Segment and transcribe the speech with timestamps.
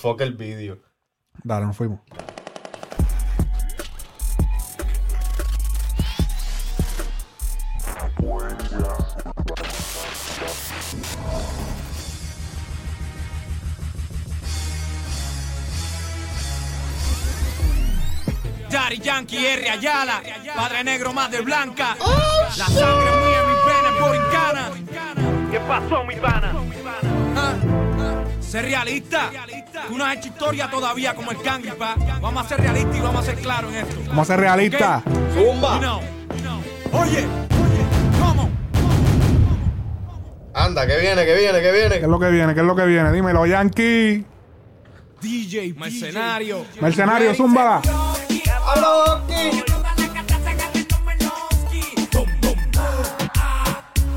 [0.00, 0.78] Fuck el vídeo.
[1.42, 2.00] Dale, nos fuimos.
[18.70, 19.70] Daddy Yankee R.
[19.70, 20.22] Ayala,
[20.54, 21.96] Padre Negro más de Blanca.
[22.56, 25.50] La sangre mía, mis venas borincanas.
[25.50, 26.52] ¿Qué pasó, mi pana?
[27.36, 27.54] Ah,
[28.40, 29.30] Ser realista.
[29.86, 31.94] Tú no has hecho historia todavía como el Kangi, pa.
[32.20, 33.96] Vamos a ser realistas y vamos a ser claros en esto.
[34.08, 35.02] Vamos a ser realistas.
[35.34, 35.74] Zumba.
[35.74, 36.00] You know,
[36.34, 37.00] you know.
[37.02, 37.26] Oye,
[38.20, 38.50] ¿cómo?
[40.54, 41.96] Anda, que viene, que viene, que ¿Qué viene.
[41.96, 42.54] es lo que viene?
[42.54, 43.12] ¿Qué es lo que viene?
[43.12, 44.24] Dímelo, Yankee.
[45.20, 46.64] DJ, mercenario.
[46.80, 47.80] Mercenario, zúmbala.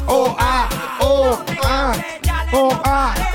[0.08, 1.94] Oh, ah, oh, ah,
[2.54, 3.31] oh, ah.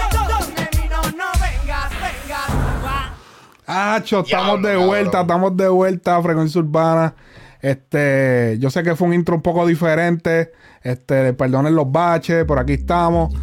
[3.67, 7.15] Acho, estamos de vuelta, estamos de vuelta a Frecuencia Urbana.
[7.61, 10.53] Este, yo sé que fue un intro un poco diferente.
[10.83, 13.35] Este, perdonen los baches, por aquí estamos.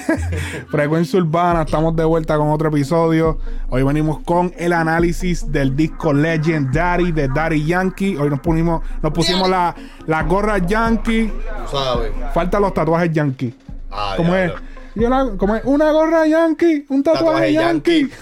[0.70, 3.38] Frecuencia Urbana, estamos de vuelta con otro episodio.
[3.68, 8.16] Hoy venimos con el análisis del disco Legendary de Daddy Yankee.
[8.16, 9.76] Hoy nos pusimos, nos pusimos la,
[10.06, 11.32] la gorra Yankee.
[11.70, 12.10] Sabes.
[12.34, 13.54] Faltan los tatuajes Yankee.
[13.92, 14.50] Ah, ¿Cómo es?
[14.50, 14.66] diablo.
[14.94, 15.62] Yo la- ¿cómo es?
[15.64, 18.00] Una gorra Yankee, un tatuaje, Tatuaje Yankee.
[18.00, 18.14] Yankee.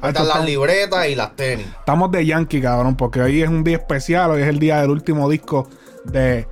[0.00, 1.66] Faltan las libretas y las tenis.
[1.78, 4.90] Estamos de Yankee, cabrón, porque hoy es un día especial, hoy es el día del
[4.90, 5.68] último disco
[6.04, 6.46] de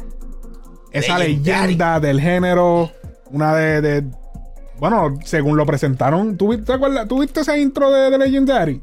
[0.93, 1.67] esa Legendary.
[1.75, 2.91] leyenda del género,
[3.31, 4.05] una de, de-
[4.79, 7.09] bueno, según lo presentaron, ¿tú, vi- te acuerdas?
[7.09, 8.83] ¿Tú viste ese intro de, de Legendary?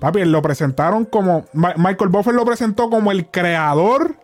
[0.00, 4.16] Papi, lo presentaron como, Ma- Michael Buffer lo presentó como el creador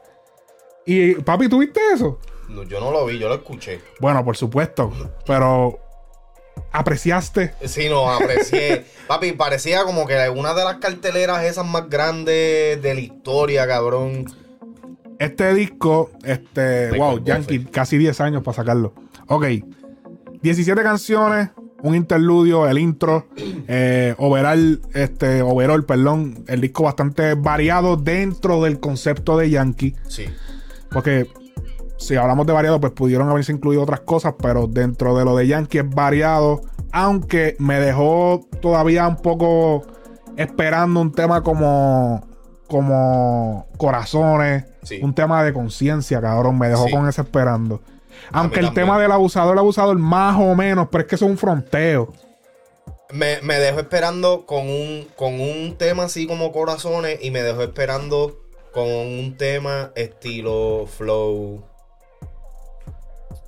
[0.85, 2.19] y, papi, ¿tú viste eso?
[2.49, 3.81] No, yo no lo vi, yo lo escuché.
[4.01, 4.93] Bueno, por supuesto,
[5.27, 5.79] pero
[6.73, 7.55] apreciaste.
[7.65, 8.85] Sí, no, aprecié.
[9.07, 14.27] Papi, parecía como que una de las carteleras esas más grandes de la historia, cabrón.
[15.19, 17.25] Este disco, este, Michael wow.
[17.25, 18.95] Yankee, casi 10 años para sacarlo.
[19.29, 19.45] Ok,
[20.43, 21.51] 17 canciones,
[21.83, 23.29] un interludio, el intro,
[23.69, 30.27] eh, overall, este, overall, perdón, el disco bastante variado dentro del concepto de Yankee, Sí.
[30.91, 31.29] porque
[32.03, 35.47] si hablamos de variado, pues pudieron haberse incluido otras cosas, pero dentro de lo de
[35.47, 36.61] Yankee es variado,
[36.93, 39.85] aunque me dejó todavía un poco
[40.37, 42.27] esperando un tema como,
[42.67, 44.99] como Corazones, Sí.
[45.01, 46.91] un tema de conciencia, cabrón, me dejó Sí.
[46.93, 47.81] con ese esperando.
[48.33, 48.87] Aunque el también.
[48.87, 52.13] tema del abusador, el abusador, más o menos, pero es que eso es un fronteo.
[53.13, 57.63] Me, me dejó esperando con un, con un tema así como corazones y me dejó
[57.63, 58.39] esperando
[58.73, 61.63] con un tema estilo flow.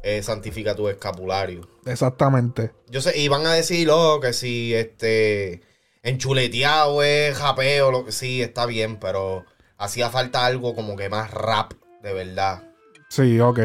[0.02, 1.68] Eh, santifica tu escapulario.
[1.86, 2.72] Exactamente.
[2.88, 5.62] Yo sé, y van a decir, oh, que si este
[6.02, 9.44] enchuleteado es japeo, lo que sí, está bien, pero
[9.78, 12.62] hacía falta algo como que más rap, de verdad.
[13.08, 13.58] Sí, ok.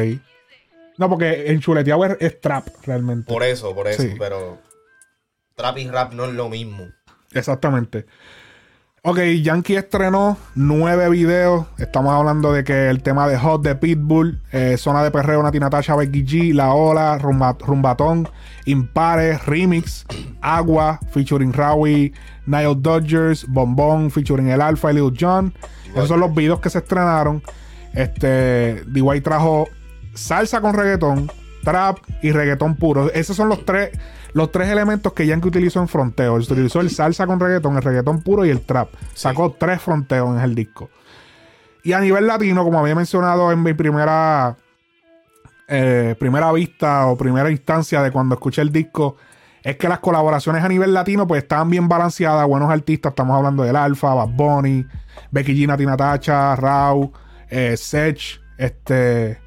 [0.98, 3.32] No, porque en chuleteado es, es trap, realmente.
[3.32, 4.14] Por eso, por eso, Sí.
[4.18, 4.58] pero
[5.54, 6.88] trap y rap no es lo mismo.
[7.32, 8.06] Exactamente.
[9.02, 11.64] Ok, Yankee estrenó nueve videos.
[11.78, 15.58] Estamos hablando de que el tema de Hot de Pitbull, eh, Zona de Perreo, Nati
[15.58, 18.28] Natasha, Becky G, La Ola, Rumba- Rumbatón,
[18.66, 20.04] Impares, Remix,
[20.42, 22.12] Agua, featuring Rawi,
[22.44, 25.54] Nile Dodgers, Bombón, featuring El Alfa y Lil Jon.
[25.94, 27.42] Esos son los videos que se estrenaron.
[27.94, 29.20] Este, D.Y.
[29.22, 29.66] trajo
[30.12, 31.32] salsa con reggaetón,
[31.64, 33.10] trap y reggaetón puro.
[33.12, 33.90] Esos son los tres,
[34.32, 36.36] los tres elementos que Yankee utilizó en fronteo.
[36.36, 38.88] Él utilizó el salsa con reggaetón, el reggaetón puro y el trap.
[39.14, 40.90] Sacó tres fronteos en el disco.
[41.82, 44.56] Y a nivel latino, como había mencionado en mi primera
[45.72, 49.16] eh, primera vista o primera instancia de cuando escuché el disco,
[49.62, 53.62] es que las colaboraciones a nivel latino pues estaban bien balanceadas, buenos artistas, estamos hablando
[53.62, 54.84] del Alfa, Bad Bunny,
[55.30, 57.12] Becky G, Nati Natacha, Rau,
[57.48, 59.38] eh, Sech, este,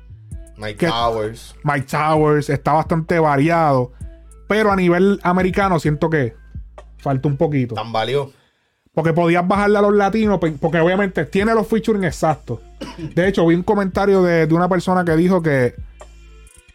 [0.78, 0.88] ¿Qué?
[0.88, 1.56] Towers.
[1.64, 3.92] Mike Towers, está bastante variado,
[4.54, 6.36] pero a nivel americano siento que
[7.00, 7.74] falta un poquito.
[7.74, 8.32] Tan valió.
[8.94, 12.60] Porque podías bajarle a los latinos, porque obviamente tiene los featuring exactos.
[13.16, 15.74] De hecho, vi un comentario de, de una persona que dijo que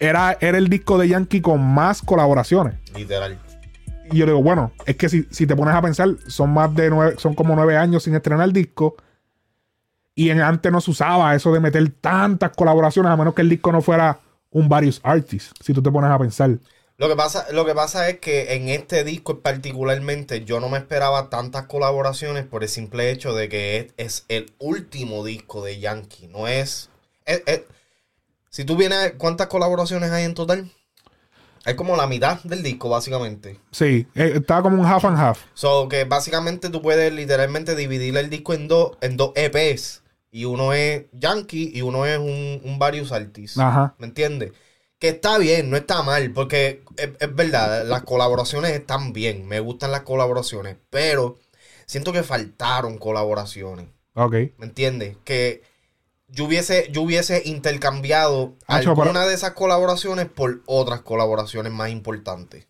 [0.01, 2.75] era, era el disco de Yankee con más colaboraciones.
[2.97, 3.39] Literal.
[4.11, 6.91] Y yo digo, bueno, es que si, si te pones a pensar, son más de
[6.91, 8.97] nueve, son como nueve años sin estrenar el disco.
[10.17, 13.49] Y en, antes no se usaba eso de meter tantas colaboraciones, a menos que el
[13.49, 14.19] disco no fuera
[14.51, 16.59] un various artists, si tú te pones a pensar.
[16.99, 20.79] Lo que, pasa, lo que pasa es que en este disco particularmente yo no me
[20.79, 25.79] esperaba tantas colaboraciones por el simple hecho de que es, es el último disco de
[25.79, 26.27] Yankee.
[26.27, 26.91] No es,
[27.25, 27.63] es- es-
[28.51, 30.69] Si tú vienes, ¿cuántas colaboraciones hay en total?
[31.65, 33.61] Es como la mitad del disco, básicamente.
[33.71, 35.39] Sí, eh, estaba como un half and half.
[35.55, 40.03] So que básicamente tú puedes literalmente dividir el disco en dos, en dos EPs.
[40.33, 43.59] Y uno es Yankee y uno es un, un varios artists.
[43.59, 43.95] Ajá.
[43.99, 44.53] ¿Me entiendes?
[44.99, 49.61] Que está bien, no está mal, porque es, es verdad, las colaboraciones están bien, me
[49.61, 51.37] gustan las colaboraciones, pero
[51.87, 54.33] siento que faltaron colaboraciones, Ok.
[54.59, 55.17] ¿me entiendes?
[55.25, 55.63] Que
[56.27, 62.67] yo hubiese, yo hubiese intercambiado pero- alguna de esas colaboraciones por otras colaboraciones más importantes.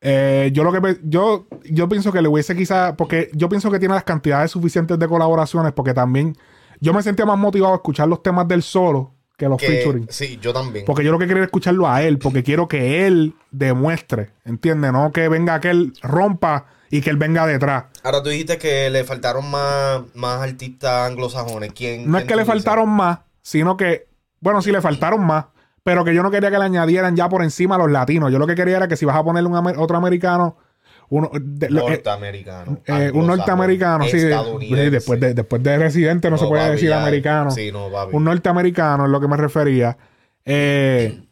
[0.00, 3.78] Eh, yo lo que yo, yo pienso que le hubiese quizá, porque yo pienso que
[3.78, 6.36] tiene las cantidades suficientes de colaboraciones, porque también
[6.80, 10.06] yo me sentía más motivado a escuchar los temas del solo que los Que, featuring.
[10.10, 10.84] sí, yo también.
[10.84, 14.92] Porque yo lo que quiero es escucharlo a él, porque quiero que él demuestre, ¿entiendes?
[14.92, 17.86] No que venga que él rompa y que él venga detrás.
[18.04, 21.72] Ahora tú dijiste que le faltaron más, más artistas anglosajones.
[21.72, 24.06] ¿Quién, No es que le faltaron más, sino que,
[24.40, 25.46] bueno, sí le faltaron más,
[25.82, 28.30] pero que yo no quería que le añadieran ya por encima a los latinos.
[28.30, 30.56] Yo lo que quería era que si vas a ponerle un otro americano,
[31.10, 32.78] uno, de- eh, Norteamericano.
[32.86, 37.00] eh, un norteamericano, sí, de- después de, después de residente no, se puede decir ya.
[37.02, 37.50] americano.
[37.50, 38.14] Sí, no, papi.
[38.16, 39.96] un norteamericano es lo que me refería.
[40.44, 41.22] Eh,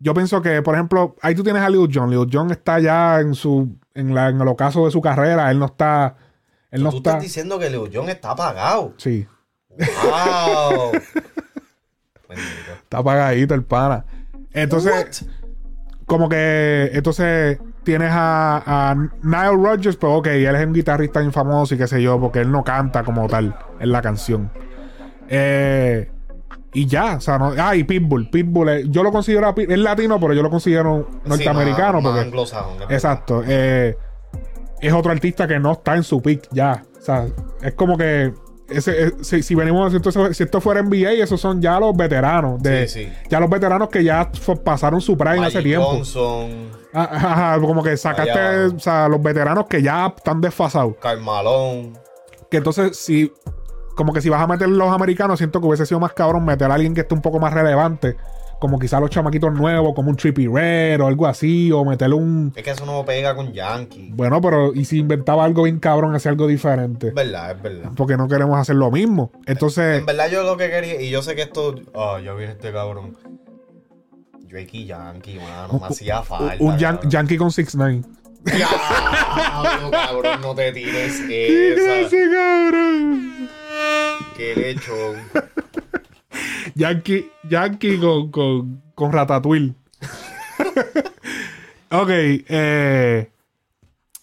[0.00, 2.10] yo pienso que, por ejemplo, ahí tú tienes a Lil Jon.
[2.10, 5.50] Lil Jon está ya en su en, la, en el ocaso de su carrera.
[5.50, 6.16] Él no está.
[6.70, 7.10] Él no Tú está.
[7.10, 8.94] estás diciendo que Leo John está apagado.
[8.98, 9.26] Sí,
[9.70, 10.92] ¡Wow!
[12.82, 14.04] Está apagadito el pana.
[14.52, 15.24] Entonces,
[16.06, 16.90] como que.
[16.92, 21.78] Entonces tienes a, a Nile Rodgers, pero ok, él es un guitarrista bien famoso y
[21.78, 24.50] qué sé yo, porque él no canta como tal en la canción.
[25.26, 26.10] Eh,
[26.74, 28.28] y ya, o sea, no, ah, y Pitbull.
[28.28, 32.00] Pitbull, yo lo considero, es latino, pero yo lo considero norteamericano.
[32.00, 32.20] Sí, más- porque,
[32.90, 33.42] exacto.
[33.46, 33.96] eh,
[34.82, 36.82] es otro artista que no está en su pick ya.
[36.98, 37.26] O sea,
[37.62, 38.34] es como que.
[38.68, 41.96] Ese, eh, si, si venimos, si esto, si esto fuera NBA, esos son ya los
[41.96, 42.62] veteranos.
[42.62, 43.12] De, Sí, sí.
[43.30, 44.30] Ya los veteranos que ya
[44.62, 45.86] pasaron su prime hace tiempo.
[45.86, 50.94] Johnson, Ah, Ajá, ajá, como que sacaste, o sea, los veteranos que ya están desfasados.
[51.00, 51.92] Karl Malone.
[52.50, 53.32] Que entonces, si,
[53.94, 56.70] como que si vas a meter los americanos, siento que hubiese sido más cabrón meter
[56.70, 58.16] a alguien que esté un poco más relevante.
[58.60, 62.52] Como quizá los chamaquitos nuevos, como un Trippy Red o algo así, o meterle un.
[62.56, 64.10] Es que eso no pega con Yankee.
[64.12, 67.08] Bueno, pero y si inventaba algo bien cabrón, hacía algo diferente.
[67.08, 67.90] Es verdad, es verdad.
[67.96, 69.30] Porque no queremos hacer lo mismo.
[69.46, 71.76] Entonces, En verdad yo lo que quería, y yo sé que esto...
[71.94, 73.16] Ah, ya viene este cabrón.
[74.48, 76.56] Drake y Yankee, mano, me hacía falta.
[76.58, 77.00] un yan-.
[77.08, 78.02] Yankee con 6 9
[78.44, 82.08] Diablo, cabrón, no te tires esa.
[82.10, 83.48] cabrón!
[84.36, 85.16] Qué lechón.
[86.78, 89.74] Yankee, Yankee con, con, con Ratatouille.
[91.90, 93.30] ok, eh,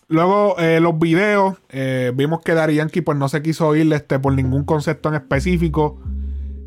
[0.08, 1.58] luego eh, los videos.
[1.70, 5.16] eh, vimos que Daddy Yankee pues no se quiso ir este, por ningún concepto en
[5.16, 6.00] específico.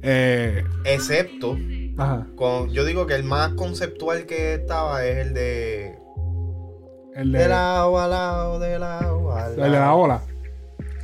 [0.03, 1.57] Eh, Excepto,
[1.97, 5.99] ajá, con, yo digo que el más conceptual que estaba es el de...
[7.15, 9.97] el de, De lado a lado, de lado a el de la lado.
[9.97, 10.23] ola.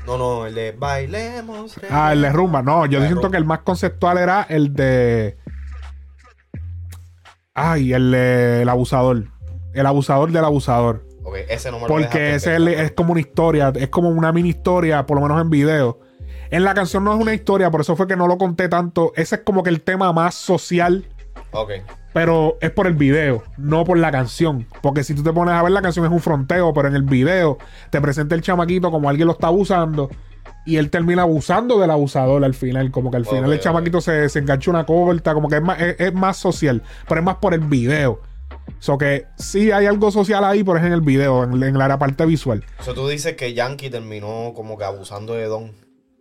[0.06, 1.76] No, no, el de bailemos.
[1.90, 2.62] Ah, el de rumba.
[2.62, 3.30] No, yo siento rumba.
[3.30, 5.38] que el más conceptual era el de.
[7.54, 9.24] Ay, el de el abusador.
[9.72, 11.06] El abusador del abusador.
[11.22, 14.10] Ok, ese no me lo Porque dejaste ese es, es como una historia, es como
[14.10, 16.00] una mini historia, por lo menos en video.
[16.50, 19.12] En la canción no es una historia, por eso fue que no lo conté tanto.
[19.16, 21.06] Ese es como que el tema más social,
[21.52, 21.70] Ok.
[22.14, 24.66] Pero es por el video, no por la canción.
[24.80, 27.02] Porque si tú te pones a ver la canción es un fronteo, pero en el
[27.02, 27.58] video
[27.90, 30.08] te presenta el chamaquito como alguien lo está abusando
[30.64, 32.92] y él termina abusando del abusador al final.
[32.92, 35.80] Como que al final el chamaquito se, se engancha una corta, como que es más,
[35.80, 38.20] es, es más social, pero es más por el video.
[38.78, 41.98] So que sí hay algo social ahí, pero es en el video, en, en la
[41.98, 42.64] parte visual.
[42.78, 45.72] O sea, tú dices que Yankee terminó como que abusando de Don.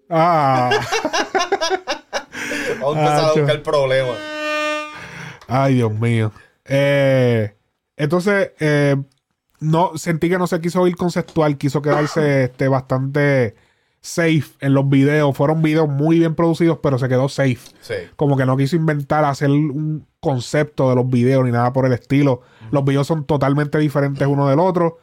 [0.10, 0.72] Ah,
[2.82, 3.40] Vamos a empezar a Acho.
[3.42, 4.33] buscar problemas.
[5.54, 6.32] Ay, Dios mío.
[6.66, 7.56] Eh,
[7.96, 8.96] entonces, eh,
[9.60, 13.56] no sentí que no se quiso ir conceptual, quiso quedarse este, bastante
[14.02, 15.36] safe en los videos.
[15.38, 17.60] Fueron videos muy bien producidos, pero se quedó safe.
[17.82, 17.94] Sí.
[18.16, 21.94] Como que no quiso inventar, hacer un concepto de los videos ni nada por el
[21.94, 22.42] estilo.
[22.72, 24.98] Los videos son totalmente diferentes uno del otro.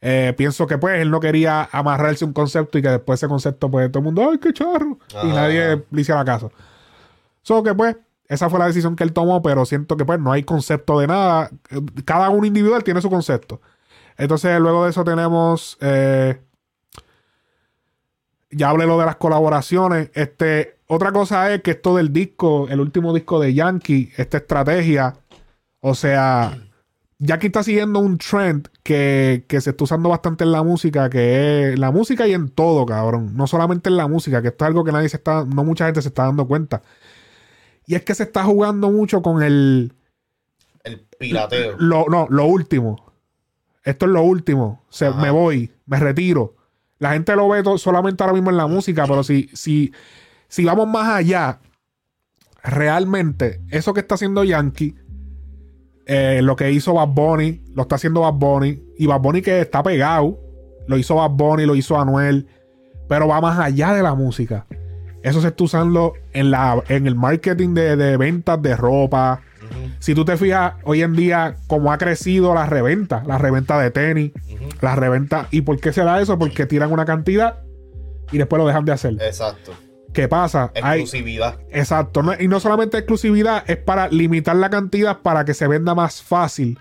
[0.00, 3.68] Eh, pienso que pues él no quería amarrarse un concepto y que después ese concepto
[3.68, 4.98] pues todo el mundo, ay, qué charro.
[5.24, 6.52] Y nadie le hiciera caso.
[7.42, 7.96] So que pues
[8.28, 11.06] esa fue la decisión que él tomó, pero siento que pues no hay concepto de
[11.06, 11.50] nada.
[12.04, 13.60] Cada uno individual tiene su concepto.
[14.16, 15.78] Entonces luego de eso tenemos...
[15.80, 16.40] eh,
[18.50, 20.10] ya hablé lo de las colaboraciones.
[20.14, 25.14] Este, otra cosa es que esto del disco, el último disco de Yankee, esta estrategia,
[25.80, 26.58] o sea,
[27.18, 31.72] Yankee está siguiendo un trend que, que se está usando bastante en la música, que
[31.72, 33.36] es la música y en todo, cabrón.
[33.36, 35.86] No solamente en la música, que esto es algo que nadie se está, no mucha
[35.86, 36.82] gente se está dando cuenta.
[37.88, 39.94] Y es que se está jugando mucho con el,
[40.84, 41.74] El pirateo.
[41.78, 43.12] Lo, no, lo último.
[43.82, 44.84] Esto es lo último.
[44.90, 46.54] Se, me voy, me retiro.
[46.98, 49.90] La gente lo ve solamente ahora mismo en la música, pero si, si,
[50.48, 51.60] si vamos más allá,
[52.62, 54.94] realmente, eso que está haciendo Yankee,
[56.04, 59.62] eh, lo que hizo Bad Bunny, lo está haciendo Bad Bunny, y Bad Bunny que
[59.62, 60.38] está pegado,
[60.86, 62.48] lo hizo Bad Bunny, lo hizo Anuel,
[63.08, 64.66] pero va más allá de la música.
[65.22, 69.40] Eso se está usando en, la, en el marketing de, de ventas de ropa.
[69.98, 73.90] Si tú te fijas, hoy en día, cómo ha crecido la reventa, la reventa de
[73.90, 74.32] tenis,
[74.80, 75.46] la reventa.
[75.50, 76.38] ¿Y por qué se da eso?
[76.38, 77.58] Porque tiran una cantidad
[78.32, 79.14] y después lo dejan de hacer.
[79.20, 79.72] Exacto.
[80.12, 80.72] ¿Qué pasa?
[80.82, 81.58] Hay, Exclusividad.
[81.70, 82.22] exacto.
[82.22, 86.22] no- y no solamente exclusividad, es para limitar la cantidad para que se venda más
[86.22, 86.78] fácil.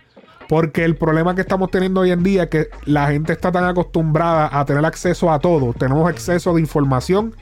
[0.47, 3.65] Porque el problema que estamos teniendo hoy en día es que la gente está tan
[3.65, 5.73] acostumbrada a tener acceso a todo.
[5.73, 7.35] Tenemos exceso de información,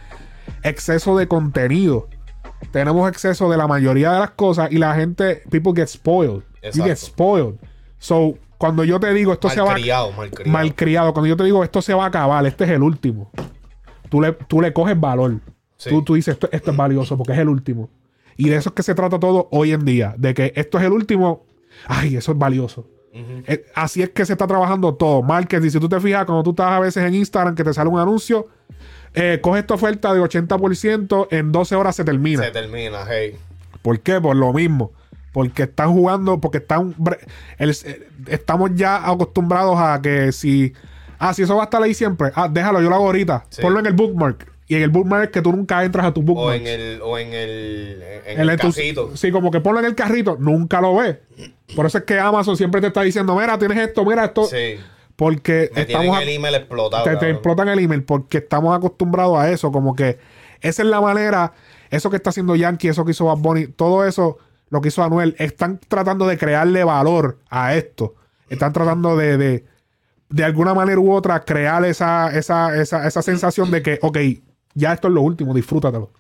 [0.64, 2.08] exceso de contenido.
[2.72, 6.44] Tenemos exceso de la mayoría de las cosas y la gente, people get spoiled.
[6.74, 7.06] You get Exacto.
[7.06, 7.56] spoiled.
[8.00, 10.52] So, cuando yo te digo esto se va Malcriado, malcriado.
[10.52, 13.30] malcriado, cuando yo te digo esto se va a acabar, este es el último.
[14.10, 15.40] Tú le, tú le coges valor.
[15.78, 15.90] Sí.
[15.90, 17.90] Tú, tú dices esto, esto es valioso porque es el último.
[18.38, 20.16] Y de eso es que se trata todo hoy en día.
[20.18, 21.46] De que esto es el último.
[21.88, 22.88] Ay, eso es valioso.
[23.14, 25.22] Eh, Así es que se está trabajando todo.
[25.22, 25.70] Marketing.
[25.70, 28.00] Si tú te fijas, cuando tú estás a veces en Instagram que te sale un
[28.00, 28.48] anuncio,
[29.16, 32.44] eh, coge esta oferta de 80%, en 12 horas se termina.
[32.44, 33.36] Se termina, hey.
[33.82, 34.20] ¿Por qué?
[34.22, 34.92] Por lo mismo.
[35.32, 36.96] Porque están jugando, porque están.
[37.58, 40.74] el- eh, estamos ya acostumbrados a que si.
[41.20, 42.32] Ah, si eso va a estar ahí siempre.
[42.36, 43.46] Ah, déjalo, yo lo hago ahorita.
[43.50, 43.62] Sí.
[43.62, 44.52] Ponlo en el bookmark.
[44.68, 46.60] Y en el bookmark es que tú nunca entras a tu O bookmark.
[46.62, 49.16] en el, o en el, en El el entus- cajito.
[49.16, 51.18] Sí, como que ponlo en el carrito, nunca lo ves.
[51.76, 54.46] Por eso es que Amazon siempre te está diciendo, mira, tienes esto, mira esto.
[54.46, 54.78] Sí.
[55.16, 57.18] Porque Me estamos el email explotado.
[57.18, 59.72] te, explotan el email porque estamos acostumbrados a eso.
[59.72, 60.20] Como que
[60.62, 61.54] esa es la manera,
[61.90, 64.38] eso que está haciendo Yankee, eso que hizo Bad Bunny, todo eso,
[64.70, 68.16] lo que hizo Anuel, están tratando de crearle valor a esto.
[68.50, 69.66] Están tratando de, de,
[70.30, 74.18] de alguna manera u otra, crear esa, esa, esa, esa sensación de que, ok,
[74.74, 76.12] ya esto es lo último, disfrútatelo.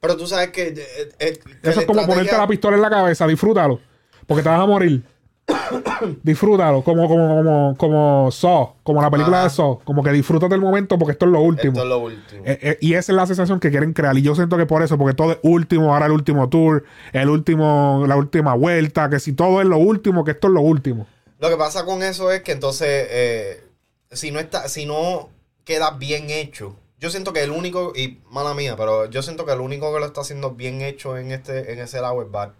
[0.00, 0.68] Pero tú sabes que.
[0.68, 3.80] eh, eh, que Eso es como ponerte la pistola en la cabeza, disfrútalo.
[4.26, 5.02] Porque te vas a morir.
[6.22, 6.82] disfrútalo.
[6.82, 9.48] Como, como, como, como Saw, como la película Ajá.
[9.48, 9.80] de Saw.
[9.84, 11.72] Como que disfrútate el momento porque esto es lo último.
[11.72, 12.42] Esto es lo último.
[12.44, 14.16] Eh, eh, y esa es la sensación que quieren crear.
[14.16, 17.28] Y yo siento que por eso, porque todo es último, ahora el último tour, el
[17.28, 21.06] último, la última vuelta, que si todo es lo último, que esto es lo último.
[21.38, 23.64] Lo que pasa con eso es que entonces, eh,
[24.10, 25.30] si no está, si no
[25.64, 29.52] queda bien hecho, yo siento que el único, y mala mía, pero yo siento que
[29.52, 32.50] el único que lo está haciendo bien hecho en este, en ese lado es Bad.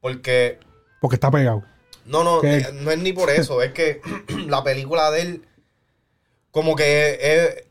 [0.00, 0.58] Porque,
[1.00, 1.64] Porque está pegado.
[2.06, 2.58] No, no, ¿Qué?
[2.58, 4.00] eh, no es ni por eso, es que
[4.48, 5.44] la película de él,
[6.50, 7.64] como que es,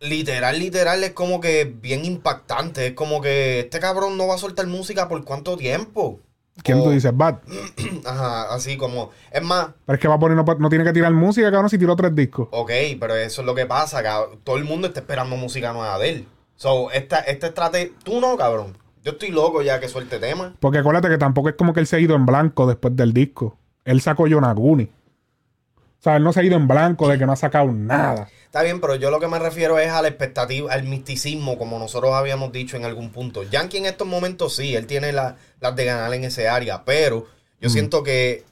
[0.00, 2.88] literal, literal, es como que bien impactante.
[2.88, 6.20] Es como que este cabrón no va a soltar música por cuánto tiempo.
[6.62, 7.16] ¿Quién O- tú dices?
[7.16, 7.36] Bad.
[8.04, 10.92] Ajá, así como, es más, Pero es que va a poner, no, no tiene que
[10.92, 12.48] tirar música, cabrón, si tiró tres discos.
[12.50, 14.40] Ok, pero eso es lo que pasa, cabrón.
[14.42, 16.28] Todo el mundo está esperando música nueva de él.
[16.56, 17.92] So, esta, esta estrategia...
[18.02, 18.76] Tú no, cabrón.
[19.08, 20.54] Yo estoy loco ya que suelte tema.
[20.60, 23.14] Porque acuérdate que tampoco es como que él se ha ido en blanco después del
[23.14, 23.56] disco.
[23.86, 24.84] Él sacó Yonaguni.
[24.84, 28.28] O sea, él no se ha ido en blanco de que no ha sacado nada.
[28.44, 31.78] Está bien, pero yo lo que me refiero es a la expectativa, al misticismo, como
[31.78, 33.44] nosotros habíamos dicho en algún punto.
[33.44, 37.26] Yankee en estos momentos sí, él tiene la- las de ganar en ese área, pero
[37.62, 38.44] yo siento que,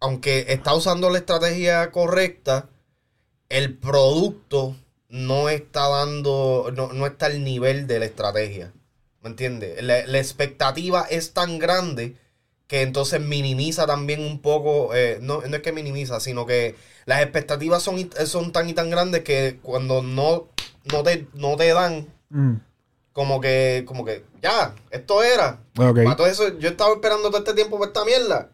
[0.00, 2.70] aunque está usando la estrategia correcta,
[3.50, 4.74] el producto
[5.10, 8.72] no está dando, no, no está al nivel de la estrategia.
[9.24, 9.82] ¿Me entiendes?
[9.82, 12.14] La, la expectativa es tan grande
[12.68, 16.76] que entonces minimiza también un poco, eh, no, no es que minimiza, sino que
[17.06, 20.48] las expectativas son, y- son tan y tan grandes que cuando no,
[20.92, 22.54] no, te, no te dan, Mm.
[23.12, 25.60] como que, como que, ya, esto era.
[25.78, 26.02] Ok.
[26.04, 28.50] Para todo eso, yo estaba esperando todo este tiempo por esta mierda.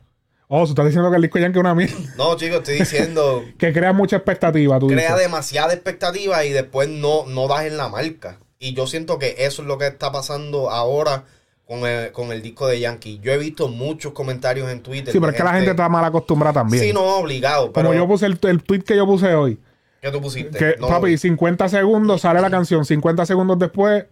[0.48, 1.94] Oh, tú estás diciendo que el disco Yankee es una mierda.
[2.16, 5.18] No, chicos, estoy diciendo, que crea mucha expectativa, tú crea dices.
[5.18, 8.38] demasiada expectativa y después no, no das en la marca.
[8.60, 11.24] Y yo siento que eso es lo que está pasando ahora
[11.66, 13.18] con el, con el disco de Yankee.
[13.22, 15.12] Yo he visto muchos comentarios en Twitter.
[15.12, 16.84] Sí, pero es que la gente está mal acostumbrada también.
[16.84, 17.72] Sí, no, obligado.
[17.72, 19.58] Pero, Como yo puse el, el tweet que yo puse hoy.
[20.02, 20.58] ¿Qué tú pusiste?
[20.58, 22.84] Que, No, papi, 50 segundos sale la canción.
[22.84, 24.04] 50 segundos después.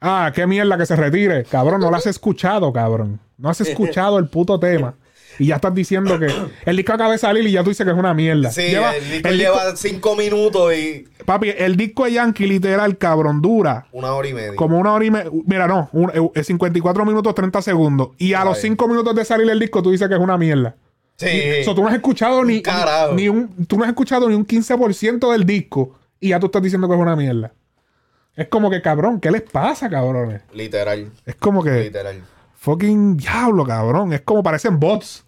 [0.00, 1.44] Ah, qué mierda que se retire.
[1.44, 3.20] Cabrón, no lo has escuchado, cabrón.
[3.38, 4.94] No has escuchado el puto tema.
[5.38, 6.26] Y ya estás diciendo que
[6.64, 8.50] el disco acaba de salir y ya tú dices que es una mierda.
[8.50, 12.46] Sí, Lleva- el disco el disco- lleva cinco minutos y papi, el disco de Yankee,
[12.46, 14.54] literal, cabrón, dura una hora y media.
[14.56, 15.30] como una hora y media.
[15.46, 18.10] Mira, no, un- eh, 54 minutos 30 segundos.
[18.18, 18.58] Y a los.
[18.58, 20.74] 5 minutos de salir el disco, tú dices que es una mierda.
[21.16, 21.26] Sí.
[21.64, 23.14] Sea, tú no has escuchado ni, carajo.
[23.14, 26.62] ni un, tú no has escuchado ni un 15% del disco y ya tú estás
[26.62, 27.52] diciendo que es una mierda.
[28.34, 30.42] Es como que, cabrón, ¿qué les pasa, cabrones?
[30.52, 31.10] Literal.
[31.24, 32.22] Es como que, Literal.
[32.58, 34.12] fucking diablo, cabrón.
[34.12, 35.24] Es como parecen bots.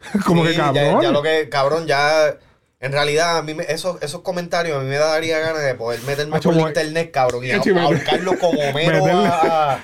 [0.26, 1.02] Como Sí, que cabrón.
[1.02, 2.36] Ya, lo que, cabrón, ya.
[2.80, 6.00] En realidad, a mí me- esos, esos comentarios a mí me daría ganas de poder
[6.02, 9.80] meterme Hacho, por internet, cabrón, y ahorcarlo como mero a,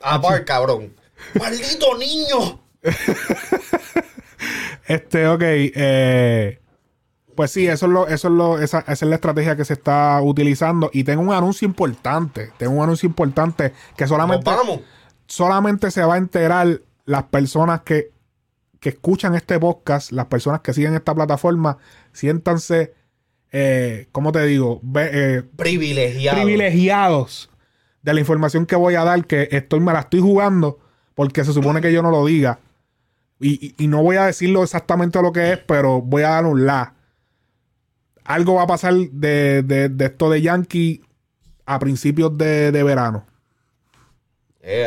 [0.00, 0.94] a, cabrón.
[1.34, 2.60] ¡Maldito niño!
[4.86, 5.42] Este, ok.
[5.44, 6.60] eh,
[7.34, 9.74] pues sí, eso es lo, eso es lo, esa, esa es la estrategia que se
[9.74, 10.90] está utilizando.
[10.92, 12.50] Y tengo un anuncio importante.
[12.56, 14.80] Tengo un anuncio importante que solamente, vamos.
[15.26, 18.10] solamente se va a enterar las personas que,
[18.80, 21.78] que escuchan este podcast, las personas que siguen esta plataforma.
[22.12, 22.94] Siéntanse,
[23.52, 24.80] eh, ¿cómo te digo?
[24.96, 26.36] Eh, Privilegiado.
[26.42, 27.50] privilegiados
[28.02, 30.78] de la información que voy a dar, que estoy, me la estoy jugando,
[31.14, 32.60] porque se supone que yo no lo diga.
[33.40, 36.46] Y, y- y no voy a decirlo exactamente lo que es, pero voy a dar
[36.46, 36.94] un la.
[38.24, 41.02] Algo va a pasar de, de- de esto de Yankee
[41.66, 43.26] a principios de, de verano.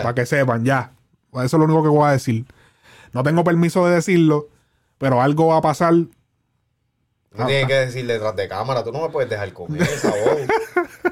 [0.03, 0.91] Para que sepan, ya.
[1.33, 2.45] Eso es lo único que voy a decir.
[3.13, 4.50] No tengo permiso de decirlo,
[4.98, 5.94] pero algo va a pasar.
[5.94, 10.38] Tú tienes que decir detrás de cámara, tú no me puedes dejar con esa, vos.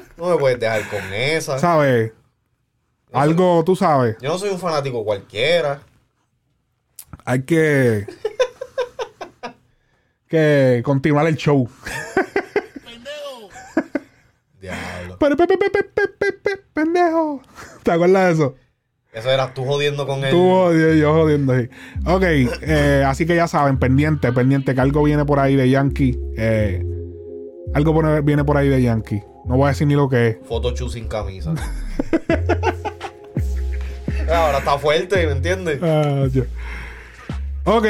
[0.16, 1.58] No me puedes dejar con esa.
[1.58, 2.12] ¿Sabes?
[3.10, 4.16] Algo, tú sabes.
[4.20, 5.80] Yo no soy un fanático cualquiera.
[7.24, 8.06] Hay que.
[10.28, 11.68] que continuar el show.
[12.84, 13.48] Pendejo.
[14.60, 15.18] Diablo.
[16.74, 17.42] Pendejo.
[17.82, 18.54] ¿Te acuerdas de eso?
[19.12, 20.30] Eso era tú jodiendo con él.
[20.30, 21.68] Tú jodiendo, yo jodiendo ahí.
[22.06, 22.22] Ok,
[22.62, 26.16] eh, así que ya saben, pendiente, pendiente, que algo viene por ahí de Yankee.
[26.36, 26.84] eh,
[27.74, 29.22] algo por- viene por ahí de Yankee.
[29.46, 30.36] No voy a decir ni lo que es.
[30.46, 31.54] Photochu sin camisa.
[34.32, 35.80] Ahora está fuerte, ¿me entiendes?
[36.32, 36.44] Yo.
[37.64, 37.86] Ok,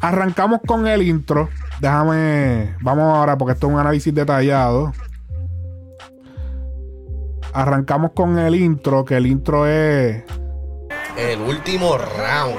[0.00, 1.48] arrancamos con el intro.
[1.80, 2.74] Déjame.
[2.80, 4.92] Vamos ahora, porque esto es un análisis detallado.
[7.52, 10.24] Arrancamos con el intro, que el intro es.
[11.16, 12.56] El último round.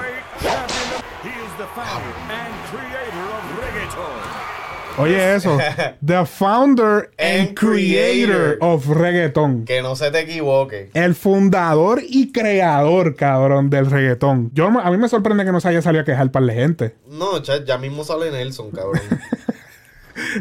[4.99, 5.57] Oye, eso.
[6.05, 8.57] The founder and And creator creator.
[8.61, 9.65] of reggaeton.
[9.65, 10.89] Que no se te equivoque.
[10.95, 14.49] El fundador y creador, cabrón, del reggaetón.
[14.53, 16.95] Yo, a mí me sorprende que no se haya salido a quejar par de gente.
[17.07, 19.01] No, chat, ya mismo sale Nelson, cabrón.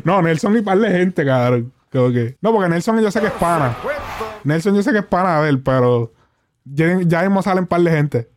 [0.04, 1.70] No, Nelson y par de gente, cabrón.
[1.90, 3.76] Creo que- No, porque Nelson yo sé que es pana.
[4.42, 6.14] Nelson yo sé que es pana de él, pero
[6.66, 8.28] ya, ya mismo salen par de gente.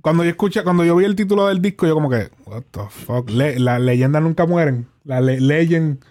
[0.00, 2.80] Cuando yo escuché, cuando yo vi el título del disco, yo como que, what the
[2.90, 4.86] fuck, Le- las leyendas nunca mueren.
[5.04, 6.04] La le- legend,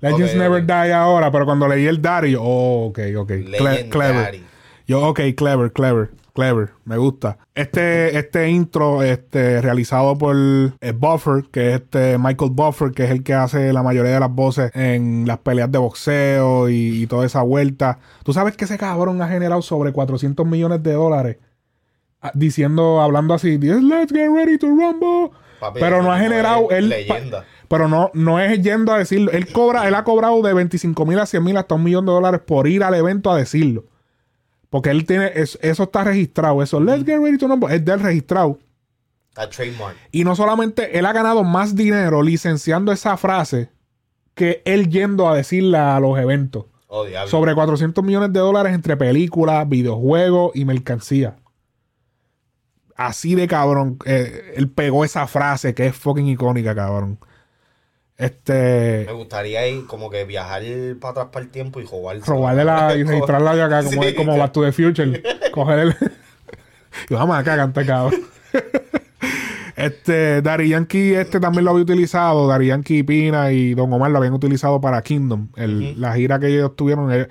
[0.00, 4.40] legends never die ahora, pero cuando leí el Daddy, yo, oh, ok, ok, cle- clever.
[4.86, 7.38] Yo, ok, clever, clever, clever, me gusta.
[7.54, 13.10] Este, este intro, este, realizado por eh, Buffer, que es este Michael Buffer, que es
[13.10, 17.06] el que hace la mayoría de las voces en las peleas de boxeo y, y
[17.06, 17.98] toda esa vuelta.
[18.24, 21.36] Tú sabes que ese cabrón ha generado sobre 400 millones de dólares
[22.22, 25.30] ah, diciendo, hablando así, let's get ready to rumble.
[25.60, 26.88] Papi, pero no ha generado él.
[26.88, 27.44] leyenda.
[27.68, 29.30] Pero no, no es yendo a decirlo.
[29.30, 32.12] Él cobra, él ha cobrado de 25 mil a 100 mil hasta un millón de
[32.12, 33.84] dólares por ir al evento a decirlo.
[34.70, 36.62] Porque él tiene, es- eso está registrado.
[36.62, 38.58] Eso, let's get ready to rumble, es del registrado.
[39.28, 39.96] Está trademark.
[40.10, 43.70] Y no solamente él ha ganado más dinero licenciando esa frase
[44.34, 46.66] que él yendo a decirla a los eventos.
[46.86, 47.04] Oh.
[47.26, 51.36] Sobre 400 millones de dólares entre películas, videojuegos y mercancía.
[52.96, 53.98] Así de cabrón.
[54.04, 57.18] eh, él pegó esa frase que es fucking icónica, cabrón.
[58.20, 59.04] Este.
[59.06, 60.62] Me gustaría ir como que viajar
[61.00, 62.18] para atrás para el tiempo y robar.
[62.20, 64.14] Robarle la y registrarla de acá como, Sí.
[64.14, 65.22] como Back to the Future.
[65.52, 65.96] Coger el.
[67.08, 68.20] y vamos acá, canta cabrón.
[69.76, 72.46] Este, Daddy Yankee este también lo había utilizado.
[72.46, 75.48] Daddy Yankee, Pina y Don Omar lo habían utilizado para Kingdom.
[75.56, 77.10] El- La gira que ellos tuvieron.
[77.12, 77.28] eh,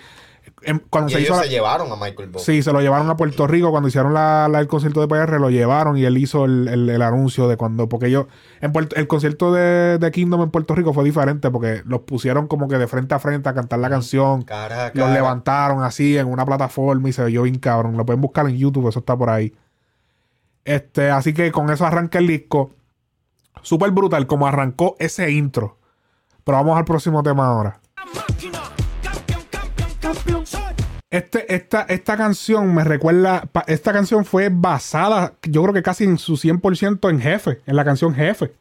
[0.89, 2.41] cuando Y se ellos hizo la- se llevaron a Michael Ball.
[2.41, 5.39] Sí, se lo llevaron a Puerto Rico cuando hicieron la, la- el concierto de PR,
[5.39, 8.25] lo llevaron y él hizo el, el- el anuncio de cuando, porque ellos,
[8.61, 12.47] en Puerto- el concierto de, de Kingdom en Puerto Rico fue diferente porque los pusieron
[12.47, 16.27] como que de frente a frente a cantar la canción, Cara los levantaron así en
[16.27, 19.29] una plataforma y se vio bien cabrón, lo pueden buscar en YouTube, eso está por
[19.29, 19.53] ahí.
[20.65, 22.71] Este, así que con eso arranca el disco,
[23.61, 25.77] súper brutal como arrancó ese intro.
[26.43, 27.79] Pero vamos al próximo tema ahora.
[31.11, 33.41] Este, esta, esta canción me recuerda.
[33.51, 37.75] pa- Esta canción fue basada, yo creo que casi en su 100% en Jefe, en
[37.75, 38.53] la canción Jefe.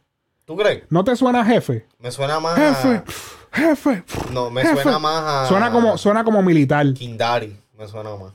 [0.47, 0.85] ¿Tú crees?
[0.89, 1.87] ¿No te suena Jefe?
[1.99, 3.05] Me suena más Jefe, a...
[3.53, 4.03] Jefe.
[4.33, 4.83] No, me jefe.
[4.83, 5.47] suena más a...
[5.47, 6.87] Suena como, suena como militar.
[6.95, 7.55] Kindari.
[7.77, 8.33] Me suena más.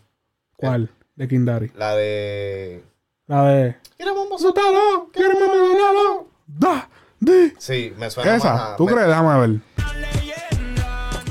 [0.55, 0.91] ¿Cuál?
[1.15, 1.71] De Kindari.
[1.75, 2.83] La de...
[3.25, 3.77] La de.
[4.37, 7.53] Sotalo, queremos mandarlo, da, di.
[7.59, 8.75] Sí, me suena más Esa, a...
[8.75, 9.07] ¿tú me- crees?
[9.07, 9.59] Déjame ver.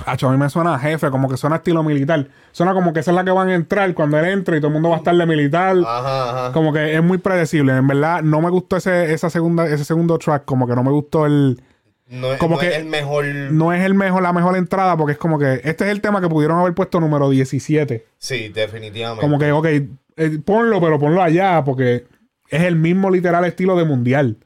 [0.06, 2.26] Hacho, a mí me suena a jefe, como que suena estilo militar.
[2.52, 4.68] Suena como que esa es la que van a entrar cuando él entre y todo
[4.68, 5.76] el mundo va a estar de militar.
[5.86, 6.52] Ajá, ajá.
[6.52, 7.76] Como que es muy predecible.
[7.76, 10.44] En verdad, no me gustó ese, esa segunda, ese segundo track.
[10.44, 11.60] Como que no me gustó el.
[12.08, 13.24] No, es- como no que es el mejor.
[13.26, 15.60] No es el mejor, la mejor entrada, porque es como que.
[15.64, 18.04] Este es el tema que pudieron haber puesto número 17.
[18.18, 19.20] Sí, definitivamente.
[19.22, 22.04] Como que, ok, eh, ponlo, pero ponlo allá, porque
[22.50, 24.36] es el mismo literal estilo de mundial.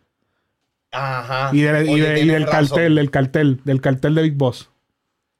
[0.93, 1.51] Ajá.
[1.53, 2.69] Y, de- y Oye, de- y tienes del razón.
[2.69, 4.71] cartel, del cartel, del cartel de Big Boss.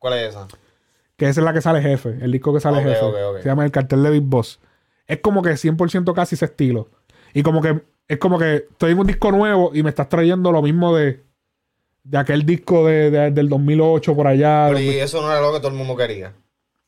[0.07, 0.47] ¿Cuál es esa?
[1.17, 3.01] Que esa es la que sale jefe, el disco que sale jefe.
[3.43, 4.61] Se llama el cartel de Big Boss.
[5.07, 6.89] Es como que 100% casi ese estilo.
[7.35, 10.53] Y como que es como que estoy en un disco nuevo y me estás trayendo
[10.53, 11.25] lo mismo de,
[12.05, 14.67] de aquel disco de, de- del 2008 por allá.
[14.69, 16.33] Pero y eso no era lo que todo el mundo quería.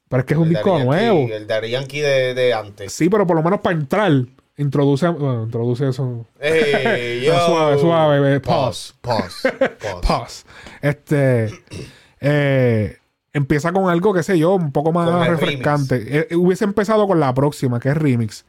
[0.09, 1.29] Pero es que es un disco Yankee- nuevo.
[1.33, 2.93] El de Yankee de, de antes.
[2.93, 4.13] Sí, pero por lo menos para entrar,
[4.59, 6.25] introduce, bueno, introduce eso.
[6.39, 7.35] Hey, yo.
[7.47, 8.95] Suave, suave, eh, pause.
[9.01, 9.49] Pause.
[9.81, 10.01] Pause.
[10.07, 10.45] Pause.
[10.83, 11.49] Este
[12.21, 12.98] eh,
[13.39, 16.29] empieza con algo, qué sé yo, un poco más refrescante.
[16.33, 18.45] Eh, hubiese empezado con la próxima, que es remix.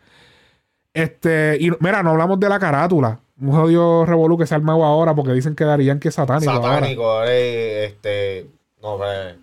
[0.94, 3.20] Este, y mira, no hablamos de la carátula.
[3.40, 6.52] Un jodido revolú que se ha armado ahora porque dicen que darían que es satánico.
[6.52, 6.76] ahora.
[6.76, 8.50] Satánico, eh, este.
[8.82, 9.38] No, pues.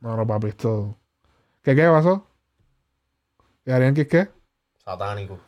[0.00, 0.96] No, no, papi, esto.
[1.62, 2.26] ¿Qué qué pasó?
[3.64, 4.28] ¿Que darían que es qué?
[4.84, 5.38] Satánico.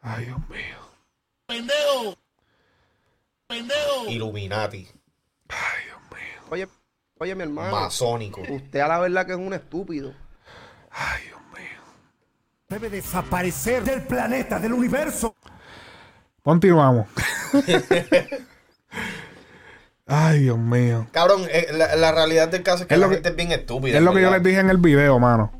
[0.00, 0.78] Ay, Dios mío.
[4.08, 4.88] Illuminati.
[6.50, 6.66] Oye,
[7.18, 7.70] oye, mi hermano.
[7.72, 8.40] Masónico.
[8.48, 10.12] Usted a la verdad que es un estúpido.
[10.90, 11.82] Ay, Dios mío.
[12.68, 15.34] Debe desaparecer del planeta, del universo.
[16.42, 17.06] Continuamos.
[20.06, 21.06] Ay, Dios mío.
[21.12, 23.36] Cabrón, eh, la, la realidad del caso es que Es la lo que- gente es
[23.36, 23.98] bien estúpida.
[23.98, 25.52] Es lo que yo les dije en el video, mano.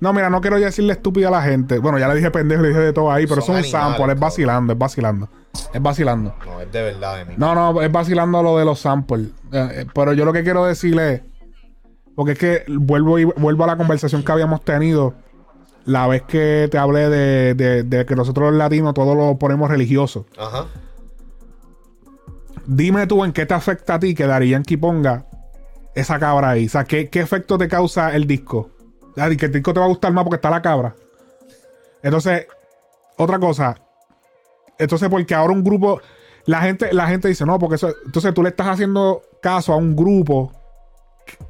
[0.00, 1.78] No, mira, no quiero ya decirle estúpida a la gente.
[1.78, 3.76] Bueno, ya le dije pendejo, le dije de todo ahí, pero Son eso es un
[3.80, 5.28] animales, sample, es vacilando, es vacilando.
[5.74, 6.34] Es vacilando.
[6.46, 7.34] No, es de verdad de mí.
[7.36, 9.28] No, no, es vacilando lo de los samples.
[9.52, 11.22] Eh, eh, pero yo lo que quiero decirle es.
[12.14, 15.14] Porque es que vuelvo, y, vuelvo a la conversación que habíamos tenido
[15.86, 19.70] la vez que te hablé de, de- de que nosotros los latinos todo lo ponemos
[19.70, 20.26] religioso.
[20.38, 20.66] Ajá.
[22.66, 25.24] Dime tú en qué te afecta a ti que Daddy Yankee ponga
[25.94, 26.66] esa cabra ahí.
[26.66, 28.70] O sea, ¿qué, qué efecto te causa el disco?
[29.14, 30.94] Que el disco te va a gustar más porque está la cabra.
[32.02, 32.46] Entonces,
[33.16, 33.76] otra cosa.
[34.80, 36.00] Entonces, porque ahora un grupo.
[36.46, 37.94] La gente, la gente dice, no, porque eso.
[38.06, 40.52] Entonces tú le estás haciendo caso a un grupo.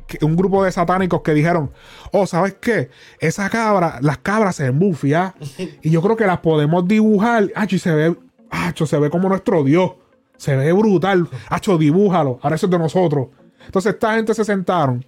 [0.07, 1.71] que- un grupo de satánicos que dijeron,
[2.13, 2.91] oh, ¿sabes qué?
[3.21, 5.33] Esa cabra, las cabras se ven bufias.
[5.83, 7.49] y yo creo que las podemos dibujar.
[7.55, 8.17] Acho, y se ve.
[8.51, 9.93] Acho, se ve como nuestro Dios.
[10.37, 11.29] Se ve brutal.
[11.49, 12.39] Acho, dibújalo.
[12.43, 13.29] Ahora eso es de nosotros.
[13.65, 15.05] Entonces, esta gente se sentaron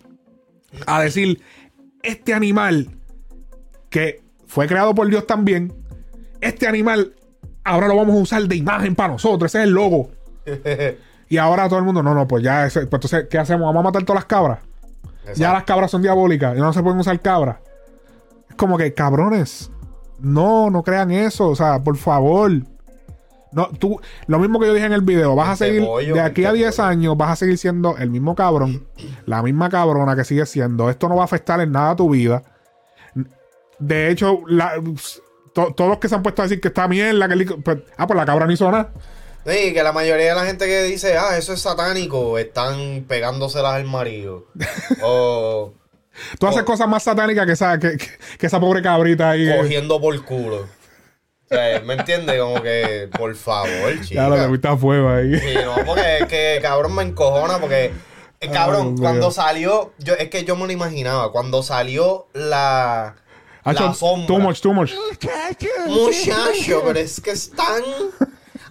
[0.87, 1.43] a decir:
[2.03, 2.89] Este animal
[3.91, 5.73] que fue creado por Dios también,
[6.41, 7.15] este animal
[7.65, 9.51] ahora lo vamos a usar de imagen para nosotros.
[9.51, 10.11] Ese es el logo.
[11.29, 13.67] y ahora todo el mundo, no, no, pues ya, ese- pues entonces, ¿qué hacemos?
[13.67, 14.59] ¿Vamos a matar todas las cabras?
[15.37, 17.57] Ya las cabras son diabólicas y no se pueden usar cabras.
[18.51, 19.71] Es como que, cabrones,
[20.19, 21.49] no, no crean eso.
[21.49, 22.51] O sea, por favor.
[23.53, 26.21] No, tú, lo mismo que yo dije en el video, vas a Mente seguir, de
[26.21, 26.89] aquí a mente 10 pollo.
[26.89, 28.87] años, vas a seguir siendo el mismo cabrón,
[29.27, 30.89] la misma cabrona que sigue siendo.
[30.91, 32.43] Esto no va a afectar en nada a tu vida.
[33.79, 34.73] De hecho, la-
[35.53, 37.79] to- todos los que se han puesto a decir que está mierda, que el pues,
[37.97, 38.91] ah, pues la cabra no hizo nada.
[39.47, 43.75] Sí, que la mayoría de la gente que dice, ah, eso es satánico, están pegándoselas
[43.75, 44.47] al marido.
[45.03, 45.73] o
[46.39, 49.49] Tú haces cosas más satánicas que esa, que, que- que esa pobre cabrita ahí.
[49.57, 50.59] cogiendo por culo.
[51.51, 52.41] O sea, ¿me entiendes?
[52.41, 54.29] Como que, por favor, chica.
[54.29, 55.39] Lo que fuiste a fuego ahí.
[55.39, 57.93] Sí, no, porque es que cabrón me encojona porque
[58.41, 63.17] eh, cabrón, cuando salió, yo es que yo me lo imaginaba, cuando salió la
[63.65, 64.27] Hacho, la sombra.
[64.27, 64.93] too much, too much.
[65.87, 67.83] Muchacho, pero es que están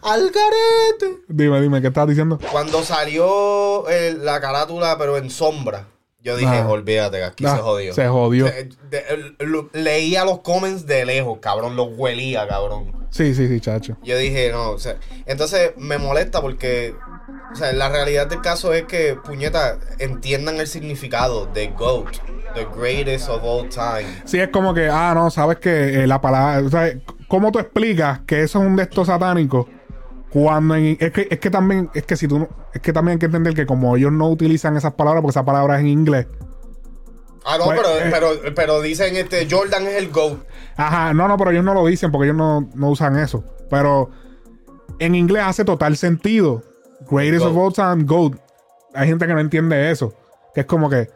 [0.02, 1.22] al garete.
[1.28, 2.40] Dime, dime, ¿qué estás diciendo?
[2.52, 5.88] Cuando salió eh, la carátula pero en sombra,
[6.22, 6.68] yo dije, Ah.
[6.70, 7.94] olvídate que aquí Ah, se jodió.
[7.94, 8.46] se jodió.
[8.46, 13.08] De- de- lo- leía los comments de lejos, cabrón, los huelía, cabrón.
[13.12, 13.98] Sí, sí, sí, chacho.
[14.04, 16.96] Yo dije, no, o sea, entonces me molesta porque,
[17.52, 22.18] o sea, la realidad del caso es que, puñeta, entiendan el significado de GOAT,
[22.56, 24.06] the greatest of all time.
[24.26, 26.66] Sí, es como que, ah, no, sabes que eh, la palabra.
[26.66, 26.94] O sea,
[27.28, 29.66] ¿cómo tú explicas que eso es un de estos satánicos?
[30.30, 33.20] Cuando en- es que es que también es que si tú es que también hay
[33.20, 36.28] que entender que como ellos no utilizan esas palabras porque esas palabras en inglés.
[37.44, 38.10] Ah, no, Pues, pero, eh.
[38.12, 40.38] pero, pero dicen, este, Jordan es el GOAT.
[40.78, 43.44] Ajá, no, no, pero ellos no lo dicen porque ellos no, no usan eso.
[43.70, 44.10] Pero
[45.00, 46.64] en inglés hace total sentido.
[47.10, 48.36] Greatest of all time, GOAT.
[48.94, 50.14] Hay gente que no entiende eso.
[50.54, 51.10] Que es como que,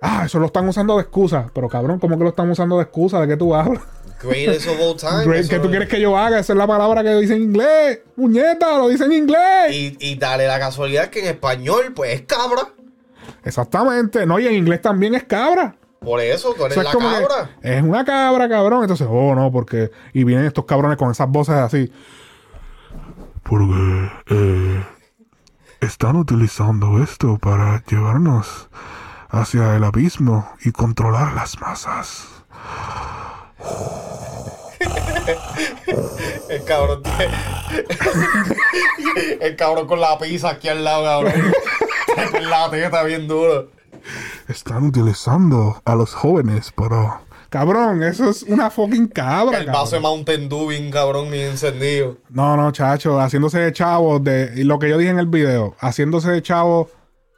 [0.00, 1.50] ah, eso lo están usando de excusa.
[1.54, 3.20] Pero cabrón, ¿cómo que lo están usando de excusa?
[3.20, 3.82] ¿De qué tú hablas?
[4.22, 5.24] Greatest of all time.
[5.24, 6.38] Great- ¿Qué tú es- quieres que yo haga?
[6.38, 8.00] Esa es la palabra que dice en inglés.
[8.16, 9.72] Muñeta, lo dice en inglés.
[9.72, 12.68] Y, y dale la casualidad que en español, pues es cabra.
[13.44, 14.24] Exactamente.
[14.26, 15.74] No, y en inglés también es cabra.
[16.00, 17.50] Por eso, tú eres es la cabra.
[17.62, 18.82] es una cabra, cabrón.
[18.82, 19.90] Entonces, oh, no, porque.
[20.12, 21.92] Y vienen estos cabrones con esas voces así.
[23.42, 24.84] Porque eh,
[25.82, 28.68] están utilizando esto para llevarnos
[29.30, 32.28] hacia el abismo y controlar las masas.
[36.48, 37.02] El cabrón
[39.40, 41.52] El cabrón con la pizza aquí al lado, cabrón.
[42.42, 43.70] La teta bien duro.
[44.48, 47.22] Están utilizando a los jóvenes para.
[47.52, 49.58] Cabrón, eso es una fucking cabra.
[49.58, 50.00] El vaso de.
[50.00, 52.16] Mountain Dew bien cabrón, bien encendido.
[52.30, 55.76] No, no, chacho, haciéndose de chavo de y lo que yo dije en el video,
[55.78, 56.88] haciéndose de chavo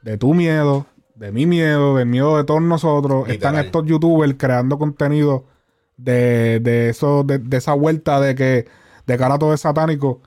[0.03, 3.27] de tu miedo, de mi miedo, del miedo de todos nosotros.
[3.27, 3.57] Literal.
[3.57, 5.46] Están estos youtubers creando contenido
[5.96, 8.68] de, de eso, de, de esa vuelta de que
[9.09, 10.20] de cara a todo es satánico.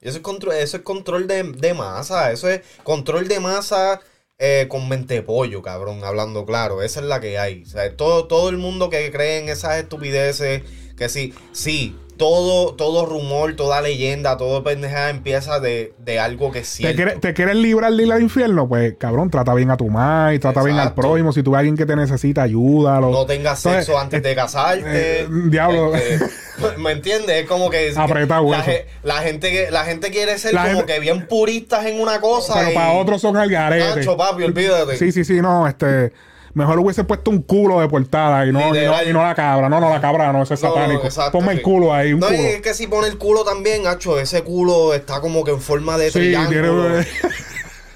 [0.00, 2.32] Eso es control, eso es control de, de masa.
[2.32, 4.00] Eso es control de masa
[4.38, 6.04] eh, con mente pollo, cabrón.
[6.04, 6.82] Hablando claro.
[6.82, 7.64] Esa es la que hay.
[7.96, 10.62] Todo, todo el mundo que cree en esas estupideces.
[10.96, 11.96] Que sí, sí.
[12.18, 17.32] Todo, todo rumor, toda leyenda, todo pendejada empieza de, de algo que es ¿Te ¿Te
[17.32, 18.68] quieres librar de ir al infierno?
[18.68, 21.32] Pues, cabrón, trata bien a tu madre, trata bien al prójimo.
[21.32, 23.10] Si tú ves a alguien que te necesita, ayúdalo.
[23.10, 25.20] No tengas Entonces, sexo antes de casarte.
[25.22, 25.94] eh, diablo.
[25.94, 26.18] Este,
[26.78, 27.42] ¿Me entiendes?
[27.44, 27.92] Es como que.
[27.96, 28.64] Apretado la,
[29.04, 32.20] la gente que la gente quiere ser La como gente- que bien puristas en una
[32.20, 32.54] cosa.
[32.54, 33.96] Pero y- para otros son al garete.
[34.00, 34.96] Nacho, papi, olvídate.
[34.96, 36.12] Sí, sí, sí, no, este.
[36.58, 39.08] Mejor hubiese puesto un culo de portada y no, y no, Literal.
[39.08, 39.68] y no la cabra.
[39.68, 41.04] No, no, la cabra no, eso es No, satánico.
[41.04, 43.86] exacto, Ponme el culo ahí, un No, y es que si pone el culo también,
[43.86, 46.88] Hacho, ese culo está como que en forma de Sí, triángulo.
[46.88, 47.06] tiene.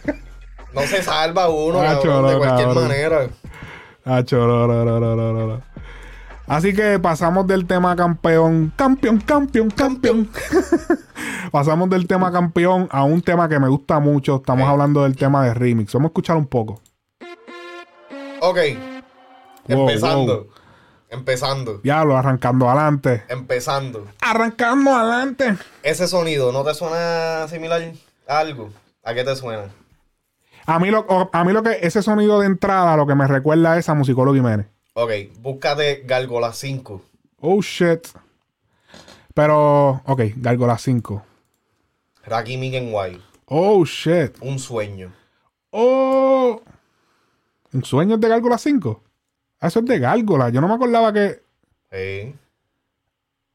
[0.72, 2.84] No se salva uno, Hacho, cabrón, de cualquier cabrón.
[2.88, 3.28] manera.
[4.04, 5.62] Acho.
[6.46, 10.28] Así que pasamos del tema campeón, campeón, campeón, campeón.
[11.52, 14.36] pasamos del tema campeón a un tema que me gusta mucho.
[14.36, 15.92] Estamos hablando del tema de remix.
[15.92, 16.80] Vamos a escuchar un poco.
[18.44, 18.58] Ok.
[19.68, 20.36] Wow, empezando.
[20.36, 20.50] wow.
[21.08, 21.78] Empezando.
[21.78, 23.22] Diablo, arrancando adelante.
[23.28, 24.08] Empezando.
[24.20, 25.56] Arrancando adelante.
[25.84, 27.92] Ese sonido, ¿no te suena similar
[28.26, 28.70] a algo?
[29.04, 29.70] ¿A qué te suena?
[30.66, 33.78] A mí, lo, a mí lo que ese sonido de entrada lo que me recuerda
[33.78, 34.66] es a Musicólogo Jiménez.
[34.94, 37.00] Ok, búscate Gargola 5.
[37.42, 38.08] Oh shit.
[39.34, 41.24] Pero, ok, Gargola 5.
[42.24, 42.56] Raki
[42.92, 43.20] White.
[43.46, 44.36] Oh shit.
[44.40, 45.12] Un sueño.
[45.70, 46.60] Oh.
[47.72, 49.02] ¿Un sueño es de Gárgola 5?
[49.60, 50.48] Ah, Eso es de Gárgola.
[50.50, 51.42] Yo no me acordaba que.
[51.90, 52.34] Sí.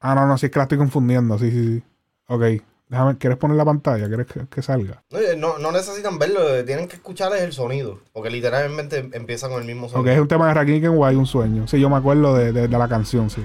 [0.00, 1.38] Ah, no, no, sí es que la estoy confundiendo.
[1.38, 1.82] Sí, sí, sí.
[2.28, 2.42] Ok.
[2.88, 4.06] Déjame, ¿quieres poner la pantalla?
[4.08, 5.02] ¿Quieres que, que salga?
[5.10, 8.00] No, eh, no, no necesitan verlo, tienen que escuchar es el sonido.
[8.14, 10.12] Porque literalmente empieza con el mismo Ok, sonido.
[10.14, 11.66] es un tema de Rakim White, un sueño.
[11.68, 13.44] Sí, yo me acuerdo de, de- de la canción, sí.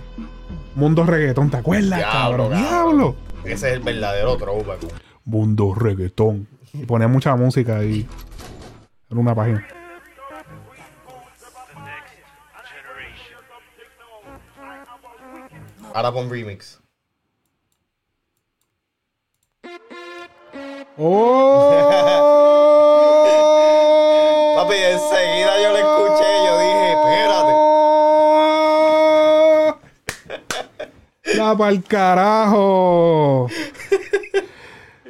[0.76, 2.50] Mundo reggaetón, ¿te acuerdas, Diablo, cabrón?
[2.52, 2.62] cabrón.
[2.70, 3.16] ¡Diablo!
[3.44, 4.80] Ese es el verdadero throwback.
[5.26, 6.48] Mundo reggaetón.
[6.72, 8.08] Y ponía mucha música ahí.
[9.10, 9.68] En una página.
[15.94, 16.80] Ahora pon remix.
[20.98, 21.72] ¡Oh!
[24.58, 27.54] Papi, enseguida yo lo escuché, yo dije, espérate.
[31.38, 33.48] ¡La pa'l carajo!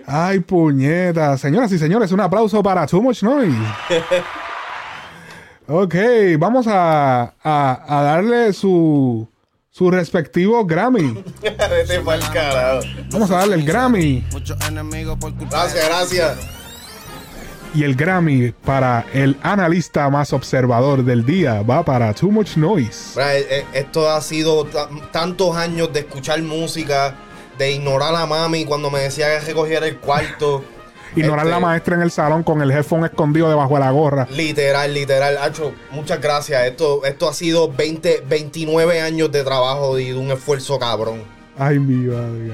[0.06, 1.38] ¡Ay, puñeta!
[1.38, 3.58] Señoras y señores, un aplauso para Too Much Noise.
[5.66, 5.96] Ok,
[6.38, 9.26] vamos a, a- a darle su,
[9.76, 11.24] su respectivo Grammy.
[11.42, 12.82] Vete pa'l carajo.
[13.12, 14.24] Vamos a darle el Grammy.
[14.32, 16.38] Muchos enemigos por culpa Gracias, gracias.
[17.74, 23.20] Y el Grammy para el analista más observador del día va para Too Much Noise.
[23.20, 27.16] Eh, eh, Esto ha sido ta- tantos años de escuchar música,
[27.58, 30.64] de ignorar a mami cuando me decía que recogiera el cuarto.
[31.16, 34.28] Ignorar Este, la maestra en el salón con el headphone escondido debajo de la gorra.
[34.32, 35.38] Literal, literal.
[35.38, 36.66] Hacho, muchas gracias.
[36.66, 41.24] Esto, esto ha sido 20, 29 años de trabajo y de un esfuerzo cabrón.
[41.58, 42.52] Ay, mi madre.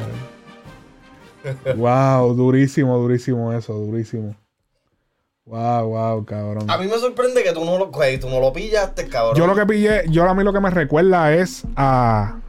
[1.76, 4.36] wow, durísimo, durísimo eso, durísimo.
[5.46, 6.70] Wow, wow, cabrón.
[6.70, 9.36] A mí me sorprende que tú no lo, tú no lo pillaste, cabrón.
[9.36, 12.40] Yo lo que pillé, yo a mí lo que me recuerda es a.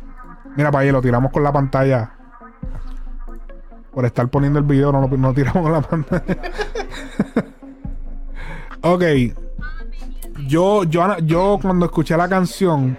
[0.56, 2.19] Mira, para ahí lo tiramos con la pantalla.
[3.92, 6.24] Por estar poniendo el video, no lo no tiramos la pantalla.
[8.82, 9.02] ok.
[10.46, 12.96] Yo, yo, yo cuando escuché la canción,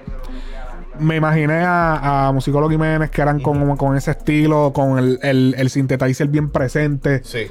[0.99, 5.55] me imaginé a, a Musicólogo Jiménez que eran con, con ese estilo, con el, el,
[5.57, 7.21] el synthesizer bien presente.
[7.23, 7.47] Sí.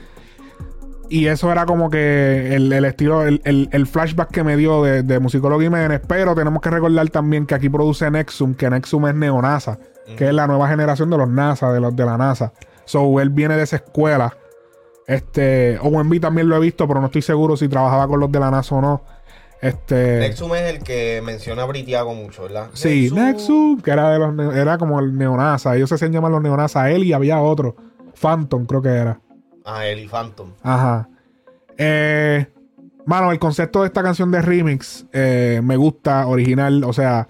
[1.09, 4.85] Y eso era como que el, el estilo, el, el- el flashback que me dio
[4.85, 6.01] de, de Musicólogo Jiménez.
[6.07, 9.79] Pero tenemos que recordar también que aquí produce Nexum, que Nexum es neonasa,
[10.17, 12.53] que es la nueva generación de los NASA, de los de la NASA.
[12.91, 14.37] So él viene de esa escuela.
[15.07, 18.41] Este, OMB también lo he visto, pero no estoy seguro si trabajaba con los de
[18.41, 19.05] la NASA o no.
[19.63, 20.19] Este.
[20.19, 22.69] Nexum es el que menciona a Britiago mucho, ¿verdad?
[22.73, 25.77] Sí, Nexus, que era de los era como el neonasa.
[25.77, 26.91] Ellos se hacían llamar los neonasa.
[26.91, 27.77] Él y había otro.
[28.21, 29.21] Phantom, creo que era.
[29.65, 30.55] Ah, Eli Phantom.
[30.63, 31.09] Ajá.
[31.79, 32.45] Eh,
[33.07, 36.83] mano, el concepto de esta canción de remix eh, me gusta, original.
[36.83, 37.29] O sea,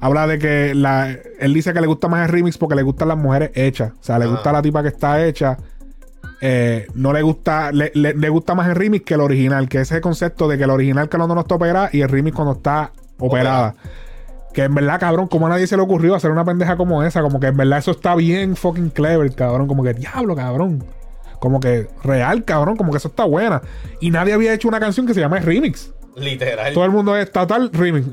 [0.00, 3.08] habla de que la, él dice que le gusta más el remix porque le gustan
[3.08, 3.92] las mujeres hechas.
[3.92, 5.56] O sea, le gusta la tipa que está hecha.
[6.40, 9.68] Eh, no le gusta, le, le- le gusta más el remix que el original.
[9.68, 12.54] Que ese concepto de que el original que no está operada y el remix cuando
[12.54, 13.74] está operada.
[14.52, 17.22] Que en verdad, cabrón, como a nadie se le ocurrió hacer una pendeja como esa.
[17.22, 19.66] Como que en verdad eso está bien fucking clever, cabrón.
[19.66, 20.84] Como que diablo, cabrón.
[21.40, 22.76] Como que real, cabrón.
[22.76, 23.60] Como que eso está buena.
[24.00, 25.92] Y nadie había hecho una canción que se llama remix.
[26.16, 26.72] Literal.
[26.72, 28.06] Todo el mundo es total remix.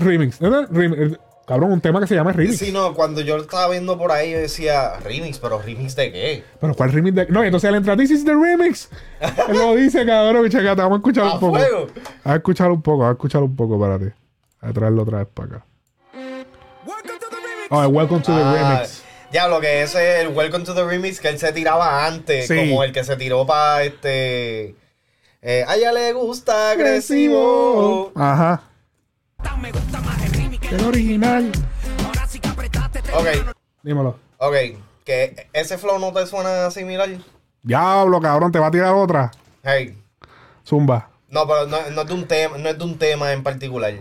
[0.00, 0.40] Remix.
[0.40, 1.18] Remix.
[1.46, 2.58] Cabrón, un tema que se llama remix.
[2.58, 6.10] Sí, no, cuando yo lo estaba viendo por ahí, yo decía, remix, pero remix de
[6.10, 6.44] qué?
[6.58, 7.26] Pero ¿cuál remix de.?
[7.26, 8.88] No, entonces él entra, This is the remix.
[9.48, 10.48] él lo dice, cabrón.
[10.48, 11.58] Checate, vamos a escuchar ¡A un poco.
[11.58, 11.86] fuego!
[12.24, 14.14] A escuchar un poco, a escuchar un poco, espérate.
[14.60, 15.66] A traerlo otra vez para acá.
[16.86, 17.68] Welcome to the remix.
[17.70, 19.02] Oh, welcome to the Ah, remix.
[19.30, 22.54] Diablo, que ese es el Welcome to the Remix que él se tiraba antes, Sí.
[22.56, 24.76] como el que se tiró para este...
[25.42, 28.12] eh, a ella le gusta agresivo.
[28.14, 28.62] Ajá.
[29.60, 30.22] Me gusta más
[30.76, 31.52] que El original.
[33.14, 34.18] Ok, Dímelo.
[34.38, 34.54] ok.
[35.04, 37.10] Que ese flow no te suena similar.
[37.62, 39.30] Diablo, cabrón, te va a tirar otra.
[39.62, 39.98] Hey.
[40.66, 41.10] Zumba.
[41.28, 43.92] No, pero no, no es de un tema, no es de un tema en particular.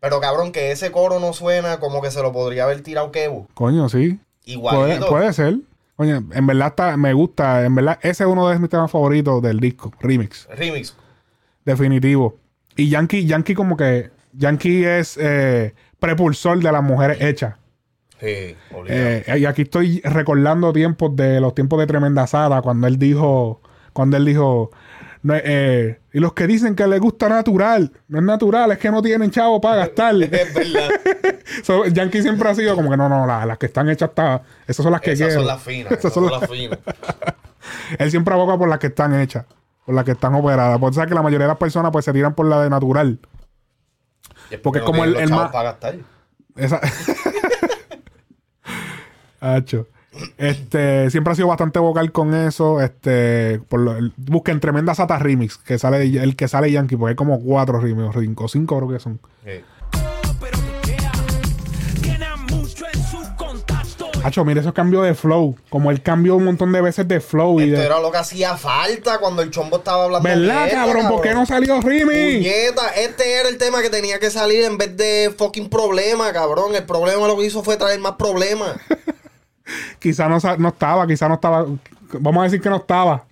[0.00, 3.46] Pero cabrón, que ese coro no suena como que se lo podría haber tirado Kevo.
[3.54, 4.18] Coño, sí.
[4.44, 5.08] Puede, Igualito.
[5.08, 5.58] puede ser.
[5.96, 7.64] Coño, en verdad está, me gusta.
[7.64, 9.92] En verdad, ese es uno de mis temas favoritos del disco.
[10.00, 10.48] Remix.
[10.50, 10.96] Remix.
[11.64, 12.38] Definitivo.
[12.76, 14.10] Y Yankee, Yankee como que.
[14.32, 17.54] Yankee es eh, prepulsor de las mujeres hechas.
[18.20, 18.54] Sí.
[18.88, 23.62] Eh, y aquí estoy recordando tiempos de los tiempos de Tremenda Sara, cuando él dijo,
[23.92, 24.70] cuando él dijo,
[25.22, 28.90] no, eh, y los que dicen que les gusta natural, no es natural, es que
[28.90, 30.14] no tienen chavo para gastar.
[30.22, 30.90] es verdad.
[31.64, 34.42] So, Yankee siempre ha sido como que no, no, la- las que están hechas, está,
[34.66, 35.92] esas son las que Esas son las finas.
[35.98, 36.78] Esas son las finas.
[37.98, 39.44] Él siempre aboga por las que están hechas,
[39.84, 40.78] por las que están operadas.
[40.78, 42.70] Por eso es que la mayoría de las personas pues se tiran por la de
[42.70, 43.18] natural.
[44.52, 45.96] Es Porque no como el- el gastar.
[46.56, 46.80] Esa.
[49.40, 49.88] Hacho.
[50.36, 52.80] Este, siempre ha sido bastante vocal con eso.
[52.80, 57.10] Este, por lo- el- busquen Tremenda Sata Remix, que sale el que sale Yankee, porque
[57.10, 59.20] hay como cuatro remix, o cinco, cinco creo que son.
[59.44, 59.50] Sí.
[64.24, 65.56] Hacho, mire esos cambios de flow.
[65.68, 67.86] Como él cambió un montón de veces de flow y Esto de.
[67.86, 70.28] era lo que hacía falta cuando el chombo estaba hablando.
[70.28, 71.08] ¿Verdad, mierda, cabrón?
[71.08, 72.36] ¿Por qué no salió remix?
[72.36, 76.74] Puñeta, este era el tema que tenía que salir en vez de fucking problema, cabrón.
[76.74, 78.76] El problema lo que hizo fue traer más problemas.
[79.98, 81.66] Quizá no, no estaba, quizá no estaba.
[82.18, 83.24] Vamos a decir que no estaba.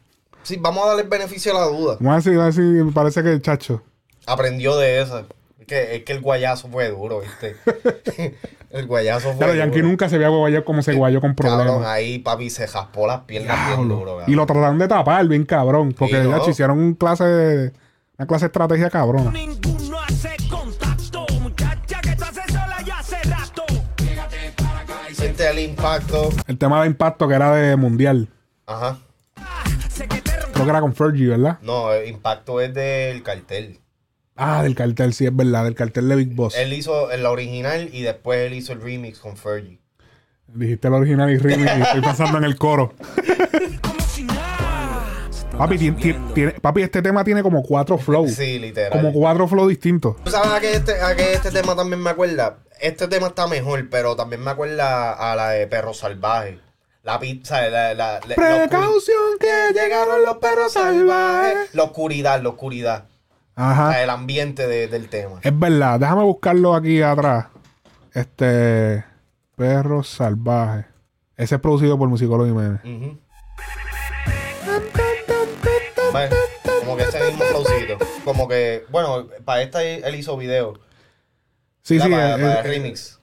[0.43, 1.97] Sí, vamos a darle el beneficio a la duda.
[2.01, 3.83] Vamos a decir, a decir parece que chacho.
[4.27, 5.27] Aprendió de eso.
[5.59, 7.57] Es que, es que el guayazo fue duro, ¿viste?
[8.71, 11.89] el guayazo fue Claro, Yankee nunca se había guayado como se guayó con Cabrón, problemas.
[11.89, 14.25] ahí papi se jaspó las piernas bien duro, cabrón.
[14.29, 15.93] Y lo trataron de tapar bien cabrón.
[15.99, 16.49] Porque ya ¿no?
[16.49, 17.73] hicieron un clase de,
[18.19, 19.31] una clase de estrategia cabrona.
[19.31, 21.27] Ninguno hace contacto.
[21.41, 23.65] Muchacha que tú haces sola ya hace rato.
[25.13, 26.31] Siente el impacto.
[26.47, 28.29] El tema de impacto que era de mundial.
[28.67, 28.99] Ajá.
[30.53, 31.59] Creo que era con Fergie, ¿verdad?
[31.63, 33.81] No, el impacto es del cartel.
[34.43, 35.65] Ah, del cartel, sí, es verdad.
[35.65, 36.57] Del cartel de Big Boss.
[36.57, 39.79] Él hizo el original y después él hizo el remix con Fergie.
[40.47, 42.95] Dijiste el original y remix y estoy pensando en el coro.
[45.59, 48.33] Papi, ti- ti- tiene- papi, este tema tiene como cuatro flows.
[48.33, 48.93] Sí, literal.
[48.93, 50.17] Como cuatro flows distintos.
[50.25, 52.61] ¿Tú sabes a qué, este, a qué este tema también me acuerda?
[52.81, 56.59] Este tema está mejor, pero también me acuerda a la de Perro Salvaje.
[57.03, 61.75] La pizza, la, la, la- la- Precaución que llegaron los perros salvajes.
[61.75, 63.05] La oscuridad, la oscuridad.
[63.61, 63.93] O Ajá.
[63.93, 65.41] sea, el ambiente de- del tema.
[65.43, 67.47] Es verdad, déjame buscarlo aquí atrás.
[68.15, 69.05] Este.
[69.55, 70.87] Perros salvajes.
[71.37, 72.81] Ese es producido por Musicólogo Jiménez.
[76.85, 77.99] Como que ese mismo flowcito.
[78.25, 80.75] Como que, bueno, para esta él hizo video.
[81.83, 83.21] Sí, sí, para, eh, para eh, el remix.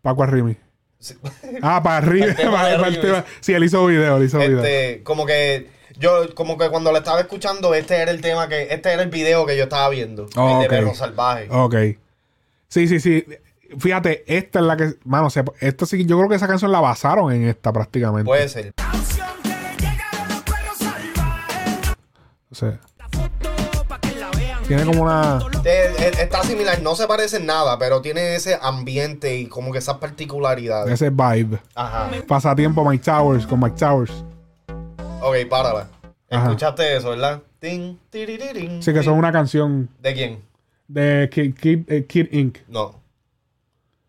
[0.00, 0.56] Paco Arrimi.
[0.98, 1.16] Sí.
[1.62, 2.26] Ah, para arriba.
[2.26, 3.24] El tema de remix.
[3.40, 4.58] Sí, él hizo video, él hizo video.
[4.64, 5.68] Este, como que
[5.98, 9.10] yo, como que cuando lo estaba escuchando, este era el tema que, este era el
[9.10, 10.28] video que yo estaba viendo.
[10.36, 10.68] Oh, el de.
[10.68, 11.48] Perro Salvaje.
[11.50, 11.74] Ok.
[12.68, 13.24] Sí, sí, sí.
[13.78, 14.94] Fíjate, esta es la que.
[15.04, 18.26] Mano, se, esta sí, yo creo que esa canción la basaron en esta prácticamente.
[18.26, 18.72] Puede ser.
[22.50, 24.62] O sea, La foto pa' que la vean.
[24.64, 25.40] tiene como una.
[25.64, 29.72] Eh, eh, está similar, no se parece en nada, pero tiene ese ambiente y como
[29.72, 30.92] que esas particularidades.
[30.92, 31.60] Ese vibe.
[31.74, 32.10] Ajá.
[32.28, 34.12] Pasatiempo Mike Towers con Mike Towers.
[35.22, 35.88] Ok, párala.
[36.30, 36.44] Ajá.
[36.44, 37.40] Escuchaste eso, ¿verdad?
[38.10, 39.88] Tiriririn, Sí, que son una canción.
[40.00, 40.40] ¿De quién?
[40.88, 42.58] De Kid, Kid, eh, Kid Inc.
[42.68, 43.00] No.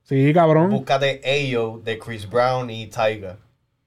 [0.04, 0.70] Sí, cabrón.
[0.72, 3.38] Búscate Ayo de Chris Brown y Tyga.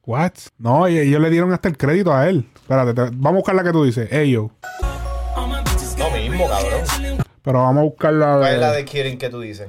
[0.05, 0.33] What?
[0.59, 2.49] No, ellos le dieron hasta el crédito a él.
[2.55, 4.11] Espérate, te- vamos a buscar la que tú dices.
[4.13, 4.51] Eyo.
[5.99, 6.83] Lo mismo, cabrón.
[7.43, 8.77] Pero vamos a buscar la ¿Cuál es la de.
[8.79, 9.69] de Kirin que tú dices?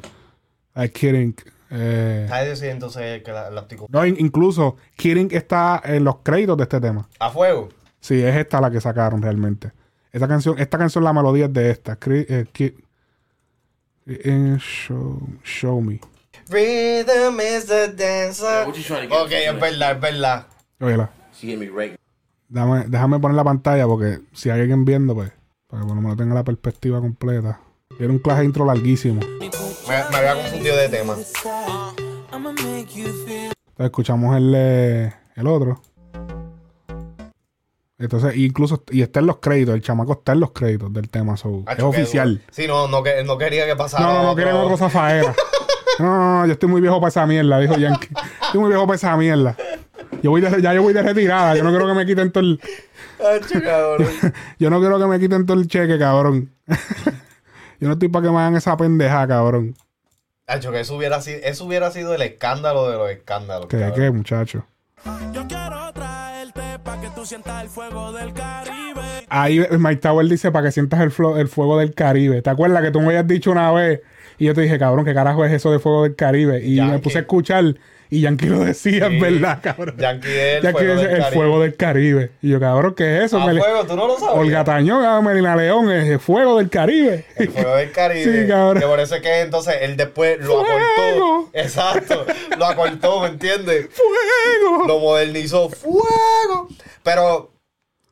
[0.76, 1.42] de Kid Inc.
[1.70, 5.34] Eh, Ay, sí, entonces que la, la no, in- incluso Kid Inc.
[5.34, 7.08] está en los créditos de este tema.
[7.20, 7.70] A fuego.
[8.00, 9.72] Sí, es esta la que sacaron realmente.
[10.12, 12.00] Esta canción, esta canción, la melodía es de esta.
[12.00, 12.46] Cri- eh,
[14.06, 16.00] eh, show, show me.
[16.50, 18.68] Rhythm is the dancer.
[18.68, 20.48] Ok, es verdad, es verdad.
[20.80, 21.10] Óyela.
[22.50, 25.32] Déjame, déjame poner la pantalla porque si hay alguien viendo, pues,
[25.68, 27.60] para que por lo menos tenga la perspectiva completa.
[28.00, 29.20] Era un clase intro larguísimo.
[29.88, 31.16] Me, me había confundido de tema.
[32.34, 35.82] Entonces escuchamos el, eh, el otro.
[38.00, 41.36] Entonces, incluso, y está en los créditos, el chamaco está en los créditos del tema,
[41.36, 42.42] so, es oficial.
[42.52, 44.04] Sí, no, no, que- no quería que pasara.
[44.04, 45.34] No, no, no quieren otro zafaera.
[46.00, 48.10] No, no, no, yo estoy muy viejo para esa mierda, dijo Yankee.
[48.44, 49.58] Estoy muy viejo para esa mierda.
[50.22, 52.44] Yo voy de, ya yo voy de retirada, yo no quiero que me quiten todo
[52.44, 52.62] el,
[53.20, 54.08] Hacho, cabrón.
[54.60, 56.52] yo no quiero que me quiten todo el cheque, cabrón.
[57.80, 59.76] yo no estoy para que me hagan esa pendeja, cabrón.
[60.48, 63.68] Hacho, que eso hubiera sido, eso hubiera sido el escándalo de los escándalos.
[63.68, 64.00] ¿Qué, cabrón.
[64.00, 64.66] qué, muchacho?
[65.34, 69.26] Yo quiero traerte pa' que tú sientas el fuego del Caribe.
[69.30, 72.42] Ahí eh, Mike Tower dice para que sientas el, fuego del Caribe.
[72.42, 74.02] ¿Te acuerdas que tú me habías dicho una vez?
[74.38, 76.66] Y yo te dije, cabrón, ¿qué carajo es eso de fuego del Caribe?
[76.66, 77.76] Y me puse a escuchar
[78.10, 79.16] y Yankee lo decía, Sí.
[79.16, 79.96] es verdad, cabrón.
[79.98, 81.36] Yankee es el Yankee fuego dice, del el Caribe.
[81.36, 82.32] fuego del Caribe.
[82.42, 83.38] Y yo, cabrón, ¿qué es eso?
[83.42, 84.36] A Meli- fuego, tú no lo sabes.
[84.38, 87.26] Olga Tañón, ah, Melina León, es el fuego del Caribe.
[87.36, 88.24] El fuego del Caribe.
[88.44, 88.82] Sí, cabrón.
[88.82, 90.70] Que por eso es que entonces él después lo ¡Fuego!
[91.44, 91.50] acortó.
[91.54, 92.26] Exacto.
[92.58, 93.88] Lo acortó, ¿me entiendes?
[93.92, 94.88] ¡Fuego!
[94.88, 95.70] Lo modernizó.
[95.70, 96.68] ¡Fuego!
[97.04, 97.52] Pero,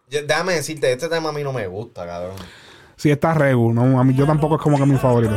[0.09, 2.35] déjame decirte, este tema a mí no me gusta, cabrón.
[2.97, 3.99] Sí, está Regu, ¿no?
[3.99, 5.33] A mí yo tampoco es como que mi favorito.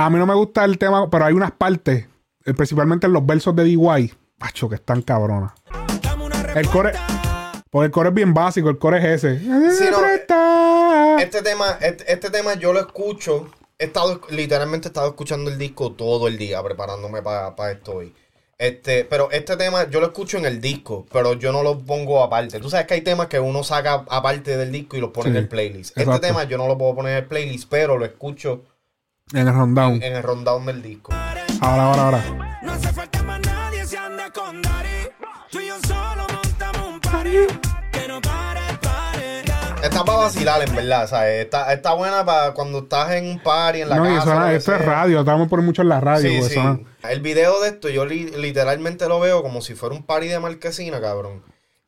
[0.00, 2.06] A mí no me gusta el tema, pero hay unas partes,
[2.46, 5.52] eh, principalmente en los versos de DY, macho, que están cabronas.
[6.54, 6.94] El core,
[7.68, 9.38] porque el core es bien básico, el core es ese.
[9.38, 11.16] Sí, no, Presta.
[11.20, 13.50] Este tema, este, este tema yo lo escucho.
[13.78, 18.14] He estado, literalmente he estado escuchando el disco todo el día, preparándome para esto hoy.
[18.56, 22.22] Este, pero este tema yo lo escucho en el disco, pero yo no lo pongo
[22.24, 22.58] aparte.
[22.58, 25.36] Tú sabes que hay temas que uno saca aparte del disco y los pone Sí,
[25.36, 25.90] en el playlist.
[25.90, 26.14] exacto.
[26.14, 28.62] Este tema yo no lo puedo poner en el playlist, pero lo escucho
[29.32, 30.02] En el rundown.
[30.02, 31.12] en el rundown del disco.
[31.60, 32.58] Ahora, ahora, ahora.
[32.62, 35.08] No hace falta más nadie si anda con Dari.
[35.50, 37.30] Tú y yo solo montamos un party.
[37.92, 39.40] Que no pare, pare.
[39.86, 41.44] Está para vacilar, en verdad, ¿sabes?
[41.44, 44.48] Está, está buena para cuando estás en un party, en la No, casa.
[44.50, 44.86] que esto es sea.
[44.86, 46.28] radio, estamos por mucho en la radio.
[46.42, 50.02] Sí, suena- El video de esto yo li- literalmente lo veo como si fuera un
[50.02, 51.42] party de marquesina, cabrón.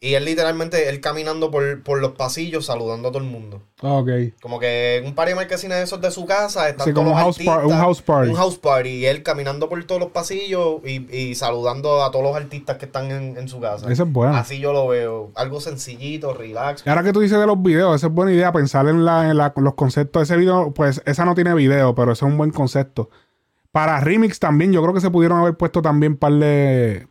[0.05, 3.63] Y él literalmente, él caminando por, por los pasillos saludando a todo el mundo.
[3.83, 4.09] Ok.
[4.43, 6.69] Como que un party de marquesina de esos de su casa.
[6.69, 8.31] Están Sí, todos como un house artistas, un house party.
[8.31, 8.89] Un house party.
[8.89, 12.87] Y él caminando por todos los pasillos y, y saludando a todos los artistas que
[12.87, 13.93] están en, en su casa.
[13.93, 14.41] Esa es buena.
[14.41, 15.31] Así yo lo veo.
[15.37, 16.83] Algo sencillito, relax.
[16.85, 19.31] Y ahora que tú dices de los videos, esa es buena idea pensar en, la,
[19.31, 20.25] en la- los conceptos.
[20.25, 23.09] Ese video, pues esa no tiene video, pero ese es un buen concepto.
[23.71, 27.07] Para remix también, yo creo que se pudieron haber puesto también par de.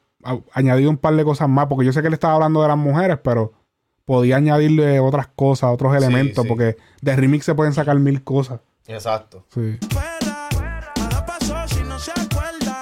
[0.54, 2.78] Añadido un par de cosas más, porque yo sé que él estaba hablando de las
[2.78, 3.54] mujeres, pero
[4.06, 6.48] podía añadirle otras cosas, otros elementos, sí.
[6.48, 8.60] porque de remix se pueden sacar mil cosas.
[8.88, 9.46] Exacto.
[9.54, 9.78] Sí.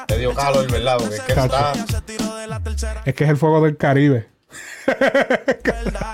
[0.07, 0.97] Te dio calor, ¿verdad?
[0.97, 1.73] Porque es que está
[3.05, 4.27] Es que es el fuego del Caribe.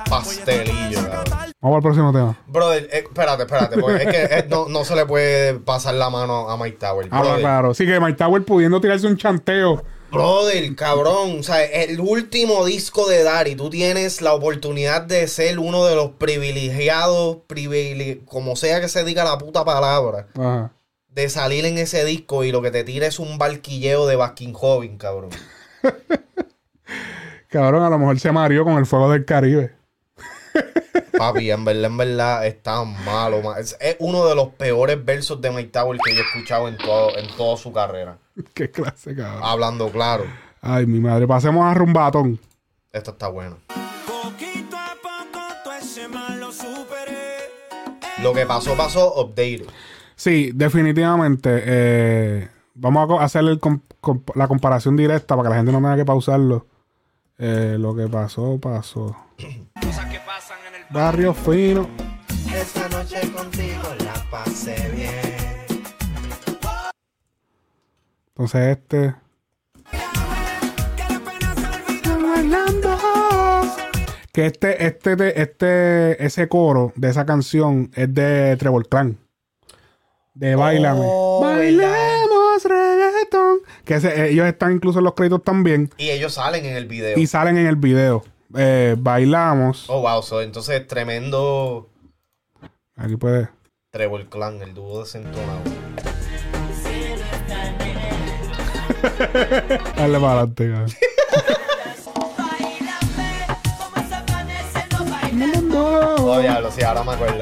[0.10, 1.54] pastelillo, cabrón.
[1.62, 2.38] Vamos al próximo tema.
[2.48, 6.10] Brother, eh, espérate, espérate, porque es que eh, no, no se le puede pasar la
[6.10, 7.08] mano a Mike Tower.
[7.10, 7.74] Ah, claro.
[7.74, 9.84] Sí, que Mike Tower pudiendo tirarse un chanteo.
[10.16, 15.60] Brother, cabrón, o sea, el último disco de Dari, tú tienes la oportunidad de ser
[15.60, 20.72] uno de los privilegiados, privile- como sea que se diga la puta palabra, Ajá.
[21.10, 24.54] de salir en ese disco y lo que te tira es un barquilleo de Baskin
[24.60, 25.30] Hobbin, cabrón.
[27.50, 29.72] Cabrón, a lo mejor se mareó con el fuego del Caribe.
[31.18, 33.42] Papi, en verdad, en verdad, es tan malo.
[33.42, 36.68] ma- Es, es uno de los peores versos de Mike Tower que yo he escuchado
[36.68, 38.18] en, todo, en toda su carrera.
[38.54, 39.42] Qué clase, cabrón.
[39.44, 40.26] Hablando claro,
[40.62, 41.28] Ay, mi madre.
[41.28, 42.40] Pasemos a Rumbatón.
[42.92, 43.58] esto está bueno.
[43.68, 47.38] Poquito a poco todo ese mal lo superé.
[48.24, 49.66] Lo que pasó, pasó, updated.
[50.16, 51.50] Sí, definitivamente.
[51.66, 55.78] eh, vamos a hacer el com- comp- la comparación directa para que la gente no
[55.80, 56.66] tenga que pausarlo.
[57.38, 59.16] Eh, lo que pasó, pasó.
[59.82, 61.90] Cosas que pasan en el Barrio fino.
[62.54, 65.36] Esta noche contigo la pasé bien.
[68.30, 69.16] Entonces este.
[74.32, 79.18] que este, este, te- este, ese coro de esa canción es de Trevor Clan.
[80.34, 81.00] De Bailame.
[81.02, 82.25] Oh, reggaetón.
[83.86, 85.90] Que ese- ellos están incluso en los créditos también.
[85.98, 87.18] Y ellos salen en el video.
[87.18, 88.24] Y salen en el video.
[88.58, 89.86] Eh, bailamos.
[89.90, 90.24] Oh, wow.
[90.24, 91.90] so, entonces, tremendo
[92.98, 93.50] Aquí puede.
[93.92, 95.60] Trevor Clan, el dúo desentonado.
[99.98, 100.92] Dale para adelante, cabrón.
[106.28, 107.42] Oh, diablo, sí, ahora me acuerdo.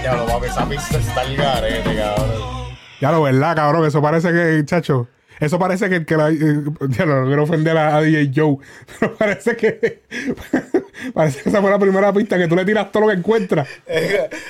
[0.00, 2.76] Diablo, papi, esa pista está el garete, cabrón.
[3.00, 3.86] Ya lo verdad, cabrón.
[3.86, 5.06] Eso parece que, chacho.
[5.40, 6.30] Eso parece que el que la.
[6.30, 6.36] eh,
[6.90, 8.56] ya no, no quiero ofender a, a DJ Joe.
[9.00, 10.02] Pero parece que.
[11.14, 13.66] parece que esa fue la primera pista que tú le tiras todo lo que encuentras.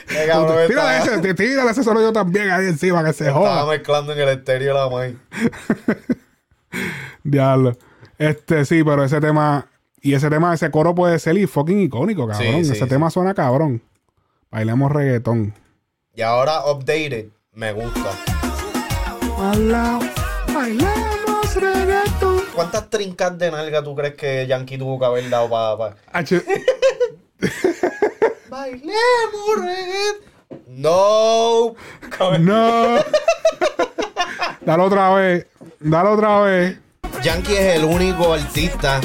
[0.06, 3.66] Tírale estaba, ese, tí- tírale ese solo yo también ahí encima que se estaba joda.
[3.72, 5.16] mezclando en el estéreo la maíz.
[7.22, 7.76] Diablo.
[8.18, 9.66] Este, sí, pero ese tema.
[10.04, 12.44] Y ese tema, ese coro puede ser y fucking icónico, cabrón.
[12.56, 12.88] Sí, sí, ese sí.
[12.88, 13.82] tema suena cabrón.
[14.50, 15.54] Bailemos reggaetón.
[16.14, 18.10] Y ahora, updated, me gusta.
[20.54, 22.42] Bailemos reggaetón.
[22.54, 25.48] ¿Cuántas trincas de nalga tú crees que Yankee tuvo que haber dado
[25.78, 25.96] para...
[26.12, 26.42] H-
[28.48, 30.32] Bailemos reggaetón.
[30.68, 31.74] No.
[32.40, 32.98] No.
[34.60, 35.46] Dale otra vez.
[35.80, 36.78] Dale otra vez.
[37.22, 39.00] Yankee es el único artista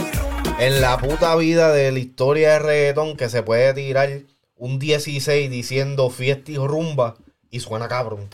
[0.59, 4.09] en la puta vida de la historia de reggaetón que se puede tirar
[4.55, 7.15] un 16 diciendo fiesta y rumba
[7.49, 8.27] y suena cabrón.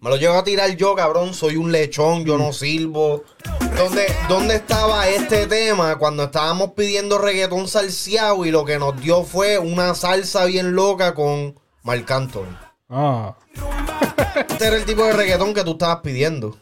[0.00, 1.34] Me lo llevo a tirar yo, cabrón.
[1.34, 3.24] Soy un lechón, yo no sirvo.
[3.76, 9.24] ¿Dónde, ¿Dónde estaba este tema cuando estábamos pidiendo reggaetón salseado y lo que nos dio
[9.24, 12.56] fue una salsa bien loca con Marc Anthony?
[12.88, 13.34] Ah.
[14.48, 16.56] Este era el tipo de reggaetón que tú estabas pidiendo.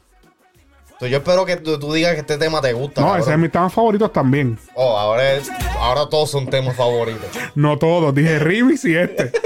[0.85, 3.01] Entonces yo espero que tú, tú digas que este tema te gusta.
[3.01, 3.23] No, cabrón.
[3.23, 4.59] ese es mis temas favoritos también.
[4.75, 7.29] Oh, ahora, es- ahora todos son temas favoritos.
[7.55, 8.13] No todos.
[8.13, 9.31] Dije remix y este.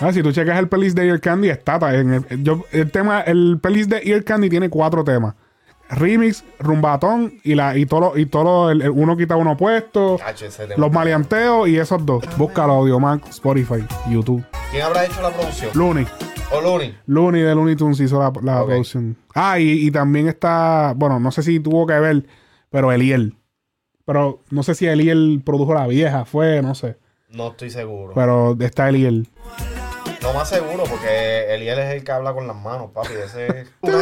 [0.00, 1.94] Ah, si tú checas el playlist de Ear Candy, está.
[1.98, 5.34] En el, yo, el tema, el playlist de Ear Candy tiene cuatro temas.
[5.90, 10.18] Remix, rumbatón y la y todo y todo el- el uno quita uno puesto.
[10.76, 12.22] Los maleanteos y esos dos.
[12.36, 14.44] Búscalo, Audiomac, Spotify, YouTube.
[14.70, 15.70] ¿Quién habrá hecho la producción?
[15.74, 16.06] Looney.
[16.52, 16.94] ¿O Looney?
[17.06, 19.16] Looney de Looney Tunes hizo la, producción.
[19.34, 22.24] Ah, y, y también está, bueno, no sé si tuvo que ver,
[22.70, 23.34] pero Eliel.
[24.04, 26.96] Pero no sé si Eliel produjo la vieja, fue, no sé.
[27.30, 28.12] No estoy seguro.
[28.14, 29.28] Pero está Eliel.
[30.28, 33.14] No más seguro, porque Eliel es el que habla con las manos, papi.
[33.24, 33.98] Ese es una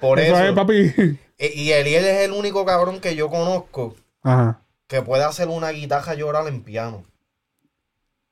[0.00, 0.38] Por eso.
[0.38, 1.18] es, papi.
[1.38, 4.62] Y Eliel es el único cabrón que yo conozco Ajá.
[4.86, 7.04] que puede hacer una guitarra llorar en piano.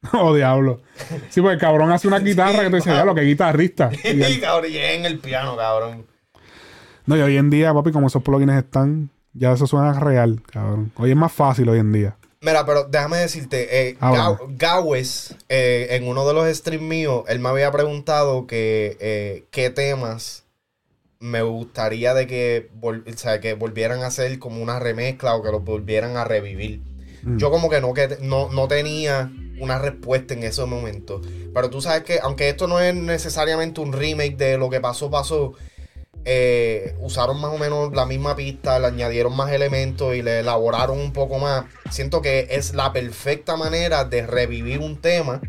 [0.13, 0.81] Oh, diablo.
[1.29, 3.91] Sí, porque el cabrón hace una guitarra que te dice, diablo, que guitarrista.
[4.05, 6.07] Y él- cabrón, y es en el piano, cabrón.
[7.05, 10.93] no, y hoy en día, papi, como esos plugins están, ya eso suena real, cabrón.
[10.97, 12.17] Hoy es más fácil hoy en día.
[12.41, 14.55] Mira, pero déjame decirte, eh, Ah, bueno.
[14.57, 19.71] Gawes, eh, en uno de los streams míos, él me había preguntado que eh, qué
[19.71, 20.45] temas
[21.21, 25.43] me gustaría de que, vol- o sea, que volvieran a hacer como una remezcla o
[25.43, 26.81] que los volvieran a revivir.
[27.25, 27.39] Mm.
[27.39, 31.21] Yo como que no, que no, no tenía una respuesta en ese momento.
[31.53, 35.11] Pero tú sabes que, aunque esto no es necesariamente un remake de lo que pasó,
[35.11, 35.55] pasó,
[36.25, 40.99] eh, usaron más o menos la misma pista, le añadieron más elementos y le elaboraron
[41.01, 41.65] un poco más.
[41.91, 45.41] Siento que es la perfecta manera de revivir un tema,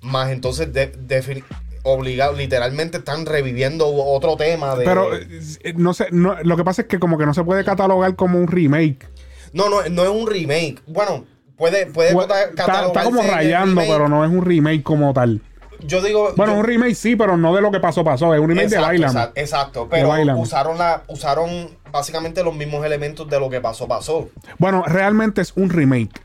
[0.00, 1.44] más entonces de, de-
[1.84, 4.84] obligado, literalmente están reviviendo otro tema de...
[4.84, 7.64] Pero, eh, no sé, no, lo que pasa es que como que no se puede
[7.64, 9.08] catalogar como un remake.
[9.52, 10.80] no, no, no es un remake.
[10.86, 11.24] Bueno,
[11.56, 13.88] puede, puede Pues, cata- Está, como rayando, remake.
[13.92, 15.40] pero no es un remake como tal.
[15.86, 16.32] Yo digo...
[16.36, 18.34] Bueno, yo- un remake sí, pero no de lo que pasó, pasó.
[18.34, 19.10] Es un remake Exacto, de Bailam.
[19.10, 24.28] Exacto, exacto, pero usaron la usaron básicamente los mismos elementos de lo que pasó pasó.
[24.58, 26.20] Bueno, realmente es un remake.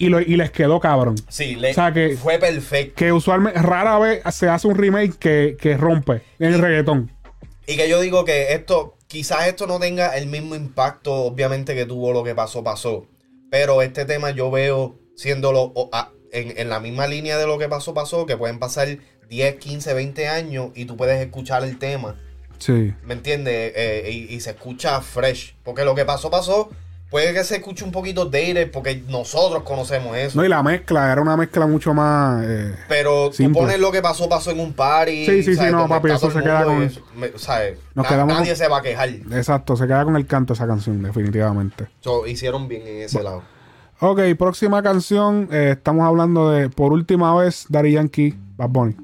[0.00, 1.16] Y, lo, y les quedó cabrón.
[1.28, 2.94] Sí, le, O sea que- fue perfecto.
[2.96, 7.10] Que usualmente, rara vez se hace un remake que, que rompe en el reggaetón.
[7.66, 11.84] Y que yo digo que esto, quizás esto no tenga el mismo impacto, obviamente, que
[11.84, 13.06] tuvo lo que pasó, pasó.
[13.50, 17.68] Pero este tema yo veo siéndolo a- en, en la misma línea de lo que
[17.68, 18.88] pasó, pasó, que pueden pasar
[19.28, 22.16] 10, 15, 20 años y tú puedes escuchar el tema.
[22.58, 22.92] Sí.
[23.04, 23.72] ¿Me entiendes?
[23.76, 25.54] Eh, y, y se escucha fresh.
[25.64, 26.70] Porque lo que pasó, pasó.
[27.10, 30.36] Puede que se escuche un poquito dated porque nosotros conocemos eso.
[30.38, 32.44] No, y la mezcla, era una mezcla mucho más.
[32.46, 33.62] eh, Pero tú Simple.
[33.62, 35.24] pones lo que pasó, pasó en un party.
[35.24, 37.78] Sí, sí, sí, no, papi, eso se queda con- eso, me- ¿sabes?
[37.94, 39.08] Nos Na- quedamos nadie con- se va a quejar.
[39.08, 41.86] exacto, se queda con el canto esa canción, definitivamente.
[42.00, 43.42] So, hicieron bien en ese lado.
[44.00, 45.48] Ok, próxima canción.
[45.50, 48.96] eh, estamos hablando de, por última vez, Daddy Yankee, Bad Bunny.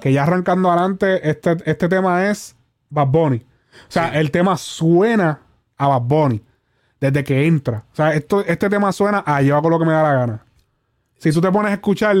[0.00, 2.56] Que ya arrancando adelante, este, este tema es
[2.90, 3.36] Bad Bunny.
[3.38, 5.40] O sea, el tema suena
[5.76, 6.42] a Bad Bunny.
[7.00, 7.84] desde que entra.
[7.92, 10.44] O sea, esto, este tema suena a yo hago lo que me da la gana.
[11.18, 12.16] Si tú te pones a escuchar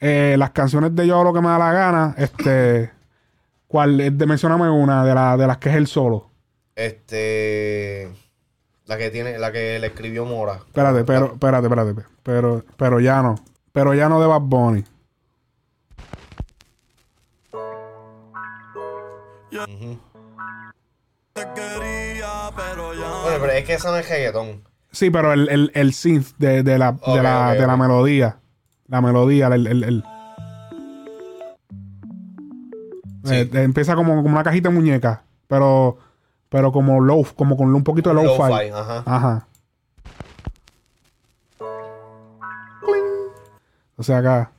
[0.00, 2.90] eh, las canciones de yo hago lo que me da la gana, este.
[3.68, 4.18] ¿Cuál?
[4.18, 6.28] De, mencióname una de, la- de las que es el solo.
[6.74, 8.08] Este.
[8.86, 10.54] La que tiene, la que le escribió Mora.
[10.66, 11.94] Espérate, pero, espérate, espérate.
[12.22, 13.36] Pero, pero ya no.
[13.72, 14.84] Pero ya no de Bad Bunny.
[22.12, 24.62] Bueno, pero es que esa no es reggaetón.
[24.90, 28.38] Sí, pero el, el, el synth de, de la, de la, de la melodía.
[28.86, 30.04] La melodía, el, el, el-
[33.24, 33.36] Sí.
[33.36, 35.22] Eh, empieza como, como una cajita de muñeca.
[35.48, 35.96] Pero,
[36.54, 38.48] pero como low, como con un poquito de low-fi.
[38.48, 39.02] Lo-fi, ajá.
[39.04, 39.46] Ajá.
[43.96, 44.52] O sea, acá.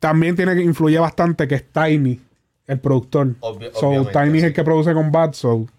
[0.00, 2.20] También tiene que influye bastante que es Tiny,
[2.66, 3.28] el productor.
[3.38, 5.70] Obvi- so, Tiny es el que produce con Bad Soul.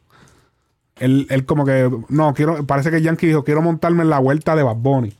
[1.01, 4.55] Él, él como que, no, quiero, parece que Yankee dijo, quiero montarme en la vuelta
[4.55, 5.13] de Bad Bunny.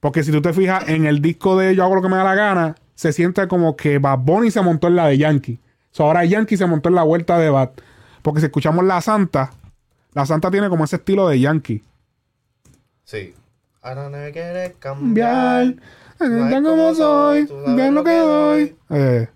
[0.00, 2.24] Porque si tú te fijas en el disco de Yo hago lo que me da
[2.24, 5.60] la gana, se siente como que Bad Bunny se montó en la de Yankee.
[5.96, 7.70] So, ahora Yankee se montó en la vuelta de Bad.
[8.20, 9.52] Porque si escuchamos La Santa,
[10.12, 11.82] La Santa tiene como ese estilo de Yankee.
[13.04, 13.34] Sí.
[13.80, 15.76] Ahora no me quieres Cambiar,
[16.18, 18.76] tan como soy, bien lo que doy.
[18.90, 19.28] Eh,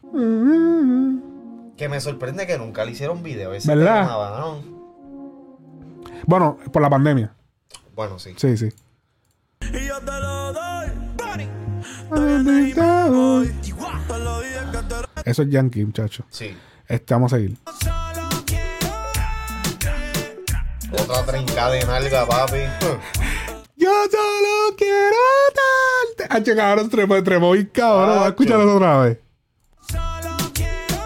[1.78, 3.54] Que me sorprende que nunca le hicieron video.
[3.54, 4.02] Ese ¿Verdad?
[4.02, 4.56] tema.
[6.26, 7.32] Bueno, por la pandemia.
[7.94, 8.34] Bueno, sí.
[8.36, 8.68] Sí, sí.
[9.62, 10.60] Y yo te lo doy.
[15.24, 16.24] Eso es Yankee, muchacho.
[16.30, 16.56] Sí.
[16.88, 17.56] Este, vamos a seguir.
[20.92, 22.58] Otra trincada de nalga, papi.
[23.76, 25.16] Yo solo quiero
[26.18, 26.26] darte.
[26.34, 28.08] Ah, che, cabrón, tremo, tremo, y cabrón.
[28.08, 29.18] Vamos a escucharlo otra vez.
[29.88, 31.00] Solo quiero.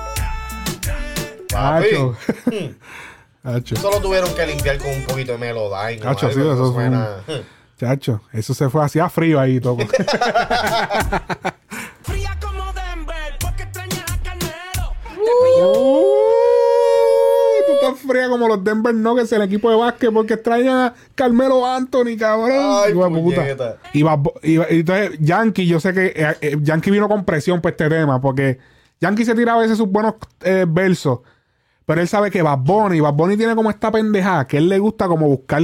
[3.42, 3.76] Acho.
[3.76, 6.02] Solo tuvieron que limpiar con un poquito de Melodyne.
[6.02, 7.08] o Acho, algo, sí, eso es suena.
[7.78, 9.76] Chacho, eso se fue hacía frío ahí todo.
[15.56, 20.94] Uy, tú estás fría como los Denver Nuggets, el equipo de básquet, porque extrañan a
[21.14, 22.50] Carmelo Anthony, cabrón.
[22.60, 23.40] Ay, Hijo de puta.
[23.42, 23.76] puñeta.
[23.92, 27.72] Y, y- y entonces, Yankee, yo sé que eh, eh, Yankee vino con presión por
[27.72, 28.58] este tema, porque
[29.00, 31.20] Yankee se tira a veces sus buenos eh, versos,
[31.86, 34.78] pero él sabe que Bad Bunny, Bad Bunny tiene como esta pendejada, que él le
[34.78, 35.62] gusta como buscar.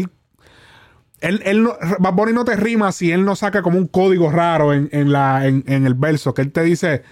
[1.20, 4.30] Él, él no, Bad Bunny no te rima si él no saca como un código
[4.30, 7.02] raro en, en la, en, en el verso, que él te dice,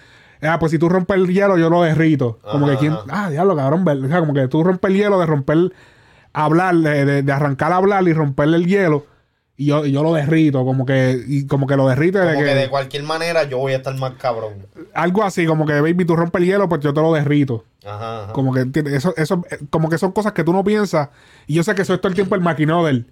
[0.43, 2.39] ah, pues si tú rompes el hielo, yo lo derrito.
[2.51, 3.05] Como Ajá, que quien, ajá.
[3.11, 5.73] ah, diablo, cabrón, o sea, como que tú rompes el hielo de romper,
[6.33, 9.07] hablar, de, de- de arrancar a hablar y romperle el hielo,
[9.57, 12.39] y yo, y yo lo derrito, como que, y como que lo derrite de Como
[12.41, 14.67] que, que de cualquier manera yo voy a estar más cabrón.
[14.95, 17.65] algo así, como que baby, tú rompes el hielo, pues yo te lo derrito.
[17.85, 18.33] Ajá, ajá.
[18.33, 21.09] Como que eso, eso, como que son cosas que tú no piensas.
[21.49, 22.41] Y yo sé que eso es todo el tiempo el
[22.85, 23.07] de él.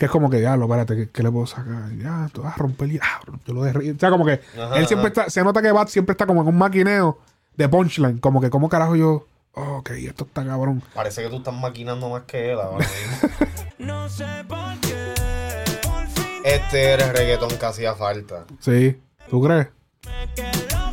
[0.00, 1.94] Que es como que, ya, lo, espérate, ¿qué, qué le puedo sacar?
[1.98, 3.96] Ya, tú vas a romper el ah, yo lo derrito.
[3.96, 5.20] O sea, como que Ajá, él siempre ajá.
[5.24, 7.18] está, se nota que Bat siempre está como en un maquineo
[7.54, 8.16] de punchline.
[8.18, 9.26] Como que, ¿cómo carajo yo?
[9.52, 10.82] Oh, ok, esto está cabrón.
[10.94, 13.28] Parece que tú estás maquinando más que él ahora mismo.
[13.78, 14.94] No sé por qué.
[16.44, 18.44] Este era el reggaetón que hacía falta.
[18.60, 18.98] Sí,
[19.28, 19.68] ¿tú crees?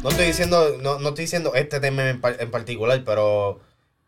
[0.04, 3.60] No estoy diciendo, no, no estoy diciendo este tema en, par- en particular, pero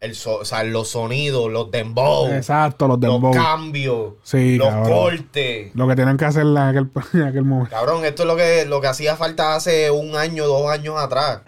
[0.01, 3.33] el so- o sea, los sonidos, los dembow, Exacto, los los dembow.
[3.33, 4.89] cambios, Sí, los cabrón.
[4.91, 5.71] cortes.
[5.75, 7.71] Lo que tienen que hacer en aquel, en aquel momento.
[7.75, 11.41] Cabrón, esto es lo que, lo que hacía falta hace un año, dos años atrás.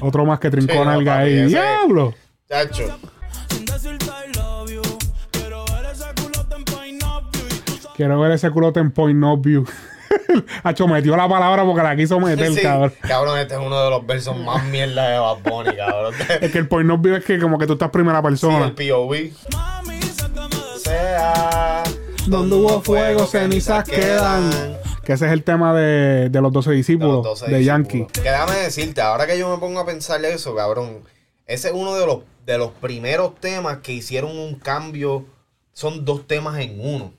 [0.00, 1.32] Otro más que trincó Sí, ahí.
[1.38, 2.14] ese- ¡Diablo!
[2.48, 2.84] Chacho.
[7.96, 9.64] Quiero ver ese culote en point of view.
[10.62, 12.92] Hacho, metió la palabra porque la quiso meter, Sí, cabrón.
[13.00, 16.14] cabrón, este es uno de los versos más mierda de Bad Bunny, cabrón.
[16.40, 18.66] Es que el point view es que como que tú estás primera Sí, persona.
[18.66, 19.14] el POV.
[20.78, 21.82] Sea
[22.26, 24.50] Donde hubo fuego, cenizas quedan.
[25.04, 27.64] Que ese es el tema de, de los 12 De discípulos los de, 12 discípulos.
[27.66, 28.06] Yankee.
[28.12, 31.02] Que déjame decirte, ahora que yo me pongo a pensar eso, cabrón,
[31.46, 35.24] ese es uno de los, de los primeros temas que hicieron un cambio.
[35.72, 37.14] Son dos temas en uno.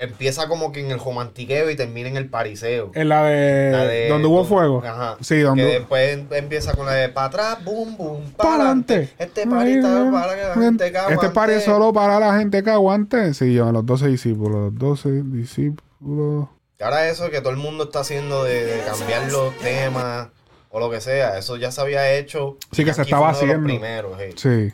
[0.00, 2.92] Empieza como que en el romantiqueo y termina en el pariseo.
[2.94, 4.80] En la de, La de- donde hubo fuego.
[4.86, 5.16] Ajá.
[5.20, 5.64] Sí, Que donde.
[5.64, 9.10] después em- empieza con la de para atrás, boom, boom, Para adelante.
[9.18, 11.64] Este party está para que la gente que Este party es aguante.
[11.64, 13.34] solo para la gente que aguante.
[13.34, 14.72] Sí, yo, los 12 discípulos.
[14.72, 16.48] Los 12 discípulos.
[16.78, 20.28] Y ahora eso que todo el mundo está haciendo de, de cambiar los temas
[20.70, 22.56] o lo que sea, eso ya se había hecho.
[22.70, 23.64] Sí, que se estaba haciendo.
[23.64, 24.32] primeros, hey.
[24.36, 24.72] Sí.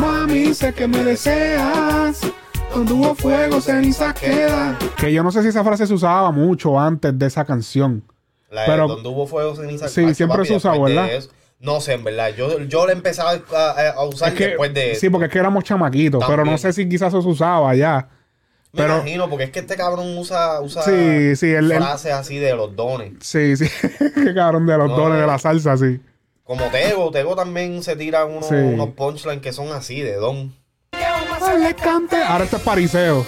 [0.00, 2.22] Mami, sé que me deseas.
[2.74, 4.78] Donde hubo fuego, cenizas quedan.
[4.98, 8.02] Que yo no sé si esa frase se usaba mucho antes de esa canción.
[8.50, 9.88] La de Pero- donde hubo fuego, ceniza.
[9.88, 11.24] Sí, siempre se usa, después de ¿verdad?
[11.60, 12.30] No sé, en verdad.
[12.36, 14.94] Yo, yo lo empecé a, usar Es que, después de.
[14.96, 18.08] sí, porque es que éramos chamaquitos, pero no sé si quizás eso se usaba ya.
[18.72, 22.12] Me pero- imagino, porque es que este cabrón usa, usa Sí, sí, el- el- frases
[22.12, 23.12] así de los dones.
[23.20, 23.66] Sí, sí.
[24.14, 26.00] Qué cabrón de los No, dones de la salsa, sí.
[26.42, 28.54] Como Tego, Tego también se tira unos, Sí.
[28.54, 30.54] unos punchlines que son así, de don.
[31.52, 32.16] Dale, cante.
[32.16, 33.26] Ahora este es pariseo.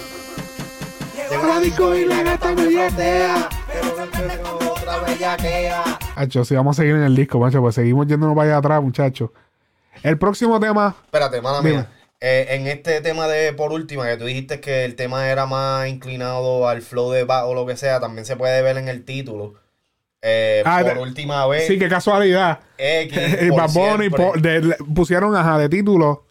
[1.47, 5.83] la disco y la gata me pero otra bellaquea.
[6.15, 8.81] Hacho, sí, vamos a seguir en el disco, macho, pues seguimos yéndonos para allá atrás,
[8.81, 9.29] muchachos.
[10.01, 11.71] El próximo tema, Espérate, mala Dime.
[11.73, 11.87] mía.
[12.19, 15.87] Eh, en este tema de por última, que tú dijiste que el tema era más
[15.87, 19.05] inclinado al flow de bajo o lo que sea, también se puede ver en el
[19.05, 19.53] título.
[20.23, 22.59] Eh, Ah, por de- última vez, sí, qué casualidad.
[22.79, 24.09] X, Y por Bad Bunny
[24.41, 26.25] le- pusieron, ajá, de título.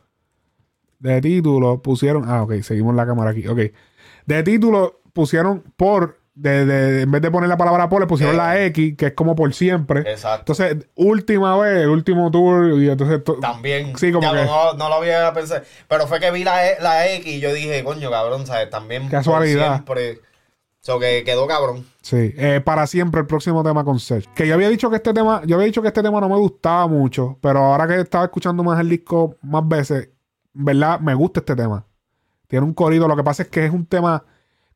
[0.99, 2.25] De título pusieron.
[2.29, 3.47] Ah, ok, seguimos la cámara aquí.
[3.47, 3.59] Ok.
[4.27, 6.19] De título pusieron por.
[6.37, 8.39] De, de- en vez de poner la palabra por, le pusieron Eh.
[8.39, 10.01] la X, que es como por siempre.
[10.01, 10.53] Exacto.
[10.53, 12.73] Entonces, última vez, el último tour.
[12.83, 13.23] Y entonces.
[13.23, 13.97] to- También.
[13.97, 15.63] Sí, como Ya que- No, no lo había pensado.
[15.87, 18.69] Pero fue que vi la, E- la X y yo dije, coño, cabrón, ¿sabes?
[18.69, 19.03] También.
[19.03, 19.85] por Casualidad.
[19.85, 20.21] Siempre.
[20.81, 21.87] So que quedó cabrón.
[22.03, 24.27] Sí, eh, para siempre el próximo tema con Sech.
[24.35, 26.37] Que yo había dicho que este tema, yo había dicho que este tema no me
[26.37, 30.11] gustaba mucho, pero ahora que estaba escuchando más el disco más veces,
[30.55, 31.85] verdad me gusta este tema.
[32.49, 34.23] Tiene un corrido, lo que pasa es que es un tema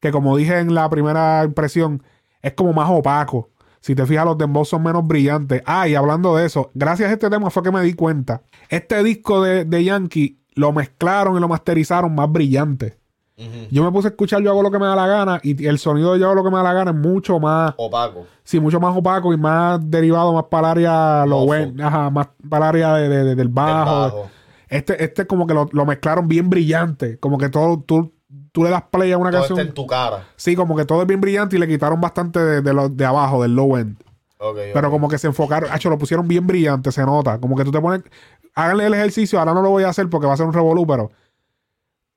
[0.01, 2.03] que como dije en la primera impresión,
[2.43, 3.51] es como más opaco.
[3.81, 5.63] Si te fijas, los dembows son menos brillantes.
[5.65, 8.43] Ah, y hablando de eso, gracias a este tema fue que me di cuenta.
[8.69, 12.99] Este disco de, de Yankee lo mezclaron y lo masterizaron más brillante.
[13.71, 15.79] Yo me puse a escuchar Yo hago lo que me da la gana y el
[15.79, 18.27] sonido de Yo hago lo que me da la gana es mucho más, Opaco.
[18.43, 21.47] sí, mucho más opaco y más derivado, más para el área, lo Mofo.
[21.47, 24.29] buen, ajá, más para el área de, de- de- del Del bajo.
[24.69, 28.13] Este, este como que lo, lo mezclaron bien brillante, como que todo, tú,
[28.53, 29.59] tú le das play a una Todo canción.
[29.61, 30.27] está en tu cara.
[30.37, 33.05] Sí, como que todo es bien brillante y le quitaron bastante de, de, lo- de
[33.05, 33.97] abajo, del low end.
[34.41, 37.41] Ok, Pero como que se enfocaron, hecho, lo pusieron bien brillante, se nota.
[37.41, 38.03] Como que tú te pones,
[38.55, 40.87] háganle el ejercicio, ahora no lo voy a hacer porque va a ser un revolú,
[40.87, 41.11] pero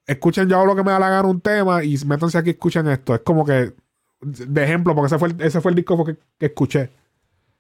[0.06, 2.88] escuchen yo lo que me da la gana un tema y métanse aquí y escuchen
[2.88, 3.16] esto.
[3.16, 3.74] Es como que,
[4.22, 6.92] de ejemplo, porque ese fue el, ese fue el disco que, que escuché.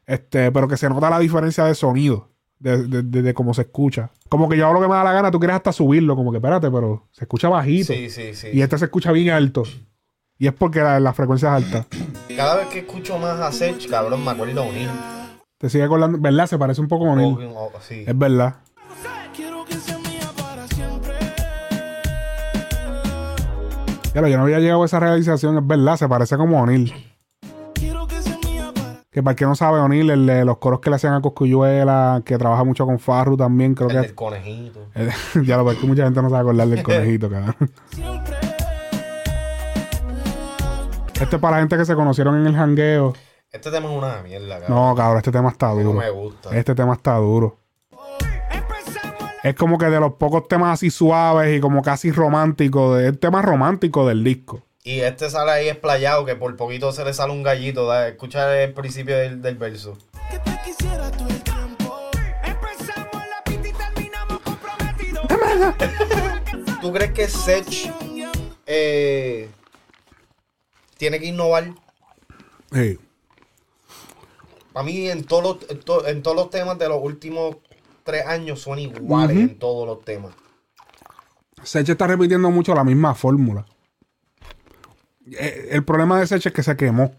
[0.05, 2.27] Este, pero que se nota la diferencia de sonido,
[2.61, 4.11] de, de, de- de cómo se escucha.
[4.29, 6.31] Como que yo hago lo que me da la gana, tú quieres hasta subirlo, como
[6.31, 7.93] que espérate, pero se escucha bajito.
[7.93, 8.47] Sí, sí, sí.
[8.53, 9.63] Y este se escucha bien alto.
[10.37, 11.85] Y es porque la, la frecuencia es alta.
[12.35, 14.89] Cada vez que escucho más a Sech, cabrón, me acuerdo de O'Neill.
[15.57, 16.47] Te sigue acordando, ¿verdad?
[16.47, 17.35] Se parece un poco con él.
[17.55, 18.03] Oh, sí.
[18.07, 18.55] Es verdad.
[19.35, 21.13] Quiero que sea mía para siempre.
[24.13, 26.93] Claro, yo no había llegado a esa realización, es verdad, se parece como a O'Neill.
[29.11, 31.19] Que para el que no sabe, O'Neill, el de los coros que le hacían a
[31.21, 34.01] Coscuyuela, que trabaja mucho con Farru también, creo El que.
[34.03, 34.87] del conejito.
[35.43, 37.55] ya lo ves que mucha gente no sabe acordar del conejito, cabrón.
[41.19, 43.11] Este es para la gente que se conocieron en el jangueo.
[43.51, 44.77] Este tema es una mierda, cabrón.
[44.89, 45.93] No, cabrón, este tema está duro.
[45.93, 46.55] no me gusta.
[46.55, 47.57] Este tema está duro.
[49.43, 53.19] Es como que de los pocos temas así suaves y como casi románticos, de- el
[53.19, 54.61] tema romántico del disco.
[54.83, 57.85] Y este sale ahí esplayado, que por poquito se le sale un gallito.
[57.85, 59.97] Da, escucha el principio del, del verso.
[60.29, 61.95] que te quisiera todo el tiempo.
[62.43, 65.21] Empezamos la pista y terminamos comprometidos.
[66.81, 67.91] ¿Tú crees que Sech
[68.65, 69.49] eh,
[70.97, 71.75] tiene que innovar?
[72.71, 72.97] Sí.
[74.73, 77.57] Para mí, en todos los, en, to- en todos los temas de los últimos
[78.03, 80.33] tres años son iguales en todos los temas.
[81.61, 83.63] Sech está repitiendo mucho la misma fórmula.
[85.27, 87.11] Eh, El problema de Sech es que se quemó.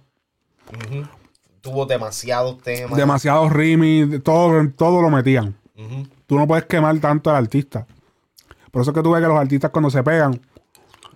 [1.61, 2.97] Tuvo demasiados temas.
[2.97, 5.57] Demasiados rimis, todo, todo lo metían.
[6.27, 7.87] Tú no puedes quemar tanto al artista.
[8.71, 10.41] Por eso es que tú ves que los artistas cuando se pegan,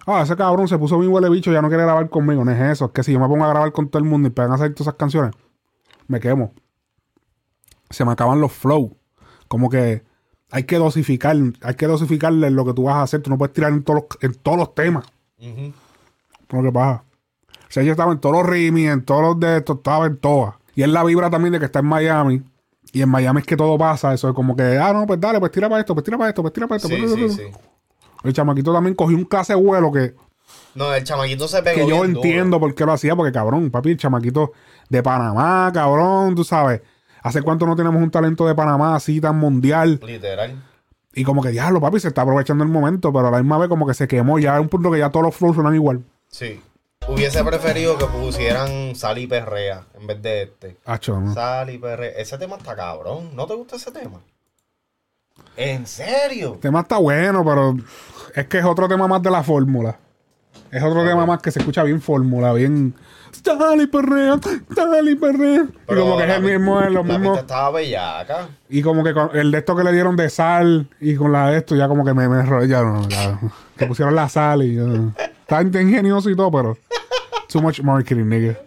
[0.07, 2.45] ah, ese cabrón se puso bien huele bicho, ya no quiere grabar conmigo.
[2.45, 4.29] No es eso, es que si yo me pongo a grabar con todo el mundo
[4.29, 5.33] y pegan a hacer todas esas canciones,
[6.07, 6.53] me quemo.
[7.91, 8.97] Se me acaban los flow.
[9.49, 10.03] Como que
[10.51, 13.23] hay que dosificar, hay que dosificarle lo que tú vas a hacer.
[13.23, 15.07] Tú no puedes tirar en todos los, en todos los temas.
[16.49, 16.57] Ujú.
[16.63, 17.05] Lo que pasa.
[17.49, 20.17] O sea, yo estaba en todos los rimis, en todos los de estos, estaba en
[20.19, 20.55] todas.
[20.75, 22.43] Y es la vibra también de que está en Miami.
[22.93, 24.15] Y en Miami es que todo pasa.
[24.15, 26.29] Eso es como que, ah, no, pues dale, pues tira para esto, pues tira para
[26.31, 26.89] esto, pues tira para esto.
[26.89, 27.43] Sí, pues, sí, pues, sí.
[28.25, 30.15] El chamaquito también cogió un clase de vuelo que,
[30.75, 32.25] No, el chamaquito se pegó que yo bien duro.
[32.25, 34.53] entiendo por qué lo hacía, porque cabrón, papi, el chamaquito
[34.89, 36.81] de Panamá, cabrón, tú sabes.
[37.23, 40.01] ¿Hace cuánto no tenemos un talento de Panamá así tan mundial?
[40.05, 40.63] Literal.
[41.15, 43.69] Y como que diablo, papi, se está aprovechando el momento, pero a la misma vez
[43.69, 44.39] como que se quemó.
[44.39, 46.05] Ya es un punto que ya todos los flows suenan igual.
[46.29, 46.61] Sí.
[47.09, 50.77] Hubiese preferido que pusieran Sal y Perrea en vez de este.
[50.85, 51.33] Hacho, ¿no?
[51.33, 52.11] Sal y Perrea.
[52.17, 53.31] Ese tema está cabrón.
[53.37, 54.21] ¿No te gusta ese tema?
[55.57, 56.55] ¿En serio?
[56.55, 57.77] El tema está bueno, pero
[58.35, 59.99] es que es otro tema más de la fórmula.
[60.73, 62.95] Es otro tema más que se escucha bien fórmula, bien.
[63.45, 65.67] Dale y perrea, dale y perrea.
[65.89, 67.37] Y como que es el mismo, es lo La mismo.
[67.37, 68.49] estaba bellaca.
[68.69, 71.51] Y como que con el de esto que le dieron de sal y con la
[71.51, 73.39] de esto ya como que me, me no, ya,
[73.77, 74.83] que pusieron la sal y ya.
[75.49, 76.77] Está ingenioso y todo, pero
[77.49, 78.59] too much marketing, nigga.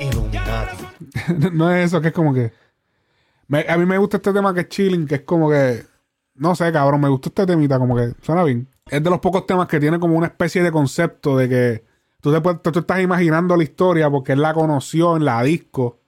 [0.00, 0.84] Illuminati.
[1.52, 2.52] no es eso, que es como que
[3.48, 5.82] me- a mí me gusta este tema que es chilling, que es como que
[6.36, 8.68] no sé, cabrón, me gusta este temita, como que suena bien.
[8.90, 11.84] Es de los pocos temas que tiene como una especie de concepto de que
[12.20, 16.00] tú, te tú, tú estás imaginando la historia porque él la conoció en la disco.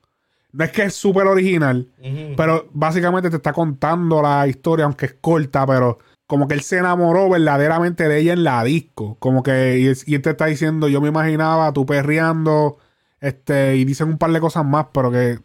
[0.56, 1.86] No es que es súper original,
[2.34, 6.78] pero básicamente te está contando la historia, aunque es corta, pero como que él se
[6.78, 9.18] enamoró verdaderamente de ella en la disco.
[9.18, 12.78] Como que, y, él te está diciendo, yo me imaginaba tú perreando,
[13.20, 15.40] este, y dicen un par de cosas más, pero que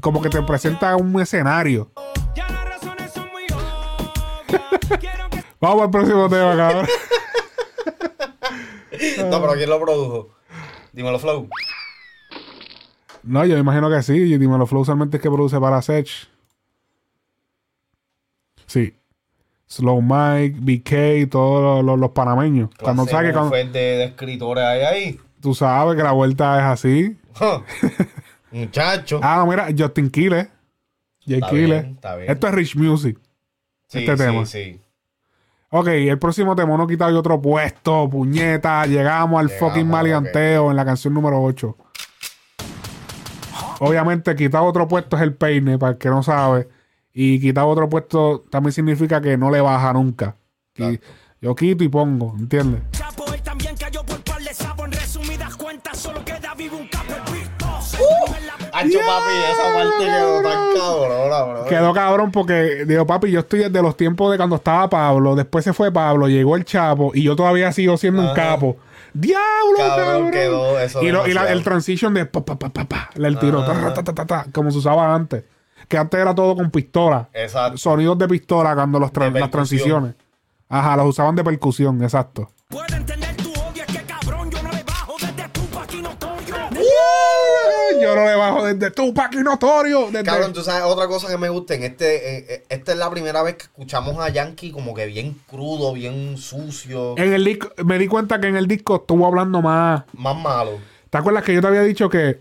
[0.00, 1.92] como que te presenta un escenario.
[2.34, 4.98] Ya las razones son muy obvias.
[4.98, 6.86] Quiero que Vamos al próximo tema, cabrón.
[9.28, 10.30] No, pero ¿quién lo produjo?
[10.92, 11.48] Dímelo, Flow.
[13.24, 14.12] No, yo me imagino que sí.
[14.14, 16.08] Y Dímelo Flow usualmente es que produce para Sech.
[18.66, 18.94] Sí.
[19.66, 22.70] Slow Mike, BK, todos los, los- los panameños.
[22.80, 25.20] Cuando Clase sabe que cuando- de, de escritores hay ahí.
[25.40, 27.16] tú sabes que la vuelta es así.
[28.50, 29.20] Muchacho.
[29.22, 30.48] Ah, mira, Justin Quiles.
[31.26, 31.98] Jay bien.
[32.26, 33.18] Esto es Rich Music.
[33.88, 34.46] sí, este sí, tema.
[34.46, 34.80] sí.
[35.70, 38.86] Ok, el próximo tema no quitado y otro puesto, puñeta.
[38.86, 41.76] Llegamos al Llegamos, fucking maleanteo en la canción número 8.
[43.80, 46.68] Obviamente, quitar otro puesto es el peine, para el que no sabe.
[47.12, 50.36] Y quitar otro puesto también significa que no le baja nunca.
[50.76, 50.98] Y
[51.40, 52.80] yo quito y pongo, ¿entiendes?
[52.90, 54.84] chapo, él también cayó por par de sapo.
[54.84, 57.66] En resumidas cuentas, solo queda vivo un capo visto.
[58.72, 61.64] Hacho, papi, esa parte quedó tan cabrona, bro.
[61.66, 65.64] Quedó cabrón porque, digo, papi, yo estoy desde los tiempos de cuando estaba Pablo, después
[65.64, 68.76] se fue Pablo, llegó el Chapo y yo todavía sigo siendo un capo.
[69.14, 70.30] ¡Diablo, Cabrón, cabrón!
[70.32, 73.38] quedó eso y, lo- y la- el transition de pa, pa, pa, pa, pa, el
[73.38, 73.94] tiro, Ajá.
[73.94, 75.44] ta, ta, ta, ta, ta, como se usaba antes.
[75.88, 77.28] Que antes era todo con pistola.
[77.32, 77.78] Exacto.
[77.78, 80.14] Sonidos de pistola cuando los tra- De las transiciones.
[80.68, 82.50] Ajá, los usaban de percusión, exacto.
[88.64, 90.06] Desde Tupac y Notorio.
[90.06, 90.24] Desde...
[90.24, 93.10] Cabrón, tú sabes, otra cosa que me gusta en este, eh, eh, esta es la
[93.10, 97.70] primera vez que escuchamos a Yankee como que bien crudo, bien sucio, En el disco,
[97.84, 100.04] me di cuenta que en el disco estuvo hablando más.
[100.12, 100.78] más malo.
[101.10, 102.40] ¿Te acuerdas que yo te había dicho que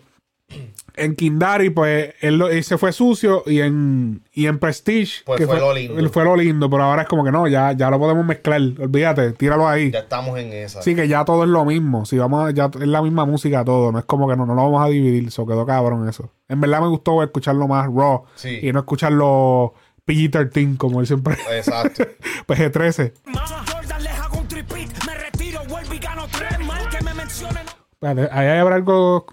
[0.96, 5.40] en Kindari, pues, él, lo- él se fue sucio y en, y en Prestige, Pues
[5.40, 5.98] que fue lo lindo.
[6.00, 8.60] él fue lo lindo, pero ahora es como que no, ya, ya lo podemos mezclar.
[8.80, 9.92] Olvídate, tíralo ahí.
[9.92, 10.82] Ya estamos en esa.
[10.82, 12.06] Sí, que ya todo es lo mismo.
[12.06, 13.92] Si vamos a- ya es la misma música todo.
[13.92, 15.28] No es como que no, no lo vamos a dividir.
[15.28, 16.32] Eso quedó cabrón eso.
[16.48, 18.24] En verdad me gustó escucharlo más raw.
[18.36, 18.60] Sí.
[18.62, 19.74] Y no escucharlo
[20.06, 21.36] PG-13, como él siempre.
[21.56, 22.04] Exacto.
[22.48, 23.14] PG-13.
[23.26, 24.90] Mama Jordan, les hago un tripit.
[25.08, 26.60] Me retiro, vuelvo y gano tres.
[26.68, 27.64] Mal que me mencionen.
[27.94, 29.26] Espérate, ahí habrá algo,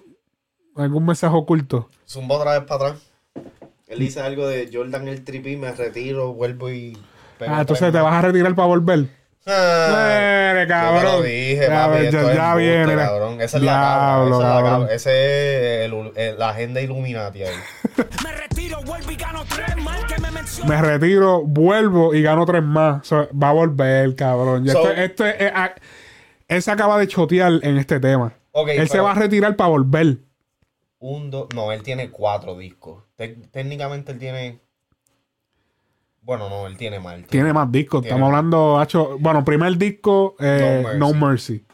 [0.77, 1.89] algún mensaje oculto.
[2.09, 3.03] Zumba otra vez para atrás.
[3.89, 6.97] Él dice algo de Jordan el tripi, me retiro, vuelvo y...
[7.39, 8.05] pego Ah, entonces te más.
[8.05, 9.07] vas a retirar para volver.
[9.47, 11.03] Ah, yo te cabrón.
[11.05, 13.41] lo dije, Ya, papi, ya- viene cabrón.
[13.41, 14.81] Esa es la Diablo, cabra, esa es la cabrón.
[14.81, 14.95] cabra.
[14.95, 17.55] Ese es el- el- la agenda Illuminati ahí.
[18.25, 19.77] Me retiro, vuelvo y gano tres.
[19.83, 20.68] Mal que me mencionen.
[20.77, 23.07] Me retiro, vuelvo y gano tres más.
[23.07, 24.64] So, va a volver, cabrón.
[24.64, 25.73] Ya So- esto, esto es- eh, ah,
[26.47, 28.35] él se acaba de chotear en este tema.
[28.68, 30.18] Él se va a retirar para volver.
[31.01, 33.05] Un, dos, no, él tiene cuatro discos.
[33.16, 34.61] Técnicamente él tiene...
[36.22, 37.14] Bueno, no, él tiene más.
[37.14, 38.03] él Tiene más discos.
[38.03, 38.38] Tiene Estamos más.
[38.38, 41.55] hablando, hacho, bueno, primer disco, eh, No No Mercy.
[41.55, 41.64] Mercy.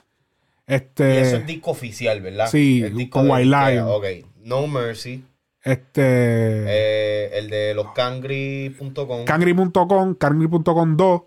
[0.68, 2.46] Y Este, eso es disco oficial, ¿verdad?
[2.48, 3.88] sí, El disco con de White Lion.
[3.88, 4.04] Ok,
[4.44, 5.24] No Mercy.
[5.62, 9.24] este, eh, el de los cangri.com.
[9.24, 11.22] Cangri.com, Cangri.com 2,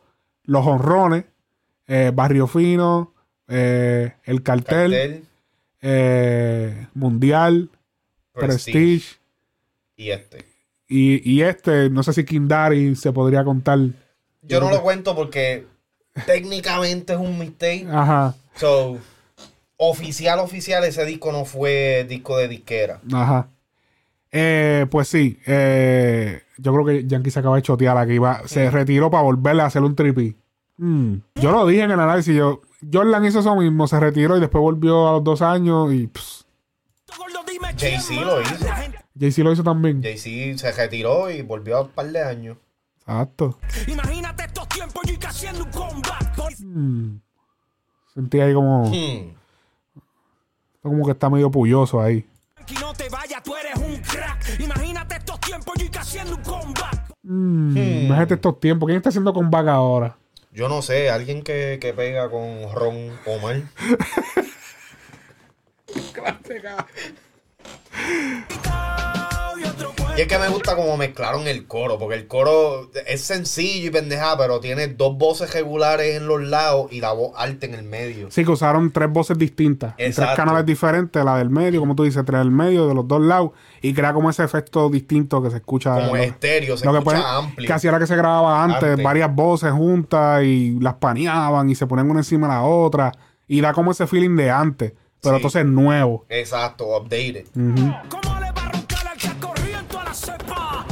[0.46, 1.26] Los Honrones,
[1.88, 3.14] eh, Barrio Fino,
[3.50, 5.26] eh, El Cartel,
[5.82, 7.70] Cartel, Mundial,
[8.34, 9.20] Prestige, Prestige.
[9.96, 10.46] y este.
[10.88, 13.80] Y, y este, no sé si Kindari se podría contar.
[14.42, 15.66] Yo no lo cuento porque
[16.26, 17.88] técnicamente es un mistake.
[17.92, 18.98] Ajá, So,
[19.78, 23.00] oficial, oficial, ese disco no fue disco de disquera.
[23.14, 23.48] ajá.
[24.32, 28.20] Eh, pues sí, eh, yo creo que Yankee se acaba de chotear aquí.
[28.20, 30.36] Va, se retiró para volverle a hacer un tripi.
[30.78, 32.36] Mm, Yo lo dije en el análisis.
[32.36, 32.62] Yo,
[32.94, 36.39] Jordan hizo eso mismo, se retiró y después volvió a los dos años y pss,
[37.78, 38.66] Jay-Z lo hizo.
[39.20, 40.02] Jay-Z lo hizo también.
[40.02, 42.58] Jay-Z se retiró y volvió a un par de años.
[43.02, 43.58] Exacto.
[43.88, 46.60] Imagínate estos tiempos y haciendo un comeback.
[46.60, 47.20] Mm.
[48.14, 49.34] Sentí ahí como, Hmm.
[50.82, 52.26] como que está medio pulloso ahí.
[52.82, 54.60] No te vayas, tú eres un crack.
[54.60, 57.14] Imagínate estos tiempos yo y que haciendo un comeback.
[57.24, 58.88] Mm, Imagínate estos tiempos.
[58.88, 60.18] ¿Quién está haciendo comeback ahora?
[60.52, 63.62] Yo no sé, alguien que, que pega con Ron Omar.
[70.18, 73.90] Y es que me gusta como mezclaron el coro, porque el coro es sencillo y
[73.90, 77.84] pendejada, pero tiene dos voces regulares en los lados y la voz alta en el
[77.84, 78.30] medio.
[78.30, 79.94] Sí, que usaron tres voces distintas.
[79.98, 83.08] y Tres canales diferentes, la del medio, como tú dices, tres del medio, de los
[83.08, 83.52] dos lados.
[83.82, 85.94] Y crea como ese efecto distinto que se escucha.
[85.94, 87.68] Como lo- estéreo, se lo que escucha ponen- amplio.
[87.68, 89.04] Que así era que se grababa antes, Antes.
[89.06, 93.14] varias voces juntas y las paneaban y se ponían una encima de la otra.
[93.48, 95.38] Y da como ese feeling de antes, pero Sí.
[95.38, 96.26] entonces nuevo.
[96.30, 97.46] Exacto, updated.
[97.56, 97.94] Ujú.
[98.10, 100.86] ¿Cómo le va a roncar al que corriendo a la cepa?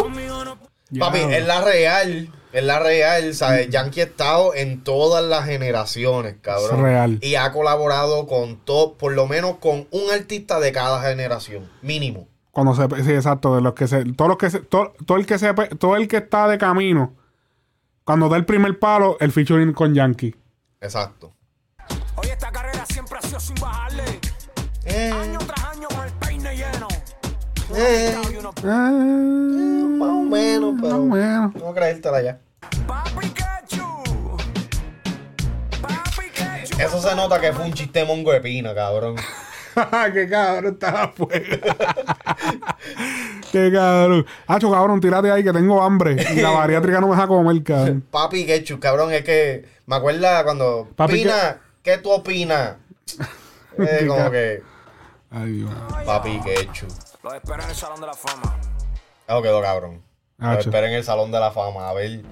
[0.00, 0.58] Conmigo no.
[0.98, 2.28] Papi, es la real.
[2.50, 3.68] Es la real, ¿sabes?
[3.68, 6.76] Yankee ha estado en todas las generaciones, cabrón.
[6.76, 7.18] Es real.
[7.20, 12.26] Y ha colaborado con todo, por lo menos con un artista de cada generación, mínimo.
[12.50, 15.26] Cuando se, sí, exacto, de los que se, todos los que se, todo, todo el
[15.26, 17.12] que se, todo el que está de camino,
[18.04, 20.34] cuando da el primer palo, el featuring con Yankee.
[20.80, 21.34] Exacto.
[23.38, 24.02] Sin bajarle.
[24.84, 26.88] Eh, Año tras año con el peine lleno.
[27.76, 28.16] eh,
[28.64, 30.88] Ah, más o menos, pero.
[30.88, 31.54] más o menos.
[31.54, 32.38] No creértela ya.
[36.78, 39.16] Eso se nota que fue un chiste mongo de pina, cabrón.
[40.12, 41.58] Qué cabrón está afuera.
[43.52, 44.26] Qué cabrón.
[44.46, 46.16] Hacho, cabrón, tírate ahí que tengo hambre.
[46.34, 48.04] Y la bariátrica no me deja comer, cabrón.
[48.10, 50.88] Papi Ketchup, cabrón, es que me acuerda cuando.
[50.96, 52.76] Papi Pina, ¿qué tú opinas?
[53.78, 54.62] Eh, como que.
[55.30, 55.70] Ay, Dios.
[56.04, 56.88] Papi Ketchup.
[57.22, 58.56] Los espero en el Salón de la Fama.
[59.28, 60.02] Eso quedó cabrón.
[60.38, 60.70] Lo Hacho.
[60.70, 61.88] esperen en el Salón de la Fama.
[61.88, 62.22] A ver.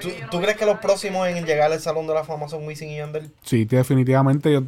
[0.00, 2.90] ¿Tú, tú crees que los próximos en llegar al Salón de la Fama son Wisin
[2.90, 3.32] y Yandel?
[3.42, 4.52] Sí, definitivamente.
[4.52, 4.62] Yo,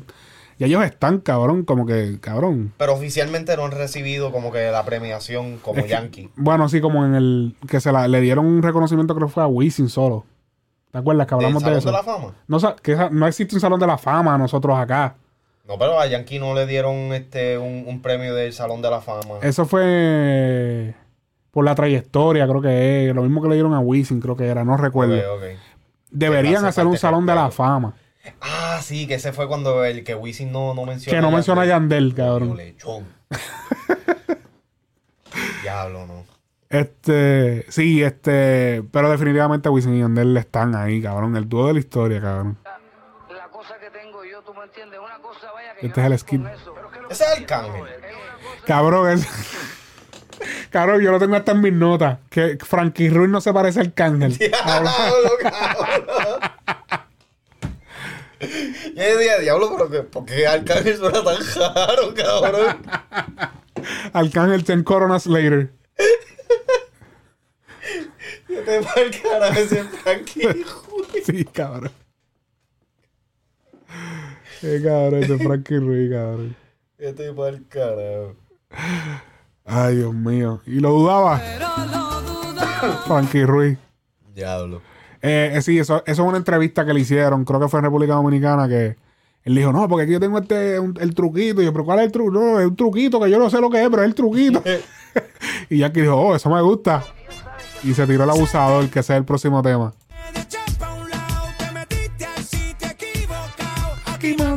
[0.58, 2.72] ya ellos están, cabrón, como que, cabrón.
[2.78, 6.30] Pero oficialmente no han recibido como que la premiación como Es que- Yankee.
[6.36, 7.56] Bueno, sí, como en el.
[7.68, 10.24] Que se la, le dieron un reconocimiento, creo que fue a Wisin solo.
[10.90, 11.88] ¿Te acuerdas que ¿Del hablamos de Salón eso?
[11.88, 12.34] de la Fama?
[12.46, 15.16] No, que existe un salón de la fama nosotros acá.
[15.66, 19.00] No, pero a Yankee no le dieron este un, un premio del Salón de la
[19.00, 19.38] Fama.
[19.40, 20.94] Eso fue
[21.54, 23.14] por la trayectoria, creo que es.
[23.14, 25.16] Lo mismo que le dieron a Wisin, creo que era, no recuerdo.
[26.10, 27.94] Deberían hace hacer un salón de la fama.
[28.40, 31.16] Ah, sí, que ese fue cuando el que Wisin no, no menciona.
[31.16, 32.58] Que no menciona a Yandel, cabrón.
[35.62, 36.24] Diablo, no.
[36.68, 41.36] Este, sí, este, pero definitivamente Wisin y Yandel están ahí, cabrón.
[41.36, 42.58] El dúo de la historia, cabrón.
[45.82, 46.46] Este es el skin.
[47.10, 47.84] Ese es Arcángel.
[48.66, 49.26] Cabrón, es.
[50.70, 52.18] Cabrón, yo lo tengo hasta en mis notas.
[52.30, 54.36] Que Frankie Ruiz no se parece al cángel.
[54.38, 54.90] Diablo,
[55.40, 56.40] cabrón.
[58.94, 62.76] Yo decía, diablo, pero que, ¿por qué Arcángel suena tan raro, cabrón?
[64.12, 65.72] Arcángel Ten Coronas Later.
[68.48, 70.42] Yo te el carajo ese Frankie.
[70.42, 71.24] Ruiz.
[71.24, 71.90] Sí, cabrón.
[74.64, 76.56] Qué cabrón ese Frankie Ruiz, cabrón.
[76.98, 78.34] Yo te el carajo.
[79.66, 80.62] Ay, Dios mío.
[80.64, 81.38] ¿Y lo dudaba?
[83.06, 83.76] Frankie Ruiz.
[84.34, 84.80] Diablo.
[85.20, 87.84] Eh, eh, sí, eso, eso es una entrevista que le hicieron, creo que fue en
[87.84, 88.96] República Dominicana, que
[89.42, 91.60] él dijo, no, porque aquí yo tengo este, un- el truquito.
[91.60, 92.30] Y yo, pero ¿cuál es el truco?
[92.30, 94.62] No, es un truquito que yo no sé lo que es, pero es el truquito.
[95.68, 97.04] y Jackie dijo, oh, eso me gusta.
[97.82, 99.92] Y se tiró el abusador, que ese es el próximo tema.
[100.32, 103.96] De echar pa' un lado, te metiste al sitio equivocado.
[104.06, 104.53] Aquí yo.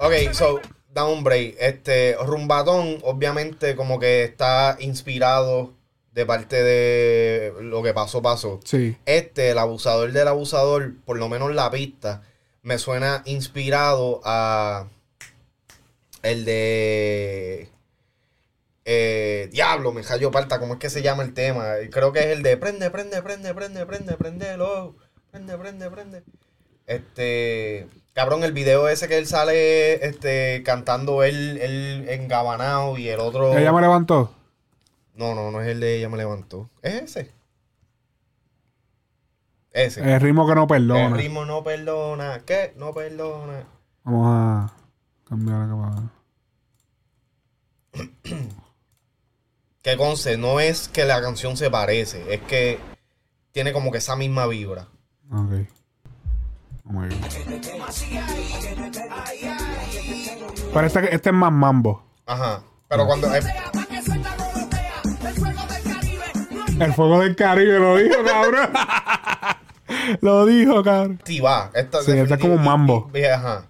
[0.00, 1.56] Ok, so, da un break.
[1.60, 5.74] Este, Rumbatón, obviamente, como que está inspirado
[6.12, 8.60] de parte de lo que pasó, pasó.
[8.64, 8.96] Sí.
[9.04, 12.22] Este, el abusador del abusador, por lo menos la pista,
[12.62, 14.88] me suena inspirado a
[16.22, 17.68] el de
[18.86, 21.74] eh, Diablo, me cayó parta, ¿cómo es que se llama el tema?
[21.90, 24.96] Creo que es el de prende, prende, prende, prende, prende, prendelo,
[25.30, 26.22] prende, prende, prende.
[26.86, 33.20] Este, cabrón, el video ese que él sale este cantando él, él engabanado y el
[33.20, 34.34] otro Ella me levantó.
[35.14, 36.70] No, no, no es el de ella me levantó.
[36.82, 37.32] ¿Es ese?
[39.72, 40.00] Ese.
[40.00, 41.16] El ritmo que no El perdona.
[41.16, 42.40] ritmo no perdona.
[42.44, 42.72] ¿Qué?
[42.76, 43.64] No perdona.
[44.04, 44.72] Vamos a
[45.28, 46.10] cambiar acá
[47.92, 48.06] para.
[49.82, 52.78] Que conste, no es que la canción se parece, es que
[53.50, 54.88] tiene como que esa misma vibra.
[55.32, 55.66] Ok.
[56.98, 57.16] A ir.
[60.72, 62.04] Pero este, este es más mambo.
[62.26, 62.62] Ajá.
[62.88, 63.28] Pero cuando.
[66.80, 68.70] El fuego del Caribe lo dijo, cabrón.
[70.20, 71.20] lo dijo, cabrón.
[71.24, 71.70] sí va.
[71.74, 73.10] Esta, Sí, este es como un mambo.
[73.34, 73.66] Ajá.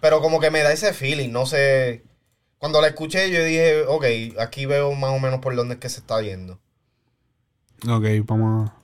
[0.00, 2.04] Pero como que me da ese feeling, no sé.
[2.58, 4.04] Cuando la escuché, yo dije, ok,
[4.40, 6.60] aquí veo más o menos por dónde es que se está yendo.
[7.88, 8.81] Ok, vamos a.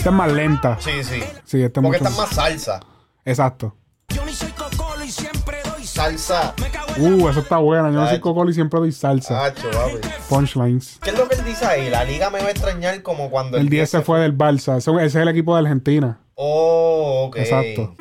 [0.00, 0.78] Esta es más lenta.
[0.80, 1.20] Sí, sí.
[1.44, 2.80] Sí, esta es Porque mucho esta es más salsa.
[3.22, 3.76] Exacto.
[4.08, 6.54] Yo ni soy cocolo y siempre doy Salsa.
[6.58, 7.92] Me cago en Uh, eso está bueno.
[7.92, 9.44] Yo no soy cocolo y siempre doy salsa.
[9.44, 9.98] Hacho, papi.
[10.30, 10.98] Punchlines.
[11.02, 11.90] ¿Qué es lo que él dice ahí?
[11.90, 14.78] La liga me va a extrañar como cuando El 10 se fue del Barça.
[14.78, 16.18] Ese ese es el equipo de Argentina.
[16.34, 17.36] Oh, ok.
[17.36, 17.94] Exacto.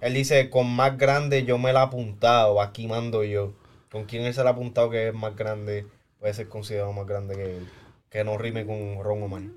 [0.00, 3.52] Él dice, con más grande yo me la he apuntado, aquí mando yo.
[3.92, 5.86] ¿Con quién él se la ha apuntado que es más grande?
[6.18, 7.68] Puede ser considerado más grande que él.
[8.10, 9.42] Que no rime con Ron Omar.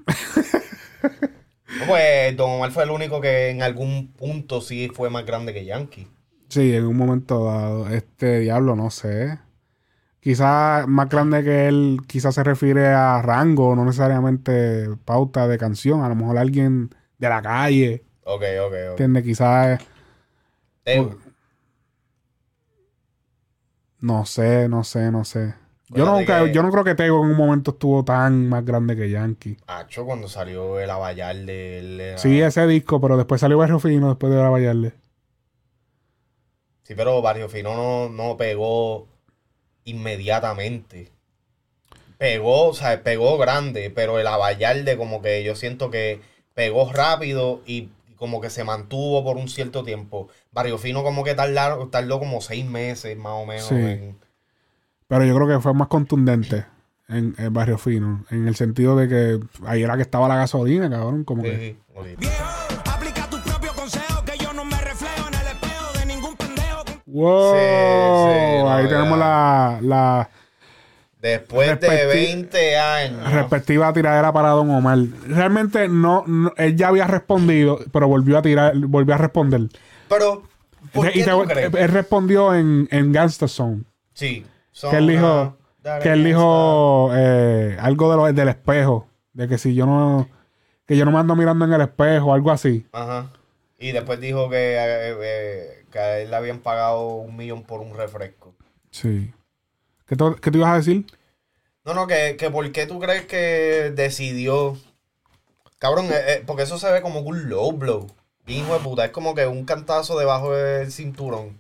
[1.76, 5.54] No, pues Don Omar fue el único que en algún punto sí fue más grande
[5.54, 6.08] que Yankee.
[6.50, 7.88] Sí, en un momento dado.
[7.90, 9.40] Este diablo, no sé.
[10.20, 16.02] Quizás más grande que él, quizás se refiere a rango, no necesariamente pauta de canción.
[16.04, 19.00] A lo mejor alguien de la calle, Ok, ok, ok.
[19.00, 19.24] ¿entiendes?
[19.24, 19.82] Quizás,
[24.02, 25.56] no sé, no sé, no sé.
[25.96, 29.10] Yo, que- yo no creo que Tego en un momento estuvo tan más grande que
[29.10, 29.58] Yankee.
[29.68, 34.32] Hacho, cuando salió el él era- Sí, ese disco, pero después salió Barrio Fino después
[34.34, 34.94] de Vallarle.
[36.84, 39.08] Sí, pero Barrio Fino no, no pegó
[39.86, 41.10] inmediatamente.
[42.18, 46.22] Pegó, o sea, pegó grande, pero el Abayarde como que yo siento que
[46.54, 50.30] pegó rápido y como que se mantuvo por un cierto tiempo.
[50.52, 53.66] Barrio Fino como que tardó, tardó como seis meses más o menos.
[53.66, 53.76] Sí.
[53.76, 54.18] en-
[55.08, 56.66] Pero yo creo que fue más contundente
[57.08, 58.26] en, en Barrio Fino.
[58.30, 61.24] En el sentido de que ahí era que estaba la gasolina, cabrón.
[61.24, 61.78] Como Sí, que.
[62.20, 62.28] sí,
[62.92, 66.84] aplica tus propios consejos que yo no me reflejo en el espejo de ningún pendejo.
[67.06, 67.54] ¡Wow!
[67.54, 70.30] Sí, no, ahí tenemos la, la
[71.22, 73.32] Después de Respecti- 20 años.
[73.32, 74.98] respectiva tiradera para Don Omar.
[75.28, 79.62] Realmente no, no- él ya había respondido, pero volvió a tirar, volvió a responder.
[80.10, 80.44] Pero,
[80.92, 81.74] ¿por y qué te- tú crees?
[81.76, 83.84] él respondió en, en Gangsta Zone.
[84.14, 84.46] Sí.
[84.90, 85.58] Que él dijo,
[86.02, 89.08] que él dijo eh, algo de lo, del espejo.
[89.34, 90.28] De que si yo no,
[90.86, 92.86] que yo no me ando mirando en el espejo, algo así.
[92.92, 93.32] Ajá.
[93.80, 97.82] Y después dijo que, eh, eh, que a él le habían pagado un millón por
[97.82, 98.54] un refresco.
[98.92, 99.34] Sí.
[100.06, 101.06] ¿Qué, tú- qué tú ibas a decir?
[101.86, 104.78] No, no, que, que por qué tú crees que decidió.
[105.80, 108.08] Cabrón, eh, porque eso se ve como un low blow.
[108.48, 111.58] Hijo de puta, es como que un cantazo debajo del cinturón.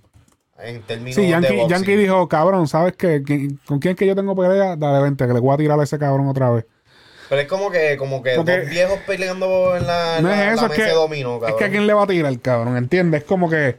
[0.60, 1.70] En términos Sí, de Yankee, boxing.
[1.70, 3.24] Yankee dijo, cabrón, ¿sabes qué?
[3.24, 4.76] ¿Qui- ¿Con quién es que yo tengo pelea?
[4.76, 6.66] Dale, vente, que le voy a tirar a ese cabrón otra vez.
[7.30, 10.54] Pero es como que, como que Porque- dos viejos peleando en la, No la- es
[10.54, 12.78] eso, la es que, de dominó, es que a quién le va a tirar, cabrón,
[12.78, 13.22] ¿entiendes?
[13.22, 13.78] Es como que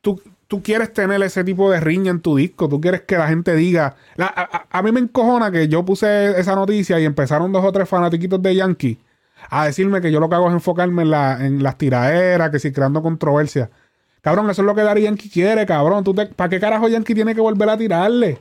[0.00, 3.28] tú, tú quieres tener ese tipo de riña en tu disco, tú quieres que la
[3.28, 3.96] gente diga...
[4.16, 7.64] la- a, a- a mí me encojona que yo puse esa noticia y empezaron dos
[7.64, 8.98] o tres fanatiquitos de Yankee
[9.50, 12.58] a decirme que yo lo que hago es enfocarme en, la, en las tiraderas, que
[12.58, 13.70] si creando controversia.
[14.20, 16.02] Cabrón, eso es lo que Dari Yankee quiere, cabrón.
[16.02, 18.38] ¿Tú te- ¿Para qué carajo Yankee tiene que volver a tirarle?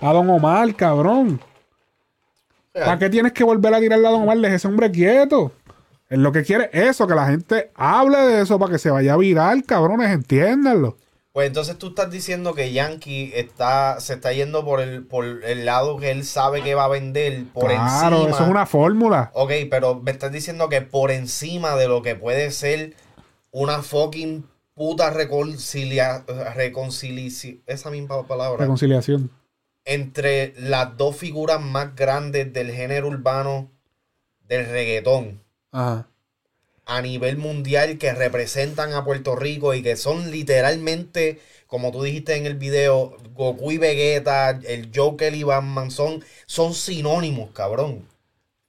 [0.00, 1.40] A Don Omar, cabrón.
[2.72, 4.38] ¿Para qué tienes que volver a tirarle a Don Omar?
[4.38, 5.52] Deje ese hombre quieto.
[6.08, 8.90] Él lo que quiere es eso, que la gente hable de eso para que se
[8.90, 10.96] vaya a virar, cabrones, entiéndanlo.
[11.32, 15.66] Pues entonces tú estás diciendo que Yankee está, se está yendo por el, por el
[15.66, 18.30] lado que él sabe que va a vender por claro, encima.
[18.34, 19.30] eso es una fórmula.
[19.34, 22.94] Ok, pero me estás diciendo que por encima de lo que puede ser
[23.50, 24.44] una fucking
[24.78, 26.24] puta reconcilia,
[26.54, 29.30] reconciliación, esa misma palabra, Reconciliación.
[29.84, 33.70] entre las dos figuras más grandes del género urbano
[34.46, 36.06] del reggaetón Ajá.
[36.86, 42.36] a nivel mundial que representan a Puerto Rico y que son literalmente, como tú dijiste
[42.36, 48.06] en el video, Goku y Vegeta, el Joker y Batman son, son sinónimos, cabrón.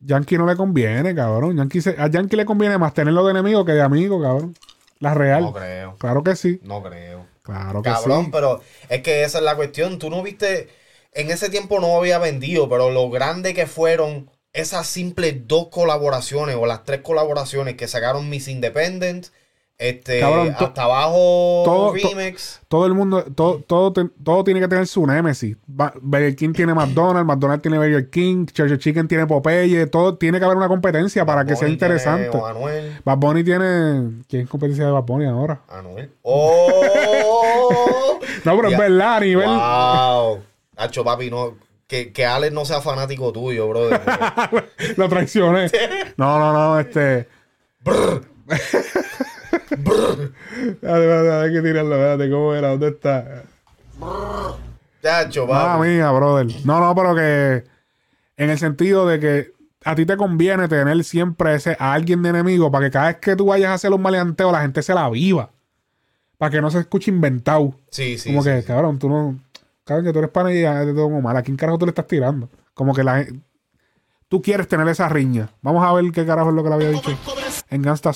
[0.02, 1.58] Yankee no le conviene, cabrón.
[1.58, 4.56] Yankee se- a Yankee le conviene más tenerlo de enemigo que de amigo, cabrón.
[5.00, 5.42] La real.
[5.42, 6.60] No creo, Claro que sí.
[6.62, 7.26] no creo.
[7.42, 8.30] Claro que Cabrón, sí.
[8.32, 9.98] pero es que esa es la cuestión.
[10.00, 10.70] Tú no viste,
[11.14, 16.56] en ese tiempo no había vendido, pero lo grande que fueron esas simples dos colaboraciones
[16.56, 19.28] o las tres colaboraciones que sacaron Miss Independent,
[19.80, 22.60] este, Cabrón, hasta abajo todo- to- Remix.
[22.68, 25.56] Todo el mundo, todo, todo, te- todo tiene que tener su némesis.
[25.66, 30.46] Burger King tiene McDonald's, McDonald's tiene Burger King, Church Chicken tiene Popeye, todo tiene que
[30.46, 32.38] haber una competencia para que sea tiene interesante.
[32.38, 33.00] a Anuel.
[33.06, 34.22] Bad Bunny tiene.
[34.28, 35.62] ¿Quién es competencia de Bad Bunny ahora?
[35.70, 36.12] Anuel.
[36.22, 38.20] ¡Oh!
[38.46, 39.48] No, pero es verdad, a nivel.
[39.50, 40.40] ¡Wow!
[40.78, 41.56] Hacho, papi, no.
[41.88, 44.00] Que, que Alex no sea fanático tuyo, brother.
[44.98, 45.70] Lo traicioné.
[46.18, 47.28] No, no, no, este.
[50.82, 52.70] Hay que tirarlo, espérate, ¿cómo era?
[52.70, 53.44] ¿Dónde está?
[55.02, 55.88] Chacho, Mamma papi.
[55.88, 56.48] mía, brother.
[56.66, 57.64] No, no, pero que.
[58.38, 59.54] En el sentido de que
[59.84, 63.18] a ti te conviene tener siempre ese, a alguien de enemigo para que cada vez
[63.18, 65.50] que tú vayas a hacer un maleanteo, la gente se la viva.
[66.38, 67.74] Para que no se escuche inventado.
[67.92, 68.30] Sí, sí.
[68.30, 68.68] Como sí, que, sí.
[68.68, 69.38] cabrón, tú no.
[69.84, 71.36] Cabrón, que tú eres pana y ya de todo mal.
[71.36, 72.50] ¿A quién carajo tú le estás tirando?
[72.74, 73.40] Como que la gente.
[74.30, 75.50] tú quieres tener esa riña.
[75.62, 77.12] Vamos a ver qué carajo es lo que le había dicho
[77.70, 78.14] en Gangsta.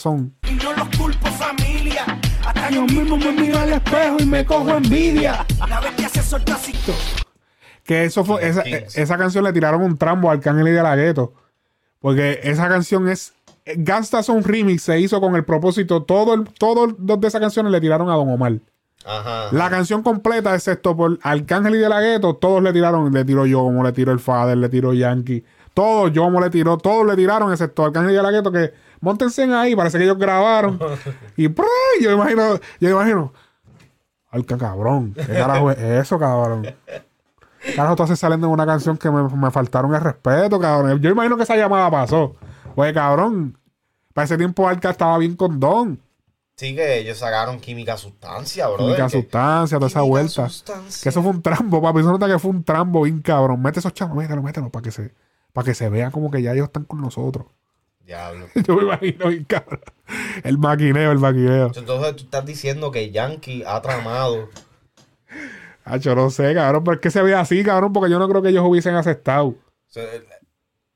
[2.73, 5.45] Yo mismo me miro al espejo y me cojo envidia.
[5.67, 6.73] La bestia se suelta así.
[7.83, 10.95] Que eso fue, esa, esa canción le tiraron un trambo al Arcángel y de la
[10.95, 11.33] Gueto.
[11.99, 13.33] Porque esa canción es.
[13.65, 16.03] Gangsta Song Remix se hizo con el propósito.
[16.03, 18.53] Todo el, todos los de esa canción le tiraron a Don Omar.
[19.05, 19.47] Ajá.
[19.51, 23.13] La canción completa, excepto por Arcángel y de la Gueto, todos le tiraron.
[23.13, 25.43] Le tiró yo, como le tiró el Fader, le tiró Yankee.
[25.73, 28.73] Todos, yo como le tiró, todos le tiraron, excepto Arcángel y de la Gueto, que
[29.03, 30.79] montense ahí, parece que ellos grabaron.
[31.37, 31.43] y
[32.01, 33.33] yo imagino, yo imagino.
[34.31, 36.75] Alca cabrón, ¿qué carajo es eso, cabrón?
[37.75, 40.99] Carajo, tú haces saliendo en una canción que me, me faltaron el respeto, cabrón.
[40.99, 42.35] Yo imagino que esa llamada pasó.
[42.75, 43.57] Oye, cabrón,
[44.13, 45.99] para ese tiempo Alca estaba bien con Don.
[46.55, 48.77] Sí, que ellos sacaron química sustancia, bro.
[48.77, 50.47] Química sustancia, toda esa vuelta.
[51.01, 51.99] Que eso fue un trambo, papi.
[51.99, 53.61] Eso nota que fue un trambo bien cabrón.
[53.61, 55.13] Mete esos chavos, mételo, mételo, para que se,
[55.51, 57.47] para que se vea como que ya ellos están con nosotros.
[58.05, 58.47] Diablo.
[58.67, 59.81] Yo me imagino bien cabrón.
[60.43, 61.71] El maquineo, el maquineo.
[61.75, 64.49] Entonces tú estás diciendo que Yankee ha tramado.
[65.85, 68.29] Ah, yo no sé, cabrón, pero es que se ve así, cabrón, porque yo no
[68.29, 69.55] creo que ellos hubiesen aceptado.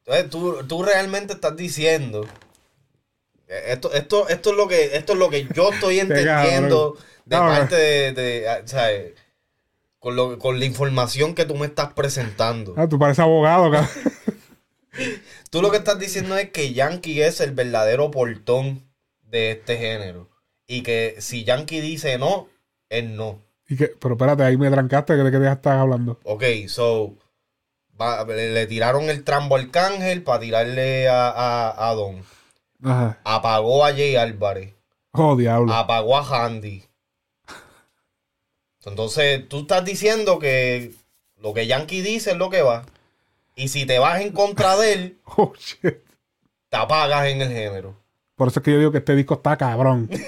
[0.06, 2.26] Entonces tú, tú realmente estás diciendo.
[3.48, 7.36] eh, Esto, esto, esto es lo que, esto es lo que yo estoy entendiendo de
[7.36, 7.58] Cabrón.
[7.58, 9.14] parte de, de, ah, ¿sabes?
[10.00, 12.74] Con, lo, con la información que tú me estás presentando.
[12.78, 13.90] Ah, tú pareces abogado, cabrón.
[15.50, 18.84] Tú lo que estás diciendo es que Yankee es el verdadero portón
[19.22, 20.30] de este género.
[20.68, 22.48] Y que si Yankee dice no,
[22.90, 23.42] es no.
[23.70, 26.20] Y que, pero espérate, ahí me trancaste, ¿de qué ya estás hablando?
[26.24, 27.16] Ok, so.
[28.00, 32.24] va- le, le tiraron el trambo al cángel para tirarle a, a, a Don.
[32.84, 33.20] Ajá.
[33.24, 34.74] Apagó a Jay Álvarez.
[35.14, 35.74] Oh, diablo.
[35.74, 36.84] Apagó a Handy.
[38.86, 40.94] Entonces, tú estás diciendo que
[41.38, 42.86] lo que Yankee dice es lo que va.
[43.58, 45.98] Y si te vas en contra de él, Oh, shit.
[46.70, 47.96] te apagas en el género.
[48.36, 50.10] Por eso es que yo digo que este disco está cabrón.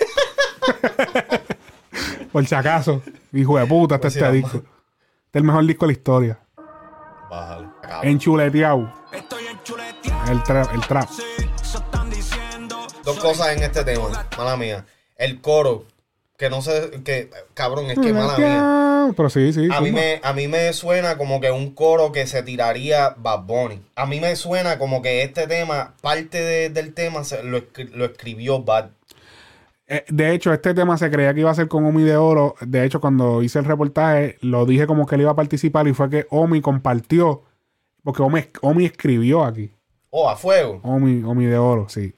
[2.31, 3.01] Por si acaso,
[3.33, 4.57] hijo de puta, este, este disco.
[4.57, 6.39] Este es el mejor disco de la historia.
[7.29, 7.67] Bájale.
[8.03, 8.91] Enchuleteado.
[9.11, 10.31] Estoy enchuleteado.
[10.31, 10.81] El trap, el.
[11.09, 11.23] Sí.
[13.03, 14.85] Dos cosas en este tema, mala mía.
[15.15, 15.85] El coro,
[16.39, 19.13] que no sé, que, cabrón, es que mala mía.
[19.15, 19.67] Pero sí, sí.
[19.71, 23.43] A mí, me, a mí me suena como que un coro que se tiraría Bad
[23.43, 23.81] Bunny.
[23.95, 27.61] A mí me suena como que este tema, parte de- del tema, se- lo,
[27.93, 28.91] lo escribió Bad.
[29.87, 32.55] Eh, de hecho, este tema se creía que iba a ser con Omi de Oro.
[32.61, 35.93] De hecho, cuando hice el reportaje, lo dije como que él iba a participar y
[35.93, 37.43] fue que Omi compartió.
[38.03, 39.71] Porque Omi, Omi escribió aquí.
[40.11, 40.79] Oh, a fuego.
[40.83, 42.13] Omi, Omi de Oro, sí.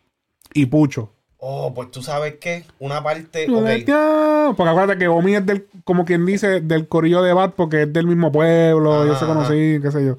[0.54, 1.12] Y Pucho.
[1.44, 3.46] Oh, pues tú sabes qué, una parte.
[3.50, 4.56] ok, Chuleteado.
[4.56, 7.92] Porque acuérdate que Omi es del, como quien dice, del corillo de Bat porque es
[7.92, 10.18] del mismo pueblo, Ajá, ellos se conocían, qué sé yo.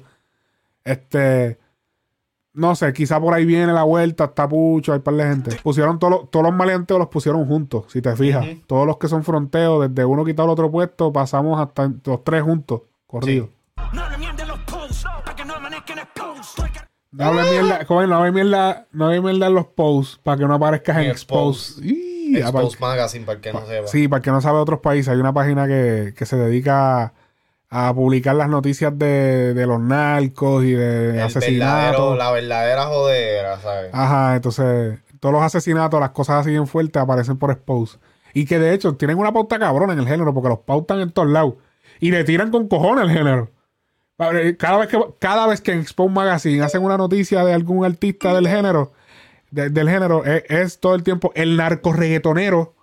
[0.83, 1.57] Este.
[2.51, 5.55] No sé, quizá por ahí viene la vuelta, está Pucho, hay un par de gente.
[5.63, 8.45] Pusieron todos los, todos los maleanteos los pusieron juntos, si te fijas.
[8.67, 12.43] Todos los que son fronteos, desde uno quitado al otro puesto, pasamos hasta los tres
[12.43, 13.47] juntos, corridos.
[13.93, 14.03] No
[17.13, 20.45] no hable mierda, joven, no hable mierda, no hable mierda en los posts para que
[20.45, 21.81] no aparezcas en Expose
[22.79, 23.87] Magazine, para el que no sepa.
[23.87, 26.35] Sí, para el que no sabe de otros países, hay una página que, que se
[26.35, 27.13] dedica a,
[27.69, 32.17] a publicar las noticias de, de los narcos y de El asesinatos.
[32.17, 33.89] la verdadera jodera, ¿sabes?
[33.93, 37.97] Ajá, entonces todos los asesinatos, las cosas así bien fuertes aparecen por Expose.
[38.33, 41.11] Y que de hecho tienen una pauta cabrona en el género porque los pautan en
[41.11, 41.53] todos lados.
[41.99, 43.49] Y le tiran con cojones el género.
[44.57, 48.33] Cada vez que, cada vez que en Expose Magazine hacen una noticia de algún artista
[48.33, 48.93] del género,
[49.51, 52.73] de- del género, es, es todo el tiempo el narco reggaetonero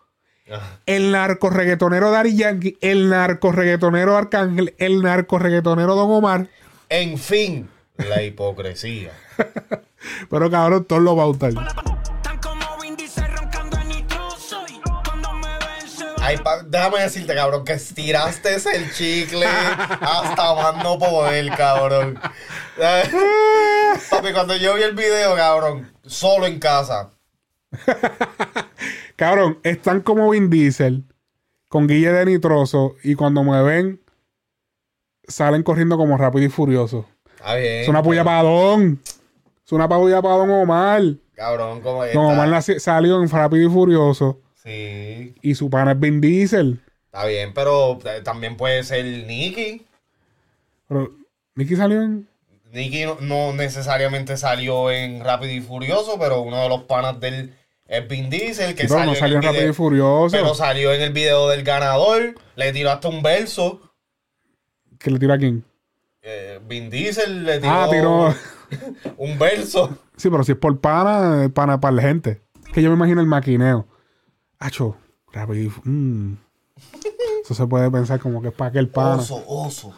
[0.50, 0.80] Ajá.
[0.86, 6.48] el narco reggaetonero Daddy Yankee, el narco reggaetonero Arcángel, el narco reggaetonero Don Omar.
[6.88, 9.12] En fin, la hipocresía.
[10.30, 11.54] Pero cabrón, todos lo pautan.
[11.54, 12.19] Tan
[16.30, 22.20] Ay, pa- déjame decirte, cabrón, que estiraste el chicle hasta más no poder, cabrón.
[24.10, 27.10] Papi, cuando yo vi el video, cabrón, solo en casa.
[29.16, 31.04] Cabrón, están como Vin Diesel
[31.68, 34.00] con Guille de Nitroso y cuando me ven
[35.28, 37.06] salen corriendo como rápido y furioso.
[37.36, 37.82] Está bien.
[37.82, 39.00] Es una puya para Don.
[39.64, 41.02] Es una puya para Don Omar.
[41.34, 42.18] Cabrón, como está.
[42.18, 46.80] Omar salió en Rápido y Furioso Sí, y su pana es Vin Diesel.
[47.06, 49.86] está bien, pero eh, también puede ser Nicky.
[50.88, 51.12] Pero
[51.54, 52.28] Nicky salió en...
[52.72, 57.54] Nicky no, no necesariamente salió en Rápido y Furioso, pero uno de los panas del
[57.88, 60.36] es Vin Diesel, que Sí, salió, no salió en Rápido y Furioso.
[60.36, 63.80] pero salió en el video del ganador, le tiró hasta un verso.
[64.98, 65.64] ¿Que le tira a quién?
[66.22, 67.72] Eh, Vin Diesel le tiró.
[67.72, 68.34] Ah, tiró.
[69.16, 69.98] Un verso.
[70.16, 72.40] Sí, pero si es por pana, pana para la gente.
[72.72, 73.88] Que yo me imagino el maquineo.
[74.60, 74.96] Hacho,
[75.32, 75.72] rápido.
[75.84, 76.34] mm.
[77.44, 79.16] Eso se puede pensar como que es para aquel pana.
[79.22, 79.92] Oso, oso.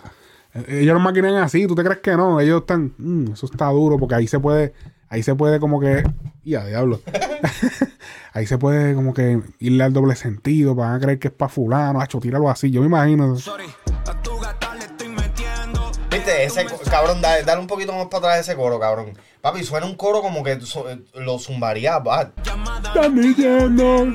[0.55, 2.41] Eh, Ellos lo maquinean así, ¿tú te crees que no?
[2.41, 4.73] Ellos están, "Mm, eso está duro, porque ahí se puede,
[5.09, 6.03] ahí se puede como que,
[6.45, 7.01] ya diablo,
[8.33, 11.49] ahí se puede como que irle al doble sentido, van a creer que es para
[11.49, 13.37] fulano, hacho, tíralo así, yo me imagino.
[13.39, 13.67] Sorry,
[14.07, 15.91] a tu gata le estoy metiendo.
[16.11, 19.13] Viste, ese cabrón, dale, dale un poquito más para atrás ese coro, cabrón.
[19.41, 22.31] Papi, suena un coro como que so- eh, lo zumbaría bad.
[22.45, 22.93] Llamada.
[22.95, 24.13] Están diciendo.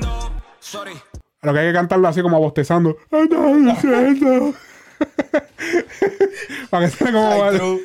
[0.70, 0.92] Sorry.
[1.42, 2.96] Lo que hay que cantarlo así como bostezando.
[6.70, 7.78] Para que sea como...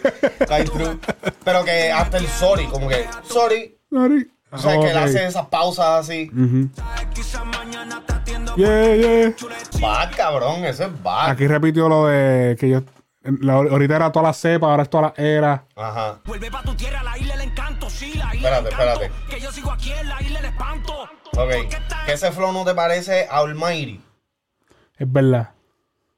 [0.47, 0.99] Cae true, true.
[1.43, 3.77] Pero que hasta el sorry, como que, sorry.
[3.91, 4.29] Sorry.
[4.51, 5.03] O sea, que él Ok.
[5.03, 6.29] hace esas pausas así.
[6.75, 8.55] Te atiendo.
[8.55, 9.33] Yeah, yeah.
[9.81, 11.29] Bad, cabrón, eso es bad.
[11.31, 12.81] Aquí repitió lo de que yo...
[13.23, 15.65] la- ahorita era toda la cepa, ahora es toda la era.
[15.75, 16.19] Ajá.
[16.25, 17.89] Vuelve pa' tu tierra, la isla del encanto.
[17.89, 19.11] Sí, la isla Espérate, espérate.
[19.29, 21.03] Que yo sigo aquí en la isla del espanto.
[21.35, 21.51] Ok.
[22.05, 24.01] Que ese flow no te parece a Almighty.
[24.97, 25.49] Es verdad.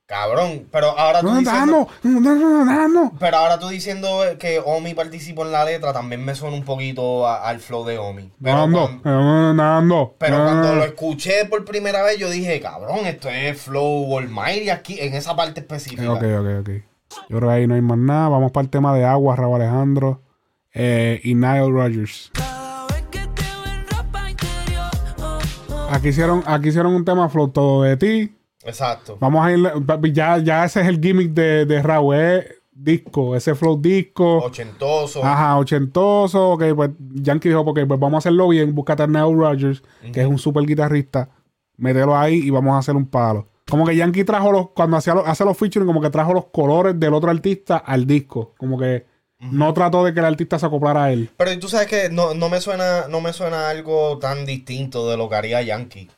[0.08, 1.88] Cabrón, pero ahora tú No, diciendo...
[2.04, 3.12] no, no, no.
[3.20, 7.26] Pero ahora tú diciendo que Omi participó en la letra también me suena un poquito
[7.28, 8.32] a- al flow de Omi.
[8.40, 13.60] Pero, cuando, eh, pero cuando lo escuché por primera vez yo dije, cabrón, esto es
[13.60, 16.12] flow Almighty aquí, en esa parte específica.
[16.14, 16.70] Ok, ok, ok.
[17.30, 18.30] Yo creo que ahí no hay más nada.
[18.30, 20.22] Vamos para el tema de agua, Raúl Alejandro
[20.74, 22.32] eh, y Nile Rodgers.
[25.90, 28.36] Aquí hicieron, aquí hicieron un tema flow todo de ti.
[28.64, 29.18] Exacto.
[29.20, 33.80] Vamos a ir, ya, ya ese es el gimmick de, de Raúl, disco, ese flow
[33.80, 34.40] disco.
[34.40, 35.24] Ochentoso.
[35.24, 36.52] Ajá, ochentoso.
[36.52, 38.76] Ok, pues Yankee dijo, porque pues vamos a hacerlo bien.
[38.76, 41.30] Búscate a Nile Rodgers, que es un super guitarrista.
[41.78, 43.48] Mételo ahí y vamos a hacer un palo.
[43.70, 46.46] Como que Yankee trajo los, cuando hacía los, hace los featuring, como que trajo los
[46.46, 48.54] colores del otro artista al disco.
[48.58, 49.06] Como que
[49.40, 51.30] no trató de que el artista se acoplara a él.
[51.38, 55.18] Pero tú sabes que no, no me suena, no me suena algo tan distinto de
[55.18, 56.10] lo que haría Yankee.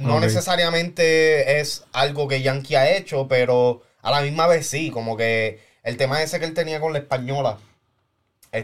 [0.00, 5.16] No necesariamente es algo que Yankee ha hecho, pero a la misma vez sí, como
[5.16, 7.58] que el tema ese que él tenía con la española.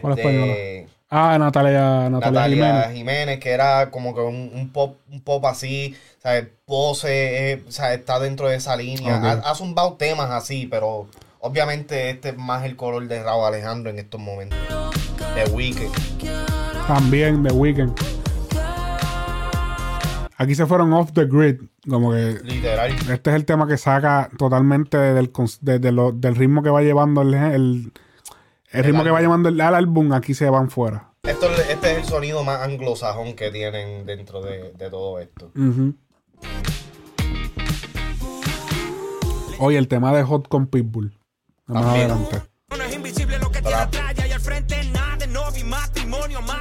[0.01, 0.89] ¿Cuál este, española?
[1.09, 2.93] Ah, Natalia, Natalia, Natalia Jiménez.
[2.97, 3.39] Jiménez.
[3.39, 6.47] que era como que un, un pop, un pop así, ¿sabes?
[6.65, 9.17] Pose, eh, sea, está dentro de esa línea.
[9.17, 9.23] Ok.
[9.45, 11.07] Ha, ha zumbado temas así, pero
[11.39, 14.57] obviamente este es más el color de Raúl Alejandro en estos momentos.
[15.35, 15.87] De Wicked.
[16.87, 17.93] También The Weeknd.
[20.37, 21.61] Aquí se fueron off the grid.
[21.89, 22.91] Como que Literal.
[23.09, 26.81] este es el tema que saca totalmente del, de- de lo- del ritmo que va
[26.81, 27.93] llevando el, el,
[28.75, 30.11] el ritmo que va llevando el, al álbum.
[30.13, 31.11] Aquí se van fuera.
[31.23, 35.51] Esto, es- este es el sonido más anglosajón que tienen dentro de, de todo esto.
[35.55, 35.93] Ujú.
[39.59, 41.17] Oye, el tema de Hot con Pitbull.
[41.67, 42.41] Más adelante.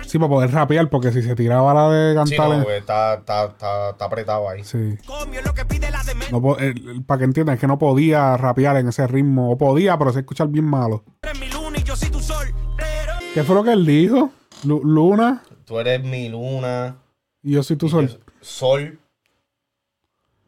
[0.07, 2.59] Sí, para poder rapear, porque si se tiraba la de Sí, cantar.
[2.59, 4.63] no, está, está, está, está apretado ahí.
[4.63, 4.97] sí.
[6.31, 6.41] No
[7.07, 9.51] para que entiendan, es que no podía rapear en ese ritmo.
[9.51, 11.05] O podía, pero se escucha bien malo.
[13.35, 14.31] ¿Qué fue lo que él dijo?
[14.65, 16.97] Lu- Luna Tú eres mi luna.
[17.43, 18.09] y yo soy tu sol.
[18.09, 18.99] yo- Sol.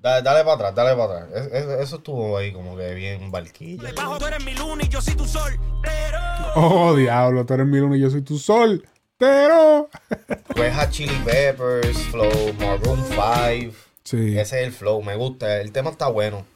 [0.01, 1.47] Dale, dale para atrás, dale para atrás.
[1.47, 3.83] Es- es- eso estuvo ahí como que bien barquilla.
[3.91, 5.59] debajo tú eres mi luna y yo soy tu sol.
[5.83, 6.19] Pero
[6.55, 8.87] Oh, diablo, tú eres mi luna y yo soy tu sol.
[9.19, 9.89] Pero.
[10.55, 13.75] Pues a Chili Peppers, Flow, Maroon 5.
[14.05, 14.39] Sí.
[14.39, 15.61] Ese es el flow, me gusta.
[15.61, 16.47] El tema está bueno.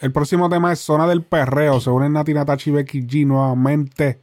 [0.00, 1.80] El próximo tema es Zona del Perreo.
[1.80, 4.20] Se unen Nati Natachi y Becky G nuevamente.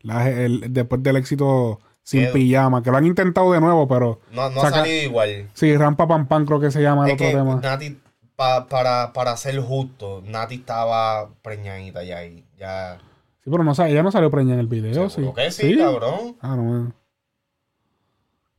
[0.00, 2.82] La- el- después del éxito Sin Pijama.
[2.82, 4.20] Que lo han intentado de nuevo, pero.
[4.32, 5.48] No, no saca- ha salido igual.
[5.54, 7.56] Sí, Rampa Pam Pam creo que se llama el Es otro que tema.
[7.56, 7.98] Nati,
[8.36, 12.44] pa- para, para ser justo, Nati estaba preñadita ya ahí.
[12.58, 12.98] Ya.
[13.44, 15.22] Sí, pero no, ella no salió preñada en el video, sí.
[15.34, 16.36] Que sí, cabrón.
[16.40, 16.92] Ah, no.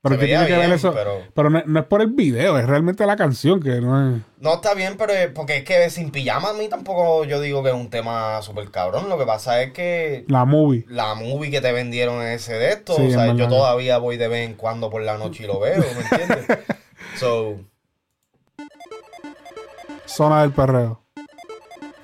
[0.01, 0.93] Pero Se ¿qué veía tiene que ver eso?
[0.93, 4.21] pero- Pero, no, no es por el video, es realmente la canción que no es.
[4.39, 7.61] No está bien, pero es- porque es que sin pijama a mí tampoco yo digo
[7.63, 9.09] que es un tema súper cabrón.
[9.09, 10.85] Lo que pasa es que La movie.
[10.87, 13.49] la movie que te vendieron en ese de esto, Sí, o sea, yo verdad.
[13.49, 16.45] todavía voy de vez en cuando por la noche y lo veo, ¿me entiendes?
[17.19, 17.57] so,
[20.05, 21.01] Zona del perreo.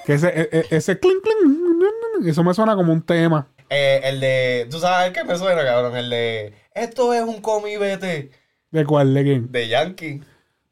[0.05, 3.47] Que ese, e- e- ese clink, clink, eso me suena como un tema.
[3.69, 7.77] eh, el de, tú sabes qué me suena, cabrón, el de, esto es un comi
[7.77, 8.31] vete
[8.69, 9.13] ¿De cuál?
[9.13, 9.51] ¿De quién?
[9.51, 10.21] de Yankee.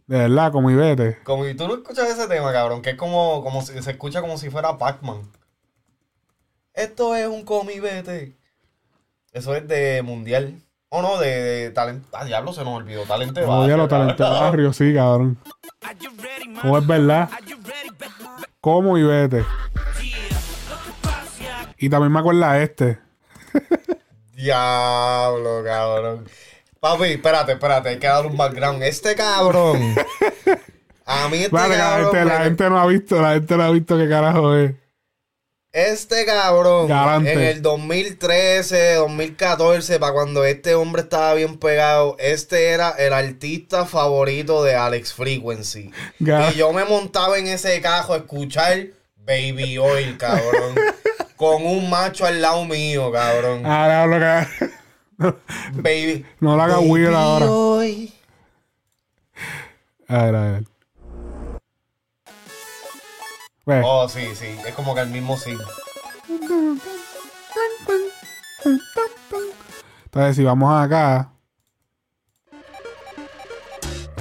[0.07, 1.23] De verdad, vete.
[1.23, 4.19] Como, y tú no escuchas ese tema, cabrón, que es como, como si, se escucha
[4.19, 5.21] como si fuera Pac-Man.
[6.73, 8.35] Esto es un comi vete.
[9.31, 10.61] Eso es de mundial.
[10.89, 12.07] O no, de, de talento.
[12.11, 13.03] Ah, diablo, se nos olvidó.
[13.03, 14.39] Talento de Oye, barrio, de cabrón.
[14.41, 15.37] barrio, sí, cabrón.
[16.61, 17.29] Como es verdad.
[18.59, 19.45] Como y vete.
[21.77, 22.99] Y también me acuerda este.
[24.43, 26.27] Diablo, cabrón.
[26.81, 28.83] Papi, espérate, espérate, hay que dar un background.
[28.83, 29.95] Este cabrón.
[31.05, 32.11] A mí este Vale, cabrón.
[32.11, 34.73] gente, la gente no ha visto, la gente no ha visto qué carajo es.
[35.71, 36.87] Este cabrón.
[36.87, 37.31] Galante.
[37.31, 43.85] En el 2013, 2014, para cuando este hombre estaba bien pegado, este era el artista
[43.85, 45.89] favorito de Alex Frequency.
[46.19, 50.75] Y yo me montaba en ese cajo a escuchar Baby Oil, cabrón.
[51.43, 53.65] con un macho al lado mío, cabrón.
[53.65, 54.73] Ahora lo que.
[55.73, 56.25] Baby.
[56.39, 57.51] No lo haga weird ahora.
[57.51, 58.13] Oil.
[60.07, 60.63] A ver, a ver.
[63.65, 63.81] Ve.
[63.85, 64.47] Oh, sí, sí.
[64.65, 65.57] Es como que el mismo sí.
[70.05, 71.31] Entonces, si vamos acá.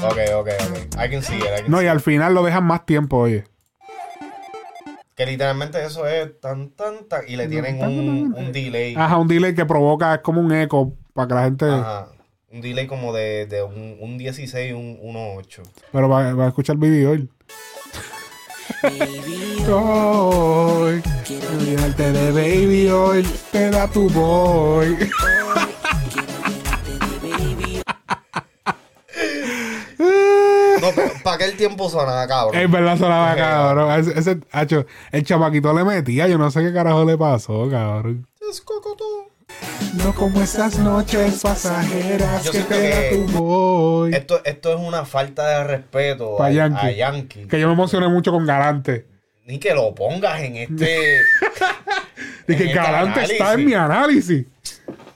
[0.03, 0.79] Ok, ok, ok.
[1.05, 1.45] I can see it.
[1.45, 3.45] I can No, see y al final lo dejan más tiempo, oye.
[5.23, 7.21] Que literalmente eso es tan, tan, tan.
[7.29, 8.97] Y le tienen un, un delay.
[8.97, 11.65] Ajá, un delay que provoca, es como un eco para que la gente.
[11.67, 12.09] Ajá.
[12.51, 15.63] Un delay como de, de un, un 16 y un 1.8.
[15.93, 17.31] Pero va, va a escuchar Baby Oil.
[19.71, 23.29] Hoy quiero llenarte de Baby Oil.
[23.53, 24.99] Te da tu boy.
[30.83, 30.91] No,
[31.23, 32.61] ¿para qué el tiempo sonaba, cabrón?
[32.61, 34.01] Es verdad, sonaba cabrón.
[34.01, 36.27] Ese, ese hacho, el chamaquito le metía.
[36.27, 38.27] Yo no sé qué carajo le pasó, cabrón.
[38.51, 39.05] Es cocotó.
[39.95, 44.15] No como esas noches pasajeras Yo que siento te da que tu boy.
[44.15, 46.87] Esto, esto es una falta de respeto a, Yankee.
[46.87, 47.47] a Yankee.
[47.47, 49.07] Que yo me emocioné mucho con Galante.
[49.45, 51.19] Ni que lo pongas en este.
[52.49, 54.47] Y en que este Galante está en mi análisis.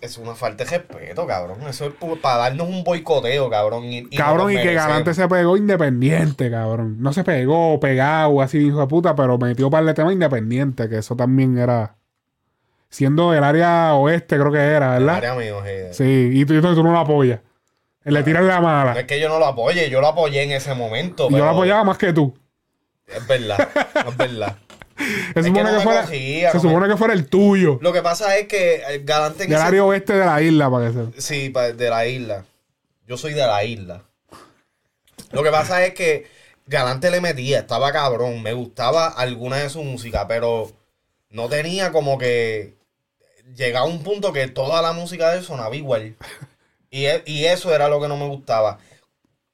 [0.01, 1.59] Es una falta de respeto, cabrón.
[1.69, 3.85] Eso es para darnos un boicoteo, cabrón.
[3.85, 4.75] Y, y Cabrón, y que.
[4.75, 6.97] Galante se pegó independiente, cabrón.
[7.01, 10.99] No se pegó, pegado, así hijo de puta, pero metió par de temas independiente, que
[10.99, 11.97] eso también era.
[12.89, 15.17] Siendo el área oeste, creo que era, ¿verdad?
[15.17, 15.93] Área mío, je.
[15.93, 17.41] Sí, y tú, tú- tú no lo apoyas.
[18.05, 18.93] Le tiras la No mala.
[19.01, 21.25] es que yo no lo apoye, yo lo apoyé en ese momento.
[21.27, 22.33] Y yo pero lo apoyaba más que tú.
[23.07, 23.69] Es verdad,
[24.07, 24.57] es verdad.
[25.35, 27.79] Se supone, no que, fuera, cogía, se no supone que fuera el tuyo.
[27.83, 31.21] Lo que pasa es que Galante Del ese- área oeste de la isla, para que.
[31.21, 32.45] Sí, de la isla.
[33.07, 34.03] Yo soy de la isla.
[35.33, 36.27] Lo que pasa es que
[36.67, 38.43] Galante le metía, estaba cabrón.
[38.43, 40.73] Me gustaba alguna de su música, pero
[41.31, 42.75] no tenía como que.
[43.55, 46.17] Llegaba a un punto que toda la música de él sonaba igual.
[46.91, 48.79] Y, e- y eso era lo que no me gustaba.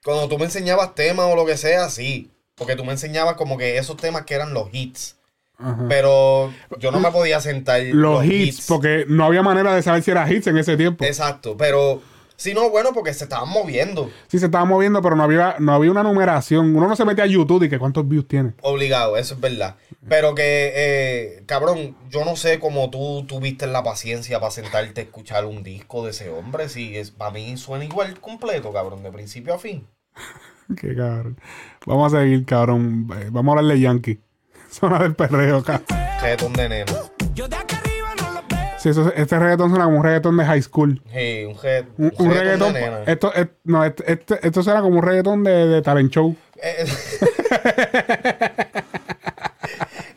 [0.04, 2.30] Cuando tú me enseñabas temas o lo que sea, sí.
[2.54, 5.16] Porque tú me enseñabas como que esos temas que eran los hits.
[5.58, 5.86] Ajá.
[5.88, 7.82] Pero yo no me podía sentar.
[7.82, 11.04] Los hits, porque no había manera de saber si era hits en ese tiempo.
[11.04, 12.02] Exacto, pero
[12.42, 14.10] si no, bueno, porque se estaban moviendo.
[14.26, 16.74] Sí, se estaba moviendo, pero no había, no había una numeración.
[16.74, 18.54] Uno no se mete a YouTube y que cuántos views tiene.
[18.62, 19.76] Obligado, eso es verdad.
[20.08, 25.04] Pero que, eh, cabrón, yo no sé cómo tú tuviste la paciencia para sentarte a
[25.04, 26.68] escuchar un disco de ese hombre.
[26.68, 29.86] Si es, para mí suena igual completo, cabrón, de principio a fin.
[30.76, 31.38] Qué cabrón.
[31.86, 33.08] Vamos a seguir, cabrón.
[33.20, 34.20] Eh, Vamos a hablar de Yankee.
[34.72, 35.84] Zona del perreo, cabrón.
[36.20, 36.92] Reggaetón de nena.
[37.34, 38.58] Yo de acá arriba no lo veo.
[38.78, 41.02] Sí, eso, este reggaetón suena como un reggaetón de high school.
[41.12, 42.72] Sí, un, re- Un, un reggaetón.
[42.72, 43.02] de nena.
[43.06, 46.34] Esto, es- no, este, este- esto será como un reggaetón de, de talent show.
[46.62, 46.86] Eh,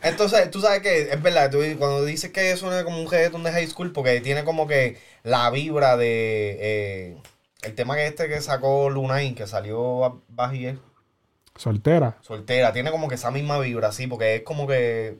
[0.03, 3.51] Entonces, tú sabes que es verdad, tú, cuando dices que suena como un reggaetón de
[3.51, 7.17] high school, porque tiene como que la vibra de eh,
[7.63, 10.77] el tema que este que sacó Lunain, que salió a Bajier,
[11.55, 12.17] Soltera.
[12.21, 15.19] soltera, tiene como que esa misma vibra, sí, porque es como que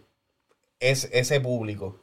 [0.80, 1.99] es ese público.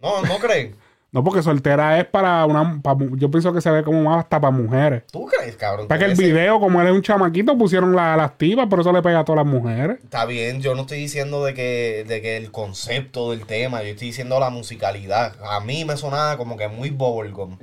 [0.00, 0.74] No, ¿no crees?
[1.14, 2.82] No, porque soltera es para una.
[3.14, 5.04] yo pienso que se ve como más hasta para mujeres.
[5.12, 5.86] ¿Tú crees, cabrón?
[5.86, 8.90] Para que el video, como él es un chamaquito, pusieron la- las tipas, por eso
[8.92, 10.00] le pega a todas las mujeres.
[10.02, 13.90] Está bien, yo no estoy diciendo de que, de que el concepto del tema, yo
[13.90, 15.36] estoy diciendo la musicalidad.
[15.48, 17.58] A mí me sonaba como que muy bubblegum.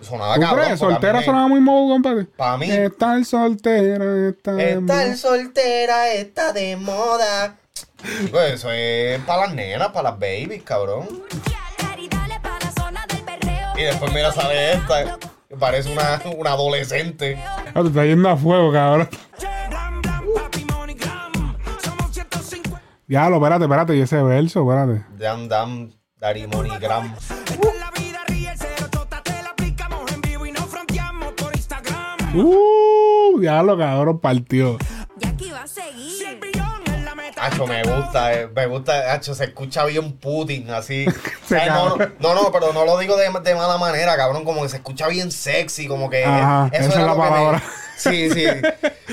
[0.00, 0.64] Sonaba ¿Tú cabrón.
[0.64, 0.78] crees?
[0.78, 2.24] Soltera sonaba muy modo, compadre.
[2.36, 2.70] Pa' mí.
[2.70, 5.16] Estar soltera, está de Estar moda.
[5.16, 7.56] soltera está de moda.
[8.30, 11.06] Pues eso es para las nenas, para las babies, cabrón.
[13.76, 15.18] Y después mira, sale esta.
[15.58, 17.36] Parece una, una adolescente.
[17.74, 19.08] Ah, te está yendo a fuego, cabrón.
[19.38, 21.32] Glam, glam, papi, money, glam.
[21.82, 22.80] Somos 150.
[23.08, 23.96] Ya, lo, espérate, espérate.
[23.96, 25.04] Y ese verso, espérate.
[25.16, 26.72] Dam, dam, Daddy Money
[32.34, 34.78] Uh, ya lo cabrón partió.
[35.18, 36.38] Jackie va a seguir.
[37.40, 41.06] Hacho, me gusta, eh, me gusta, Hacho, se escucha bien Putin, así.
[41.50, 44.76] Ay, no, no, pero no lo digo de, de mala manera, cabrón, como que se
[44.78, 46.24] escucha bien sexy, como que...
[46.24, 47.62] Ajá, eso esa era es la lo que me- palabra.
[47.96, 48.44] sí, sí,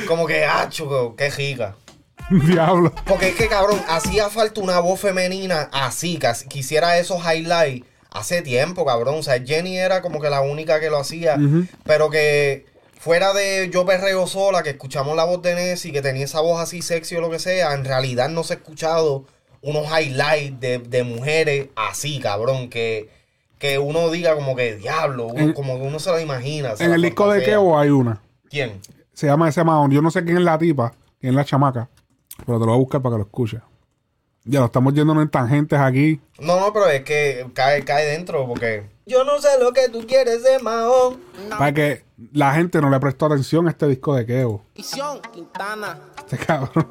[0.08, 1.76] como que, hacho, qué giga.
[2.32, 2.92] Diablo.
[3.06, 8.42] Porque es que, cabrón, hacía falta una voz femenina así, que quisiera esos highlights, hace
[8.42, 9.20] tiempo, cabrón.
[9.20, 11.38] O sea, Jenny era como que la única que lo hacía.
[11.84, 12.66] Pero que
[13.06, 16.60] fuera de yo perreo sola, que escuchamos la voz de Nessie, que tenía esa voz
[16.60, 19.26] así sexy o lo que sea, en realidad no se ha escuchado
[19.62, 23.12] unos highlights de, de mujeres así, cabrón, que,
[23.60, 26.76] que uno diga como que diablo, uno- En- como que uno se lo imagina.
[26.76, 27.44] se En la el disco de.
[27.44, 28.20] Kevo hay una.
[28.50, 28.82] ¿Quién?
[29.14, 29.92] Se llama ese Mahon.
[29.92, 30.92] Yo no sé quién es la tipa,
[31.22, 31.88] quién es la chamaca.
[32.44, 33.62] Pero te lo voy a buscar para que lo escuches.
[34.46, 36.20] Ya lo estamos yendo en tangentes aquí.
[36.40, 38.84] No, no, pero es que cae, cae dentro porque...
[39.08, 41.20] Yo no sé lo que tú quieres de Mahón.
[41.50, 42.04] Para que
[42.34, 44.64] la gente no le prestó atención a este disco de Kevo.
[44.76, 46.00] Visión, Quintana.
[46.18, 46.90] Este cabrón.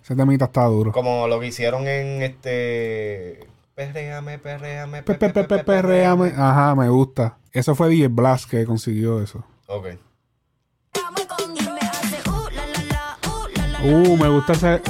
[0.00, 0.92] Ese temita está duro.
[0.92, 3.48] Como lo que hicieron en este...
[3.74, 6.32] Perréame, perréame, Pe, pe, pe, pe, perréame.
[6.36, 7.38] Ajá, me gusta.
[7.52, 9.44] Eso fue DJ Blast que consiguió eso.
[9.66, 9.86] Ok.
[13.82, 14.80] Uh, me gusta ese.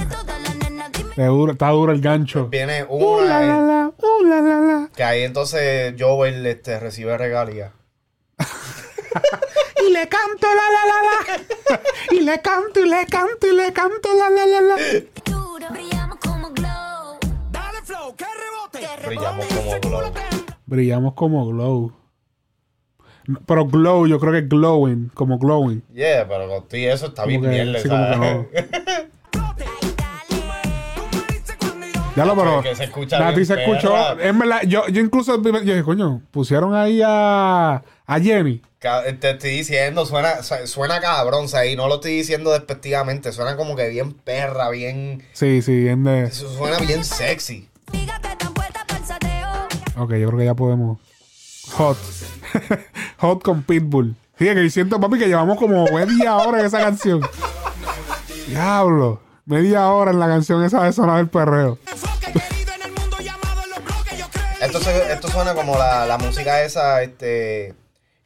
[1.19, 2.47] Está duro, está duro el gancho.
[2.49, 3.67] Viene Uh, la, la, una...
[3.67, 4.89] la, uh, la, la, la.
[4.95, 7.73] Que ahí entonces Joel este, recibe regalía.
[9.81, 11.81] Y le canto la la la la.
[12.17, 14.77] Y le canto y le canto y le canto la la la la.
[15.71, 17.19] Brillamos como glow.
[20.67, 21.53] Brillamos como.
[21.53, 21.93] No,
[23.47, 25.83] Pero glow, yo creo que es glowing, como glowing.
[25.93, 28.47] Yeah, pero contigo eso está bien Como que- mierda, sí, como que ¿sabes?
[32.19, 32.63] Ya lo, pero.
[32.63, 33.93] Que se escucha Nati bien se escuchó.
[33.93, 34.25] perra.
[34.29, 38.61] Es verdad, yo, yo incluso yo dije, coño, pusieron ahí a, a Jenny.
[38.79, 42.53] Ca- Te estoy diciendo, suena, su- suena cabrón, o sea, y no lo estoy diciendo
[42.53, 45.25] despectivamente, suena como que bien perra, bien...
[45.33, 46.31] Sí, sí, bien de.
[46.31, 47.69] Suena bien sexy.
[47.91, 49.49] Fíjate tan puesta para el sateo.
[49.97, 50.99] Ok, yo creo que ya podemos.
[51.73, 51.99] Hot.
[53.19, 54.15] Hot con Pitbull.
[54.37, 57.21] Fíjate que siento, papi, que llevamos como media hora en esa canción.
[58.47, 59.21] Diablo.
[59.45, 61.79] Media hora en la canción esa de sonar el perreo.
[64.69, 67.75] Esto, se- esto suena como la, la música esa, este,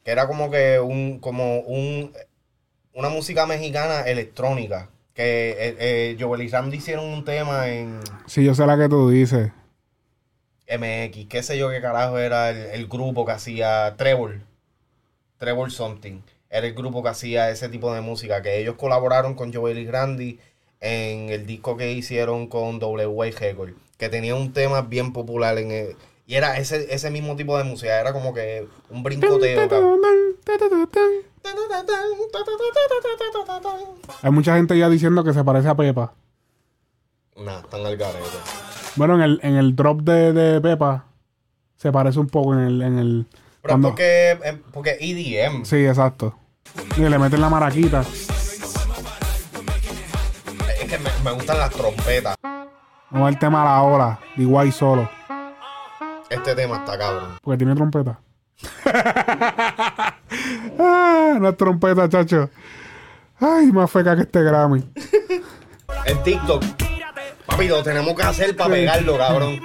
[0.03, 2.11] que era como que un, como un,
[2.93, 4.89] una música mexicana electrónica.
[5.13, 8.89] Que eh, eh, Joel y Randy hicieron un tema en Sí, yo sé la que
[8.89, 9.51] tú dices.
[10.67, 14.39] MX, qué sé yo qué carajo era el, el grupo que hacía Trevor.
[15.37, 16.21] Trevor Something.
[16.49, 18.41] Era el grupo que hacía ese tipo de música.
[18.41, 20.39] Que ellos colaboraron con Joel y Randy
[20.81, 23.31] en el disco que hicieron con W.A.
[23.39, 23.73] Record.
[23.97, 25.95] Que tenía un tema bien popular en el-
[26.25, 27.99] Y era ese, ese mismo tipo de música.
[27.99, 29.67] Era como que un brincoteo.
[29.69, 29.99] cabrón.
[34.21, 36.13] Hay mucha gente ya diciendo que se parece a Pepa.
[37.35, 38.19] Nah, están al garete.
[38.95, 41.05] Bueno, en el, en el drop de, de Pepa
[41.75, 42.81] se parece un poco en el.
[42.81, 43.25] En el
[43.61, 45.65] Pero cuando- porque, eh, porque EDM.
[45.65, 46.35] Sí, exacto.
[46.97, 48.01] Y le meten la maraquita.
[48.01, 48.27] Es
[50.89, 52.35] que me, me gustan las trompetas.
[53.09, 54.19] Vamos al tema a la hora.
[54.37, 55.09] Igual solo.
[56.29, 57.37] Este tema está cabrón.
[57.41, 58.19] Porque tiene trompeta.
[60.79, 62.49] ah, no es trompeta, chacho.
[63.39, 64.83] Ay, más feca que este Grammy.
[66.05, 66.63] En TikTok.
[67.45, 69.59] Papi, lo tenemos que hacer para pegarlo, cabrón.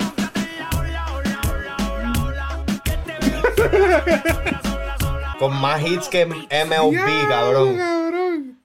[5.39, 8.59] Con más hits que MLB, cabrón.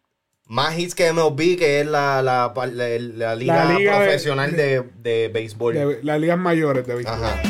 [0.48, 5.30] Más hits que MLB, que es la, la, la- la liga, de- profesional de, de
[5.34, 5.74] béisbol.
[5.74, 7.14] De las ligas mayores de béisbol.
[7.15, 7.41] Ajá.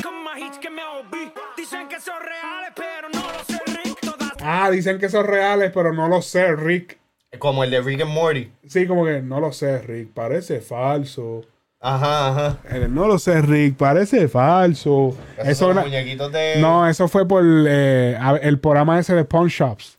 [4.45, 6.99] Ah, dicen que son reales, pero no lo sé, Rick.
[7.39, 8.51] Como el de Rick and Morty.
[8.67, 10.09] Sí, como que no lo sé, Rick.
[10.13, 11.41] Parece falso.
[11.79, 12.57] Ajá, ajá.
[12.69, 13.75] Eh, No lo sé, Rick.
[13.77, 15.15] Parece falso.
[15.37, 16.55] Esos Eso son los muñequitos de.
[16.59, 19.97] No, eso fue por eh, el programa ese de Pawn Shops.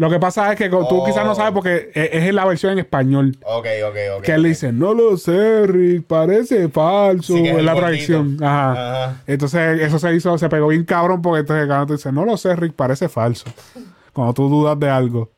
[0.00, 1.04] Lo que pasa es que tú Oh.
[1.04, 3.36] quizás no sabes porque eh, es en la versión en español.
[3.44, 4.22] Ok, ok, ok.
[4.22, 4.42] Que él ok.
[4.44, 7.34] le dice, no lo sé, Rick, parece falso.
[7.34, 8.38] Sí, es es el la tradición.
[8.42, 8.70] Ajá.
[9.04, 9.22] Ajá.
[9.26, 12.38] Entonces, eso se hizo, se pegó bien cabrón porque entonces cuando tú dices, no lo
[12.38, 13.44] sé, Rick, parece falso.
[14.14, 15.28] Cuando tú dudas de algo.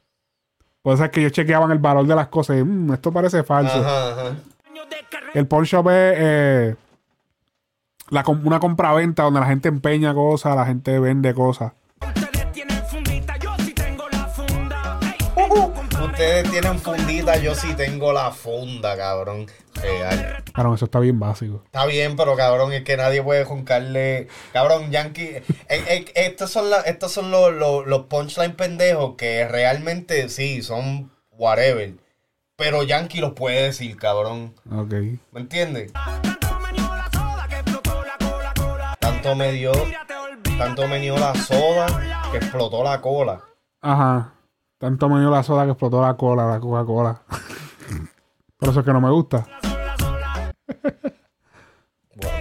[0.81, 3.43] Por eso es que ellos chequeaban el valor de las cosas y, "Mm, esto parece
[3.43, 3.79] falso.
[3.81, 4.37] Ajá, ajá.
[5.35, 6.75] El pawn shop es eh,
[8.11, 11.73] la una compraventa donde la gente empeña cosas, la gente vende cosas.
[16.23, 19.47] Ustedes tienen fundita, yo sí tengo la funda, cabrón.
[19.75, 20.45] Real.
[20.53, 21.63] Claro, eso está bien básico.
[21.65, 24.29] Está bien, pero cabrón, es que nadie puede juncarle.
[24.53, 25.23] Cabrón, Yankee.
[25.39, 30.63] eh, eh, estos son, la- estos son los, los, los punchline pendejos que realmente sí,
[30.63, 31.95] son whatever.
[32.55, 34.55] Pero Yankee los puede decir, cabrón.
[34.71, 34.93] Ok.
[35.33, 35.91] ¿Me entiendes?
[39.01, 39.73] tanto me dio.
[40.57, 43.41] Tanto me dio la soda que explotó la cola.
[43.81, 44.35] Ajá.
[44.83, 47.23] Tanto me dio la soda que explotó la cola, la Coca-Cola.
[48.59, 49.47] Por eso es que no me gusta.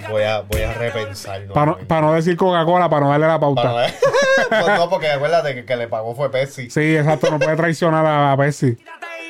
[0.09, 1.45] voy a, voy a repensar.
[1.53, 3.61] Para no, pa' no decir Coca-Cola, para no darle la pauta.
[3.61, 3.93] Para ver.
[4.49, 6.71] Pues no, porque acuérdate que, que le pagó fue Pepsi.
[6.71, 8.75] Sí, exacto, no puede traicionar a, a Pepsi.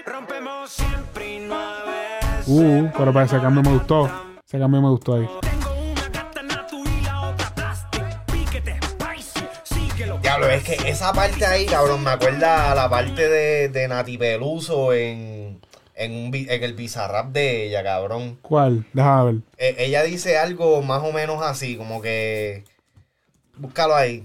[0.06, 2.48] Rompemos siempre y no a veces.
[2.48, 4.10] Uh, pero para ese cambio me gustó.
[4.48, 5.30] Ese cambio me gustó ahí.
[10.52, 14.94] Es que esa parte ahí, cabrón, me acuerda a la parte de, de Nati Peluso
[14.94, 15.62] en,
[15.96, 18.38] en, un, en el bizarrap de ella, cabrón.
[18.42, 18.86] ¿Cuál?
[18.94, 19.42] Déjame ver.
[19.58, 22.64] Eh, ella dice algo más o menos así, como que.
[23.56, 24.24] Búscalo ahí.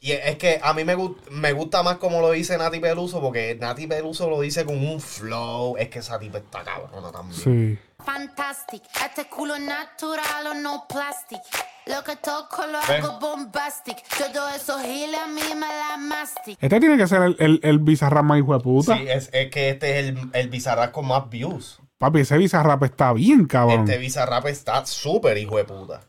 [0.00, 2.78] Y es es que a mí me, gust- me gusta más como lo dice Nati
[2.80, 5.76] Peluso, porque Nati Peluso lo dice con un flow.
[5.78, 7.40] Es que esa tipa está cabrona también.
[7.40, 7.78] Sí.
[8.04, 11.40] Fantastic, este culo natural o no plastic.
[11.86, 14.02] Lo que toco lo hago bombastic.
[14.18, 16.58] Todo eso gila a mí me la mastic.
[16.60, 18.96] Este tiene que ser el, el, el Bizarrap más hijo de puta.
[18.96, 21.78] Sí, es, es que este es el, el bizarrap con más views.
[21.98, 23.80] Papi, ese Bizarrap está bien, cabrón.
[23.80, 26.02] Este bizarrap está súper hijo de puta.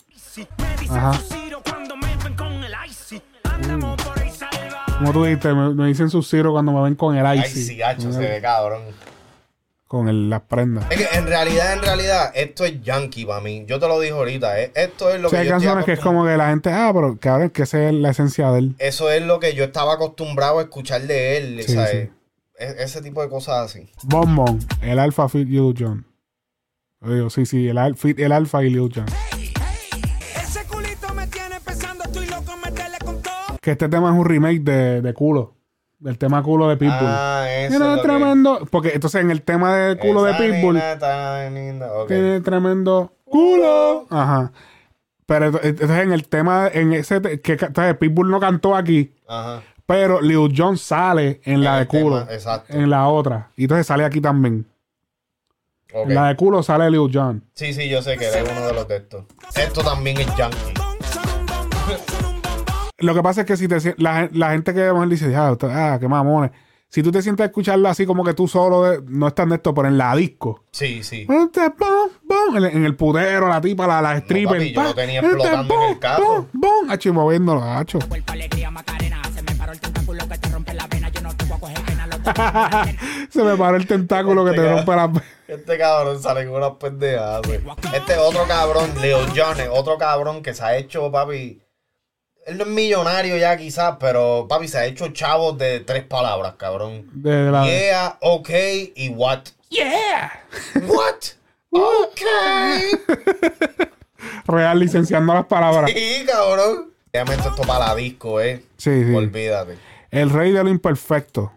[0.90, 1.20] Ajá.
[2.88, 3.22] icy.
[4.98, 7.64] Como tú dijiste, me, me dicen sus cuando me ven con el icy.
[7.64, 8.82] sí, hacho, con, se ve cabrón.
[9.88, 10.86] Con el- las prendas.
[10.92, 13.64] Es que en realidad, en realidad, esto es yankee para mí.
[13.68, 14.62] Yo te lo dije ahorita.
[14.62, 14.72] eh.
[14.76, 16.70] Esto es lo O sea, que hay yo canciones que es como que la gente,
[16.72, 18.76] ah, pero cabrón, que esa es la esencia de él.
[18.80, 21.64] Eso es lo que yo estaba acostumbrado a escuchar de él.
[21.66, 21.92] Sí, ¿sabes?
[21.92, 22.14] sí.
[22.60, 23.90] E- ese tipo de cosas así.
[24.04, 25.74] Bon Bon, el Alpha Fit Lil.
[25.78, 29.06] Yo digo, sí, sí, el, al- fit, el Alpha y Lil Jon.
[30.36, 33.58] Ese culito me tiene pensando, estoy loco meterle con todo.
[33.62, 35.54] Que este tema es un remake de, de culo.
[36.00, 36.96] Del tema culo de Pitbull.
[37.02, 38.68] Ah, eso Tiene es lo que- tremendo.
[38.70, 40.80] Porque entonces en el tema de culo de Pitbull.
[42.08, 44.06] Tiene tremendo culo.
[44.10, 44.52] Ajá.
[45.26, 49.62] Pero ent- entonces en el tema, en ese que entonces Pitbull no cantó aquí, Ajá.
[49.86, 52.22] pero Lil Jon sale en la de el tema, culo.
[52.32, 52.74] exacto.
[52.74, 53.50] En la otra.
[53.58, 54.66] Y entonces sale aquí también.
[55.92, 57.44] En la de culo sale Lil Jon.
[57.54, 59.26] Sí, sí, yo sé que él es uno de los de estos.
[59.56, 60.74] Esto también es yankee.
[63.00, 65.70] Lo que pasa es que si te la, la gente que mejor dice, ah, usted-
[65.70, 66.52] ah, qué mamones.
[66.90, 69.50] Si tú te sientes a escucharlo así como que tú solo, de- no es tan
[69.50, 70.64] de esto, pero en la disco.
[70.72, 71.28] Sí, sí.
[71.30, 74.58] Este, bom, bom, En, en el putero, la tipa, la, la stripper.
[74.58, 76.26] papi, yo lo tenía este, explotando en el carro.
[76.26, 78.00] bom, bom, hacho, y moviéndolo, hacho.
[78.00, 78.08] Se
[79.44, 82.18] me paró el tentáculo que te rompe la no pena, lo
[83.30, 85.12] Se me paró el tentáculo que te Este rompe la...
[85.48, 87.42] Este cabrón sale con unas pendejadas.
[87.46, 87.60] güey.
[87.94, 91.62] Este otro cabrón, Leo Jones, otro cabrón que se ha hecho, papi.
[92.48, 96.54] Él no es millonario ya quizás, pero papi se ha hecho chavos de tres palabras,
[96.58, 97.06] cabrón.
[97.12, 98.50] De, la Yeah, ok
[98.96, 99.42] y what.
[99.70, 100.46] Yeah.
[100.88, 101.16] What?
[101.70, 102.22] Ok.
[104.46, 105.92] Real licenciando las palabras.
[105.94, 106.94] Sí, cabrón.
[107.12, 108.64] Obviamente esto para la disco, eh.
[108.78, 109.14] Sí, sí.
[109.14, 109.78] Olvídate.
[110.10, 111.52] El rey de lo imperfecto.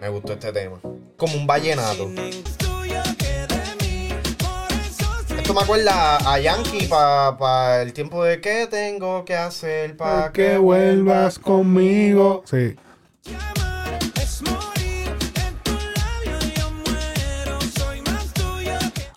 [0.00, 0.80] Me gustó este tema.
[1.16, 2.10] Como un vallenato.
[5.58, 10.56] Me acuerda a, Yankee para el tiempo de que tengo que hacer para Pa' que
[10.56, 12.44] vuelvas conmigo.
[12.46, 12.76] Sí.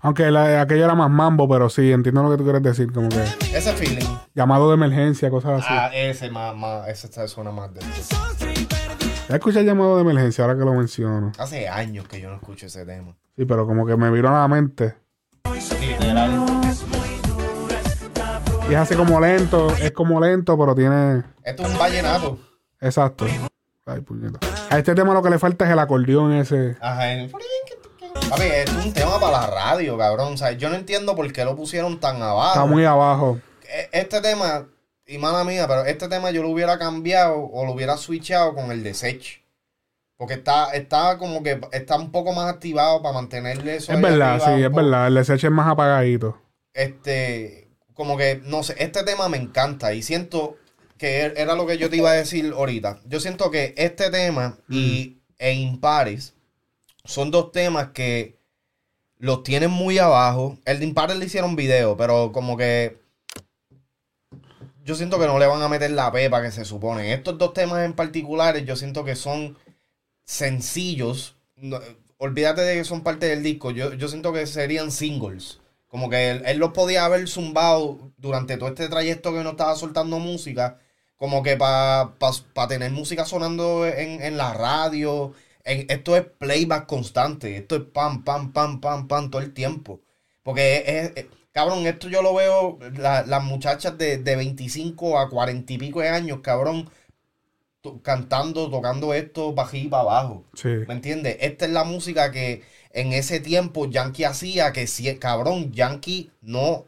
[0.02, 2.92] Aunque la, aquello era más mambo, pero sí, entiendo lo que tú quieres decir.
[2.92, 3.22] Como que
[3.56, 4.08] Ese feeling.
[4.34, 5.68] llamado de emergencia, cosas así.
[5.70, 7.82] Ah, ese más, más, ese suena más de
[9.30, 11.34] Ya escuché el llamado de emergencia ahora que lo menciono.
[11.38, 13.16] Hace años que yo no escucho ese tema.
[13.38, 15.01] Sí, pero como que me vino a la mente.
[15.46, 16.46] Literal.
[18.70, 21.24] Y es así como lento, es como lento, pero tiene.
[21.44, 22.40] Esto es un vallenato.
[22.80, 23.26] Exacto.
[23.86, 24.40] Ay, puñeta.
[24.70, 26.78] A este tema lo que le falta es el acordeón ese.
[26.80, 27.12] Ajá.
[27.12, 27.32] el-
[28.30, 30.34] Papi, es un tema para la radio, cabrón.
[30.34, 32.50] O sea, yo no entiendo por qué lo pusieron tan abajo.
[32.54, 33.40] Está muy abajo.
[33.68, 34.68] E- Este tema,
[35.06, 38.72] y mala mía, pero este tema yo lo hubiera cambiado o lo hubiera switchado con
[38.72, 39.44] el de Sech.
[40.22, 43.92] Porque está, está como que está un poco más activado para mantenerle eso.
[43.92, 44.84] Es verdad, arriba sí, es poco.
[44.84, 45.08] verdad.
[45.08, 46.40] El desecho es más apagadito.
[46.76, 50.58] Este, como que, no sé, este tema me encanta y siento
[51.00, 53.00] que er- era lo que yo te iba a decir ahorita.
[53.08, 56.36] Yo siento que este tema y, e Impares
[57.04, 58.38] son dos temas que
[59.18, 60.60] los tienen muy abajo.
[60.66, 63.02] El de Impares le hicieron video, pero como que
[64.84, 67.12] yo siento que no le van a meter la pepa que se supone.
[67.12, 69.58] Estos dos temas en particulares yo siento que son
[70.32, 71.36] sencillos.
[71.56, 71.80] No,
[72.18, 73.72] olvídate de que son parte del disco.
[73.72, 75.60] Yo, yo siento que serían singles.
[75.88, 79.76] Como que él, él los podía haber zumbado durante todo este trayecto que no estaba
[79.76, 80.80] soltando música.
[81.18, 82.16] Como que para
[82.68, 85.34] tener música sonando en, en la radio.
[85.64, 87.58] En- esto es playback constante.
[87.58, 90.02] Esto es pam, pam, pam, pam, pam todo el tiempo.
[90.44, 95.30] Porque es, es- cabrón, esto yo lo veo, la- las muchachas de, de 25 a
[95.30, 96.90] 40 y pico de años, cabrón,
[98.02, 100.44] cantando, tocando esto para arriba y para abajo.
[100.54, 100.70] Sí.
[100.88, 101.38] ¿Me entiendes?
[101.42, 106.86] Esta es la música que en ese tiempo Yankee hacía, que si, cabrón, Yankee no,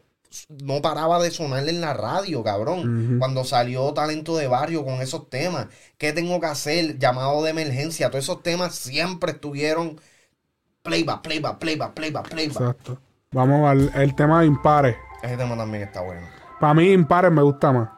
[0.62, 3.16] no paraba de sonar en la radio, cabrón.
[3.18, 5.68] Cuando salió Talento de Barrio con esos temas.
[5.98, 6.98] ¿Qué tengo que hacer?
[6.98, 8.10] Llamado de emergencia.
[8.10, 10.00] Todos esos temas siempre estuvieron
[10.82, 12.60] playback, playback, playback, playback, playback.
[12.60, 12.98] Exacto.
[13.32, 14.96] Vamos al el tema de impares.
[15.22, 16.20] Ese tema también está bueno.
[16.60, 17.88] Para mí, impares me gusta más.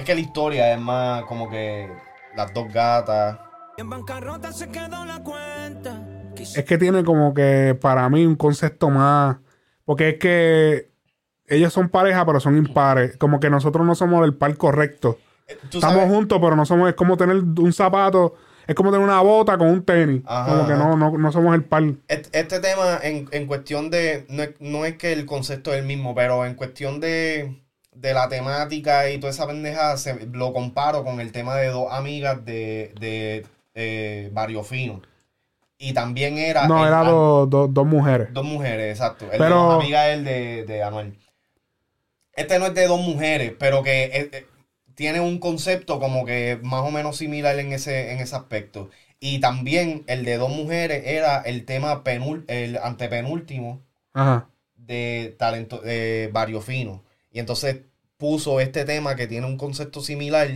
[0.00, 1.86] Es que la historia es más como que
[2.34, 3.38] las dos gatas.
[3.76, 6.02] En bancarrota se quedó la cuenta.
[6.36, 9.36] Es que tiene como que para mí un concepto más.
[9.84, 10.90] Porque es que
[11.46, 13.18] ellos son pareja, pero son impares.
[13.18, 15.18] Como que nosotros no somos del par correcto.
[15.46, 16.10] Eh, ¿Tú Estamos sabes?
[16.10, 16.88] juntos, pero no somos.
[16.88, 18.36] Es como tener un zapato.
[18.66, 20.22] Es como tener una bota con un tenis.
[20.24, 21.82] Ajá, como que no, no, no somos el par.
[22.08, 24.24] Este, este tema, en, en cuestión de.
[24.30, 27.62] No es, no es que el concepto es el mismo, pero en cuestión de,
[28.00, 31.92] de la temática y toda esa pendeja, se- lo comparo con el tema de dos
[31.92, 35.02] amigas de, de eh, Barrio Fino.
[35.78, 36.66] Y también era.
[36.68, 37.06] No, el- era an-
[37.50, 38.28] dos, mujeres.
[38.32, 39.24] Dos mujeres, exacto.
[39.26, 41.18] El de Pero- dos amigas es el de, de Anuel.
[42.32, 44.46] Este no es de dos mujeres, pero que eh, eh,
[44.94, 48.88] tiene un concepto como que más o menos similar en ese, en ese aspecto.
[49.18, 53.82] Y también el de dos mujeres era el tema penul el antepenúltimo
[54.14, 54.48] Ajá.
[54.76, 57.04] de talento de Barrio Fino.
[57.30, 57.80] Y entonces
[58.20, 60.48] puso este tema que tiene un concepto similar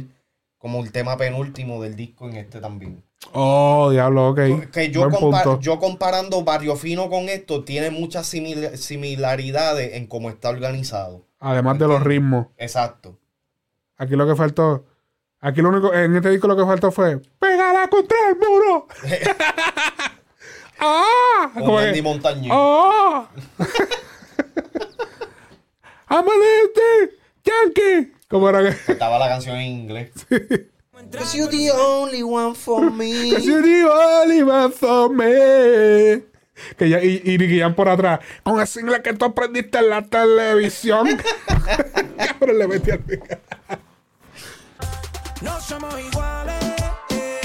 [0.58, 3.02] como el tema penúltimo del disco en este también.
[3.32, 4.70] Oh, diablo, ok.
[4.70, 5.60] Que yo, Buen compa- punto.
[5.60, 11.24] yo comparando Barrio Fino con esto, tiene muchas simil- similaridades en cómo está organizado.
[11.40, 12.46] Además de los ritmos.
[12.58, 13.18] Exacto.
[13.96, 14.84] Aquí lo que faltó.
[15.40, 15.92] Aquí lo único.
[15.92, 17.18] En este disco lo que faltó fue.
[17.38, 18.86] ¡Pégala contra el muro!
[20.78, 21.50] ¡Ah!
[21.54, 22.50] Con Como Andy Montañez.
[22.54, 23.28] ¡Ah!
[26.08, 27.10] ¡I'm a little
[27.44, 28.12] Yankee!
[28.28, 28.92] ¿Cómo era que?
[28.92, 30.10] Estaba la canción en inglés.
[31.12, 33.30] Cause you're the only one for me.
[33.30, 36.24] You the only one for me.
[36.76, 38.20] Que ya, y, y por atrás.
[38.42, 41.06] Con ese inglés que tú aprendiste en la televisión.
[42.16, 43.02] Cabrón, le metí al
[45.42, 46.64] No somos iguales.
[47.10, 47.40] eh.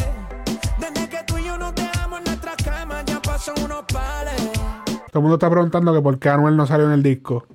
[0.80, 4.42] Desde que tú y yo nos dejamos en nuestra cama, ya pasan unos pales.
[4.86, 7.46] Todo el mundo está preguntando que por qué Anuel no salió en el disco.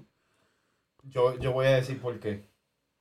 [1.14, 2.44] Yo, yo voy a decir por qué.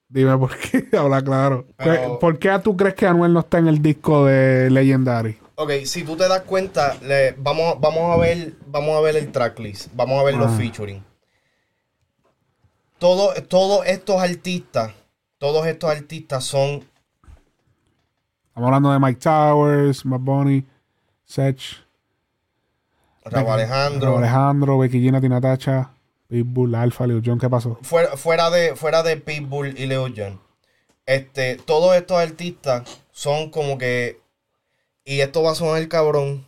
[0.07, 1.65] Dime por qué, habla claro.
[1.75, 5.37] Pero- ¿Por qué tú crees que Anuel no está en el disco de Legendary?
[5.55, 9.31] Ok, si tú te das cuenta, le- vamos, vamos a ver, vamos a ver el
[9.31, 10.55] tracklist, vamos a ver los Ah.
[10.57, 11.03] featuring.
[12.99, 14.93] Todo- todos estos artistas,
[15.37, 16.83] todos estos artistas son
[18.47, 20.63] Estamos hablando de Mike Towers, Bad Bunny,
[21.25, 21.59] Sech,
[23.25, 24.09] Raúl Alejandro.
[24.11, 25.89] Raúl Alejandro, Becky G, Nati Natacha,
[26.33, 27.37] Pitbull, Alfa, Leo John.
[27.37, 27.77] ¿Qué pasó?
[27.83, 30.41] fuera, fuera de fuera de Pitbull y Leo John.
[31.05, 34.19] Este, todos estos artistas son como que
[35.05, 36.47] y esto va a sonar cabrón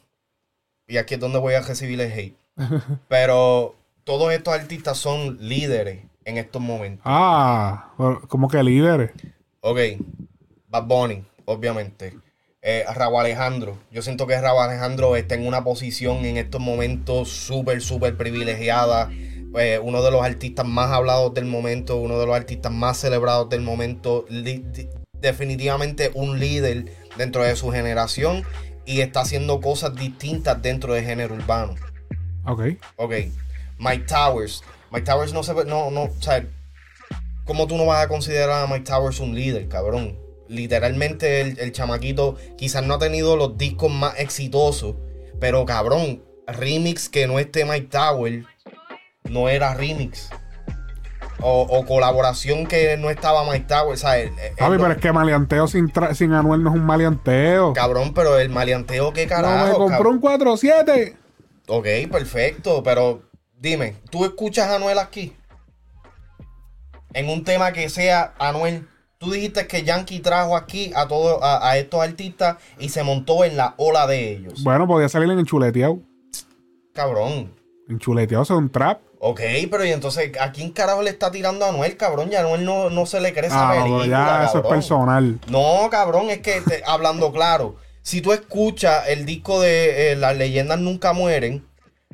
[0.88, 2.36] y aquí es donde voy a recibir el hate.
[3.10, 7.04] Pero todos estos artistas son líderes en estos momentos.
[7.06, 7.94] Ah,
[8.28, 9.12] como que líderes.
[9.62, 9.78] Ok,
[10.68, 12.18] Bad Bunny, obviamente.
[12.64, 13.78] Eh, Raúl Alejandro.
[13.92, 19.12] Yo siento que Raúl Alejandro está en una posición en estos momentos súper, súper privilegiada.
[19.58, 23.50] Eh, uno de los artistas más hablados del momento, uno de los artistas más celebrados
[23.50, 24.26] del momento.
[25.14, 28.44] Definitivamente un líder dentro de su generación
[28.86, 31.76] y está haciendo cosas distintas dentro del género urbano.
[32.46, 32.62] Ok.
[32.98, 33.14] Ok.
[33.80, 34.64] Mike Towers.
[34.92, 36.46] Mike Towers no se ve, no, no, o sea,
[37.44, 40.18] ¿cómo tú no vas a considerar a Mike Towers un líder, cabrón?
[40.48, 44.96] Literalmente el, el chamaquito quizás no ha tenido los discos más exitosos,
[45.40, 48.46] pero cabrón, remix que no esté Mike Towers
[49.30, 50.30] no era remix.
[51.42, 54.98] O, o colaboración que no estaba Mike Towers, o sea, el- el- Papi, pero es
[54.98, 57.74] que maleanteo sin, sin Anuel no es un maleanteo.
[57.74, 59.68] cabrón, pero el maleanteo, ¿qué No, carajo?
[59.68, 61.18] me compró un 4-7.
[61.68, 63.24] Ok, perfecto, pero
[63.60, 65.36] dime, ¿tú escuchas a Anuel aquí?
[67.14, 68.88] En un tema que sea Anuel.
[69.18, 73.44] Tú dijiste que Yankee trajo aquí a todos a, a estos artistas y se montó
[73.46, 74.64] en la ola de ellos.
[74.64, 76.00] Bueno, podía salir en enchuleteado.
[76.94, 77.54] Cabrón.
[77.88, 79.02] Enchuleteado es un trap.
[79.28, 79.42] Ok,
[79.72, 82.30] pero y entonces, ¿a quién carajo le está tirando a Anuel, cabrón?
[82.30, 84.70] Ya Anuel no, no se le cree esa Ah, no, película, ya eso es cabrón.
[84.72, 85.40] personal.
[85.48, 90.38] No, cabrón, es que te- hablando claro, si tú escuchas el disco de eh, Las
[90.38, 91.66] leyendas nunca mueren,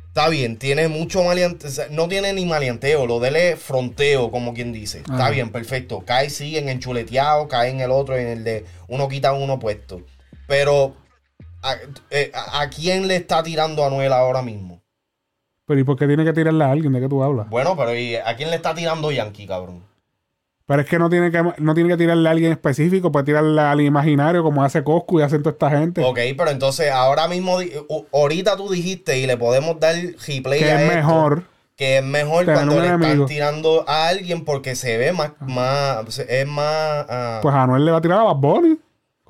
[0.08, 4.54] está bien, tiene mucho maleanteo, no tiene ni maleanteo, lo de él es fronteo, como
[4.54, 5.00] quien dice.
[5.00, 5.30] Está Ajá.
[5.32, 6.04] bien, perfecto.
[6.06, 10.02] Cae sí en enchuleteado, cae en el otro, en el de uno quita uno puesto.
[10.48, 10.96] Pero,
[11.62, 11.76] ¿a,
[12.10, 14.81] eh, a- a quién le está tirando Anuel ahora mismo?
[15.72, 17.50] Pero ¿y por qué tiene que tirarle a alguien de qué tú hablas?
[17.50, 19.86] Bueno, pero ¿y ¿a quién le está tirando Yankee, cabrón?
[20.66, 23.62] Pero es que no tiene que, no tiene que tirarle a alguien específico, puede tirarle
[23.62, 26.04] al imaginario como hace Coscu y hacen toda esta gente.
[26.04, 27.58] Ok, pero entonces ahora mismo,
[28.12, 29.96] ahorita tú dijiste y le podemos dar
[30.28, 31.44] replay que a es esto, mejor.
[31.78, 33.26] Que es mejor cuando le están enemigo.
[33.28, 37.06] tirando a alguien porque se ve más, más es más...
[37.08, 38.78] ah, Pues Anuel le va a tirar a Bad Bunny.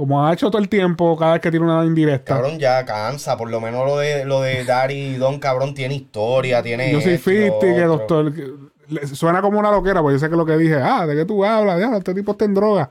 [0.01, 2.33] Como ha hecho todo el tiempo, cada vez que tiene una indirecta.
[2.33, 3.37] Cabrón, ya cansa.
[3.37, 6.91] Por lo menos lo de, lo de y Don, cabrón, tiene historia, tiene.
[6.91, 8.23] yo soy esto y lo 50, que otro.
[8.23, 8.33] doctor.
[8.33, 11.23] que- suena como una loquera, porque yo sé que lo que dije, ah, ¿de qué
[11.23, 11.79] tú hablas?
[11.99, 12.89] Este tipo está en droga.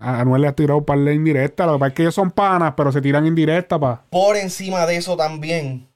[0.00, 1.68] A Anuel le ha tirado un par de indirectas.
[1.68, 4.02] Lo que pasa es que ellos son panas, pero se tiran indirectas pa.
[4.10, 5.86] Por encima de eso también,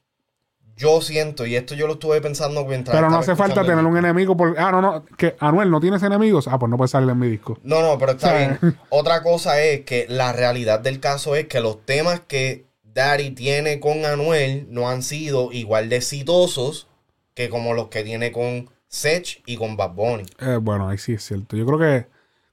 [0.77, 2.95] yo siento, y esto yo lo estuve pensando mientras.
[2.95, 4.35] Pero no hace falta tener el un enemigo.
[4.35, 4.59] Por...
[4.59, 5.05] Ah, no, no.
[5.17, 6.47] Que Anuel no tienes enemigos.
[6.49, 7.57] Ah, pues no puede salir en mi disco.
[7.63, 8.59] No, no, pero está bien.
[8.89, 13.79] Otra cosa es que la realidad del caso es que los temas que Daddy tiene
[13.79, 16.87] con Anuel no han sido igual de exitosos
[17.33, 20.23] que como los que tiene con Sech y con Bad Bunny.
[20.39, 21.55] Eh, bueno, ahí sí es cierto.
[21.55, 22.07] Yo creo que.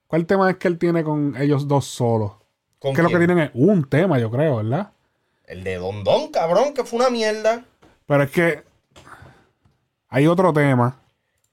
[0.06, 2.32] ¿Cuál tema es que él tiene con ellos dos solos?
[2.78, 4.92] ¿Con Que lo que tienen es un tema, yo creo, ¿verdad?
[5.46, 7.64] El de Don Don, cabrón, que fue una mierda.
[8.06, 8.62] Pero es que.
[10.08, 10.96] Hay otro tema.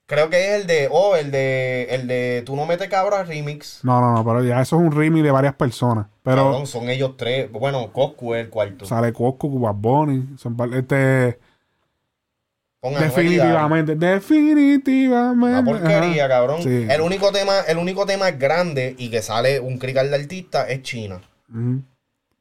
[0.06, 3.80] Creo que es el de, oh, el de, el de Tú no metes cabra remix.
[3.84, 6.08] No, no, no, pero ya eso es un remix de varias personas.
[6.24, 7.52] Pero Cabrón, son ellos tres.
[7.52, 8.86] Bueno, Coscu es el cuarto.
[8.86, 10.36] sale Cosco, Bad Bunny.
[10.38, 11.38] Son par- este,
[12.82, 15.60] Con definitivamente, definitivamente.
[15.60, 16.34] Una porquería, Ajá.
[16.34, 16.64] cabrón.
[16.64, 16.88] Sí.
[16.90, 20.82] El único tema, el único tema grande y que sale un crical de artista es
[20.82, 21.22] China.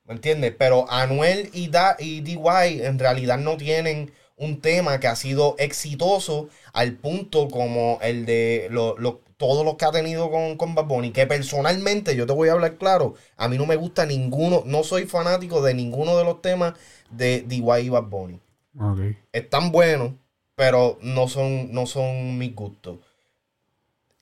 [0.08, 0.54] ¿Me entiendes?
[0.58, 5.54] Pero Anuel y, da, y DY en realidad no tienen un tema que ha sido
[5.58, 10.74] exitoso al punto como el de lo- lo- todos los que ha tenido con, con
[10.74, 11.12] Bad Bunny.
[11.12, 14.82] Que personalmente, yo te voy a hablar claro, a mí no me gusta ninguno, no
[14.82, 16.74] soy fanático de ninguno de los temas
[17.10, 18.40] de DY y Bad Bunny.
[18.80, 18.98] Ok.
[19.32, 20.12] Están buenos,
[20.56, 22.98] pero no son, no son mis gustos.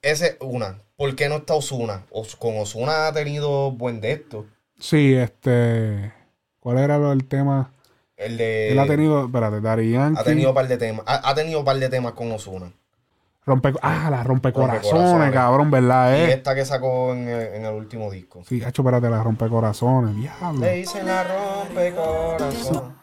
[0.01, 0.81] Ese es una.
[0.95, 2.05] ¿Por qué no está Osuna?
[2.39, 4.47] con Osuna ha tenido buen de esto.
[4.79, 6.13] Sí, este.
[6.59, 7.71] ¿Cuál era el tema?
[8.15, 8.71] El de.
[8.71, 9.25] Él ha tenido.
[9.25, 10.19] Espérate, Daddy Yankee.
[10.19, 11.03] Ha tenido par de temas.
[11.07, 12.71] Ha, ha tenido par de temas con Osuna.
[13.45, 15.31] Rompe, ah, la rompecorazones, Rompecorazones.
[15.33, 16.11] cabrón, ¿verdad?
[16.11, 16.33] Y Eh?
[16.33, 18.43] esta que sacó en el, en el último disco.
[18.45, 20.15] Sí, hacho, espérate, la rompecorazones.
[20.17, 20.59] Diablo.
[20.59, 22.93] Le dicen la rompe corazón.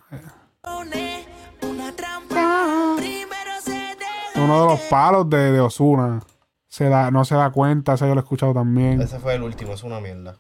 [4.37, 6.21] Uno de los palos de, de Osuna.
[6.69, 9.01] Se da, no se da cuenta, ese yo lo he escuchado también.
[9.01, 10.37] Ese fue el último, es una mierda.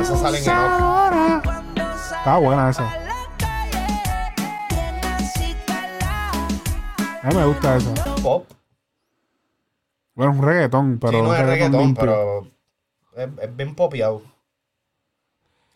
[0.00, 1.44] Esa sale en Enoch.
[2.18, 2.88] Está buena esa.
[7.22, 7.94] A mí me gusta esa.
[8.22, 8.46] Pop.
[10.14, 11.12] Bueno, es un reggaetón, pero.
[11.12, 12.46] sí, no es reggaetón, pero
[13.16, 14.22] es, es bien popeado.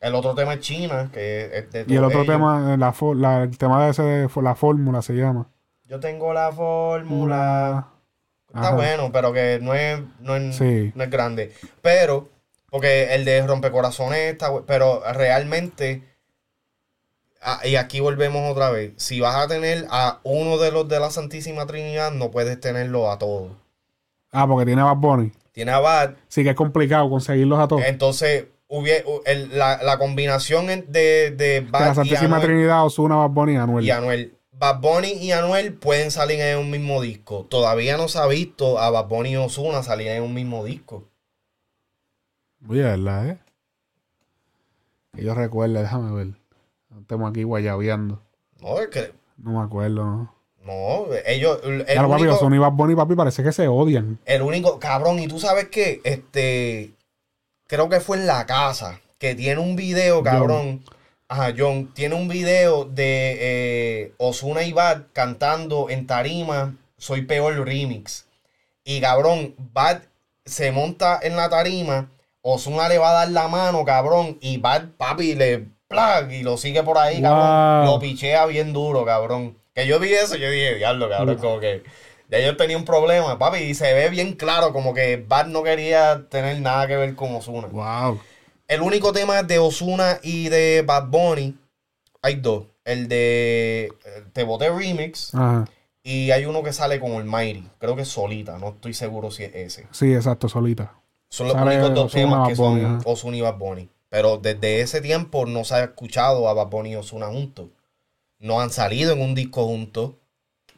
[0.01, 3.15] El otro tema es China, que es de Y el otro tema, eh, la, fo-
[3.15, 5.49] la- el tema de ese de la fórmula se llama.
[5.85, 7.89] Yo tengo la fórmula.
[8.49, 8.75] Está Ajá.
[8.77, 10.93] bueno, pero que no es, no es, Sí.
[10.95, 11.53] no es grande.
[11.81, 12.29] Pero,
[12.71, 16.03] porque el de rompecorazones está pero realmente,
[17.43, 21.01] ah, y aquí volvemos otra vez, si vas a tener a uno de los de
[21.01, 23.53] la Santísima Trinidad, no puedes tenerlo a todos.
[24.33, 25.33] Ah, porque tiene Bad Bunny.
[25.53, 27.83] Tiene a Bad, Sí que es complicado conseguirlos a todos.
[27.87, 32.43] entonces hubie- u- el- la, la combinación de, de De la Bad y Santísima Anuel,
[32.43, 33.85] Trinidad, Osuna, Bad Bunny y Anuel.
[33.87, 34.33] y Anuel.
[34.53, 37.47] Bad Bunny y Anuel pueden salir en un mismo disco.
[37.49, 41.05] Todavía no se ha visto a Bad Bunny y Ozuna salir en un mismo disco.
[42.69, 43.39] Oye, ¿verdad, eh?
[45.15, 46.35] Que yo recuerdo, déjame ver.
[47.01, 48.21] Estamos aquí guayabeando.
[48.61, 49.13] No, es que.
[49.39, 50.35] No me acuerdo, ¿no?
[50.65, 51.61] No, ellos.
[51.63, 54.19] El, Claro, papi, único, Ozuna y Bad Bunny, papi, parece que se odian.
[54.25, 54.81] el único.
[54.81, 56.01] Cabrón, y tú sabes que.
[56.05, 56.93] Este.
[57.69, 59.01] Creo que fue en la casa.
[59.19, 60.83] Que tiene un video, cabrón.
[61.29, 61.93] Ajá, John.
[61.95, 66.77] Tiene un video de eh, Ozuna y Bad cantando en tarima.
[66.99, 68.27] Soy peor remix.
[68.85, 70.03] Y cabrón, Bad
[70.45, 72.09] se monta en la tarima.
[72.49, 74.39] Ozuna le va a dar la mano, cabrón.
[74.41, 75.67] Y Bad, papi, le.
[75.89, 76.31] ¡plag!
[76.31, 77.87] Y lo sigue por ahí, cabrón.
[77.87, 79.57] Lo pichea bien duro, cabrón.
[79.75, 81.83] Que yo vi eso, yo dije, diablo, cabrón, como que.
[82.29, 85.63] Ya yo tenía un problema, papi, y se ve bien claro, como que Bad no
[85.63, 87.69] quería tener nada que ver con Ozuna.
[87.69, 88.21] Wow.
[88.69, 91.57] El único tema de Ozuna y de Bad Bunny,
[92.23, 92.65] hay dos.
[92.85, 95.67] El de eh, Te Boté Remix Ajá.
[96.03, 97.69] y hay uno que sale con el Mighty.
[97.79, 99.87] Creo que es solita, no estoy seguro si es ese.
[99.93, 100.95] Sí, exacto, solita.
[101.29, 103.03] Son los únicos dos temas que son.
[103.05, 103.89] Ozuna y Bad Bunny.
[104.09, 107.69] Pero desde ese tiempo no se ha escuchado a Bad Bunny y Ozuna juntos.
[108.39, 110.13] No han salido en un disco juntos,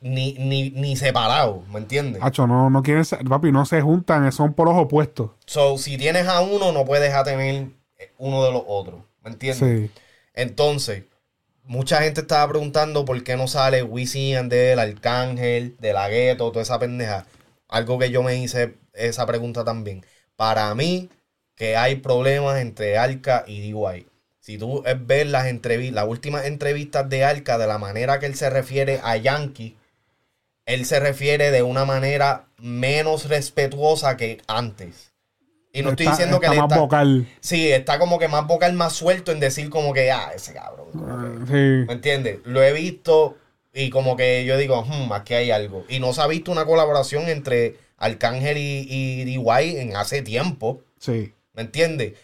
[0.00, 2.22] ni, ni, ni separados, ¿me entiendes?
[2.22, 5.30] Hacho, no, no quieren, ser- papi, no se juntan, son por los opuestos.
[5.46, 7.68] So, si tienes a uno, no puedes a tener
[7.98, 9.88] eh, uno de los otros, ¿me entiendes?
[9.88, 10.00] Sí.
[10.34, 11.04] Entonces,
[11.64, 16.50] mucha gente estaba preguntando por qué no sale Wisin y Yandel, Arcángel, De La Ghetto,
[16.52, 17.26] toda esa pendeja.
[17.68, 20.04] Algo que yo me hice esa pregunta también.
[20.38, 21.10] Para mí,
[21.56, 24.06] que hay problemas entre Arca y DY.
[24.38, 28.36] Si tú ves las entrevistas, las últimas entrevistas de Arca, de la manera que él
[28.36, 29.76] se refiere a Yankee,
[30.64, 35.12] él se refiere de una manera menos respetuosa que antes.
[35.72, 37.26] Y no estoy diciendo que está él más está, vocal.
[37.40, 40.86] Sí, está como que más vocal, más suelto en decir como que, ah, ese cabrón.
[41.46, 41.84] que- Sí.
[41.88, 42.38] ¿Me entiendes?
[42.44, 43.36] Lo he visto
[43.74, 45.84] y como que yo digo, hmm, aquí hay algo.
[45.88, 50.80] Y no se ha visto una colaboración entre Arcángel y, y DY en hace tiempo.
[50.98, 51.32] Sí.
[51.52, 52.14] ¿Me entiendes?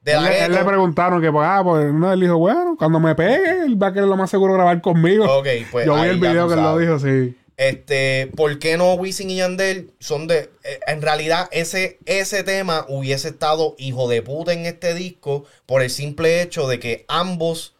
[0.00, 2.76] De Él, le- él le gueto- preguntaron que, pues, ah, pues, no, él dijo, bueno,
[2.78, 5.24] cuando me pegue, él va a querer lo más seguro grabar conmigo.
[5.38, 7.36] Ok, pues Yo vi el video que él lo dijo, sí.
[7.56, 10.48] Este, ¿por qué no Wisin y Yandel son de.
[10.62, 15.82] eh, en realidad, ese, ese tema hubiese estado hijo de puta en este disco por
[15.82, 17.74] el simple hecho de que ambos,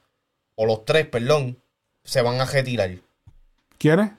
[0.56, 1.58] o los tres, perdón,
[2.02, 2.90] se van a retirar.
[3.78, 4.10] ¿Quieres?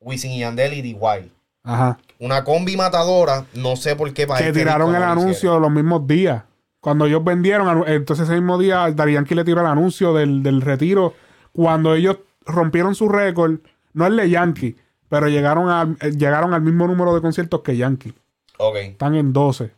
[0.00, 1.32] Wisin y Yandel y DY.
[1.64, 1.98] Ajá.
[2.18, 6.06] Una combi matadora, no sé por qué para que este tiraron el anuncio los mismos
[6.06, 6.42] días.
[6.80, 11.14] Cuando ellos vendieron, entonces ese mismo día Yankee le tiró el anuncio del, del retiro.
[11.52, 13.58] Cuando ellos rompieron su récord,
[13.92, 14.76] no el de Yankee,
[15.08, 18.12] pero llegaron, a, eh, llegaron al mismo número de conciertos que Yankee.
[18.58, 19.70] Ok, Están en 12.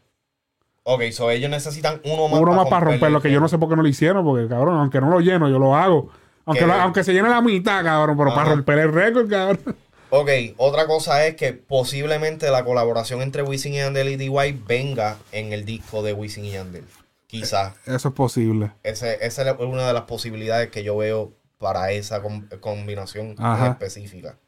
[0.85, 3.59] ok, so ellos necesitan uno más Uno más para romper, lo que yo no sé
[3.59, 6.09] por qué no lo hicieron, porque cabrón, aunque no lo lleno, yo lo hago.
[6.47, 9.77] Aunque, lo- aunque se llene la mitad, cabrón, pero para romper el récord, cabrón.
[10.17, 15.19] Ok, otra cosa es que posiblemente la colaboración entre Wisin y Yandel y DY venga
[15.33, 16.85] en el disco de Wisin y Yandel.
[17.27, 17.75] Quizás.
[17.85, 18.71] Eso es posible.
[18.85, 23.71] Ese- esa es una de las posibilidades que yo veo para esa com- combinación Ajá.
[23.73, 24.39] específica.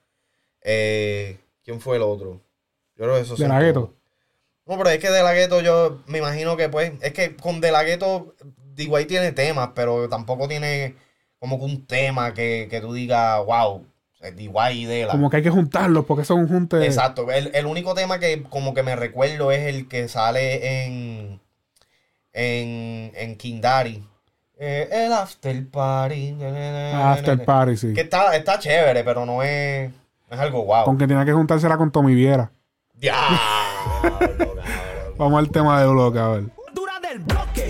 [0.62, 2.40] Eh, ¿Quién fue el otro?
[2.96, 3.92] Yo creo que eso De la Ghetto.
[4.66, 7.60] No, pero es que De La Ghetto yo me imagino que pues, es que con
[7.60, 8.36] De La Ghetto
[8.76, 10.94] DY tiene temas, pero tampoco tiene
[11.40, 13.84] como que un tema que, que tú digas, wow,
[14.20, 15.12] DY y De La.
[15.12, 16.84] Como que hay que juntarlos porque son un junte.
[16.84, 17.30] Exacto.
[17.30, 21.40] El, el único tema que como que me recuerdo es el que sale en
[22.32, 24.04] en, en King Daddy.
[24.58, 26.36] Eh, el After Party.
[26.94, 27.92] After Party, sí.
[27.94, 30.84] Que está, está chévere, pero no es, no es algo guau.
[30.84, 32.50] Con que tenía que juntársela con Tommy Viera.
[32.94, 33.38] Diablo,
[34.02, 34.48] cabrón.
[35.18, 36.44] Vamos al tema de bloque, a ver.
[36.72, 37.68] Dura del bloque.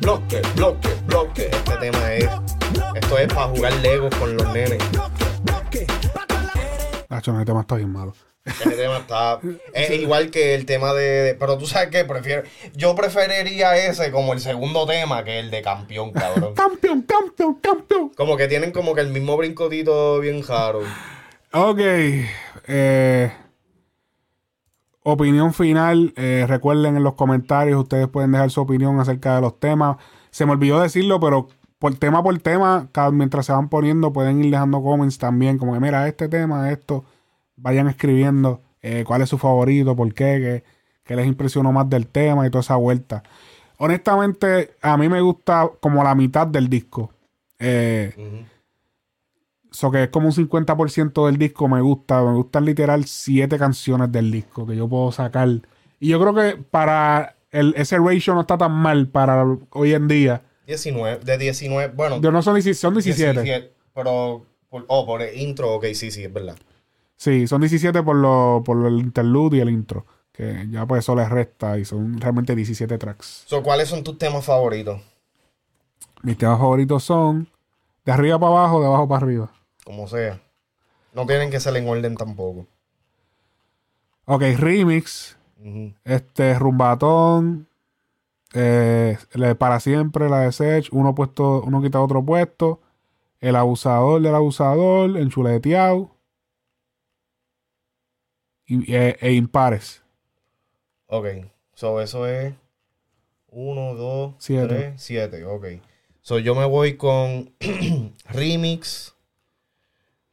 [0.00, 1.50] Bloque, bloque, bloque.
[1.52, 2.28] Este tema es.
[2.94, 4.78] Esto es para jugar Lego con los nenes.
[7.20, 8.14] Nacho, no, el tema está bien malo.
[8.46, 9.38] Ese tema está.
[9.74, 11.02] Es igual que el tema de.
[11.22, 12.42] de- pero tú sabes que prefiero.
[12.74, 16.54] Yo preferiría ese como el segundo tema que el de campeón, cabrón.
[16.56, 18.08] Campeón, campeón, campeón.
[18.16, 20.80] Como que tienen como que el mismo brincotito bien raro.
[21.52, 21.80] Ok.
[22.68, 23.30] eh,
[25.02, 26.14] opinión final.
[26.16, 29.98] eh, recuerden en los comentarios, ustedes pueden dejar su opinión acerca de los temas.
[30.30, 31.48] Se me olvidó decirlo, pero
[31.80, 35.58] por tema por tema, cada- mientras se van poniendo, pueden ir dejando comments también.
[35.58, 37.04] Como que, mira, este tema, esto.
[37.56, 40.62] Vayan escribiendo eh, cuál es su favorito, por qué,
[41.04, 43.22] qué, les impresionó más del tema y toda esa vuelta.
[43.78, 47.12] Honestamente, a mí me gusta como la mitad del disco.
[47.58, 48.46] Eh.
[49.70, 52.22] So que es como un 50% del disco me gusta.
[52.22, 55.48] Me gustan literal siete canciones del disco que yo puedo sacar.
[55.98, 60.08] Y yo creo que para el, ese ratio no está tan mal para hoy en
[60.08, 60.42] día.
[60.70, 61.24] 19.
[61.24, 61.92] De 19.
[61.94, 62.20] Bueno.
[62.20, 63.42] Yo no son, 17, son 17.
[63.42, 64.46] 17, Pero.
[64.68, 66.56] Por, oh, por el intro, ok, sí, sí, es verdad.
[67.16, 70.06] Sí, son 17 por, lo, por el interlude y el intro.
[70.32, 73.44] Que ya pues eso les resta y son realmente 17 tracks.
[73.46, 75.02] So, ¿Cuáles son tus temas favoritos?
[76.22, 77.48] Mis temas favoritos son
[78.04, 79.52] de arriba para abajo, de abajo para arriba.
[79.84, 80.40] Como sea.
[81.12, 82.66] No tienen que ser en orden tampoco.
[84.26, 85.36] Ok, remix.
[86.04, 87.66] Este, Rumbatón.
[88.52, 89.18] Eh,
[89.58, 90.88] para siempre, la de Sech.
[90.92, 92.80] Uno puesto, uno quita otro puesto.
[93.40, 95.16] El abusador del abusador.
[95.16, 96.10] Enchuleteado.
[98.66, 100.02] Y, e, e impares.
[101.06, 101.26] Ok.
[101.74, 102.54] So, eso es.
[103.48, 104.66] 1, 2, Siete.
[104.66, 105.44] 3, 7.
[105.44, 105.66] Ok.
[106.20, 107.52] So, yo me voy con
[108.28, 109.14] remix.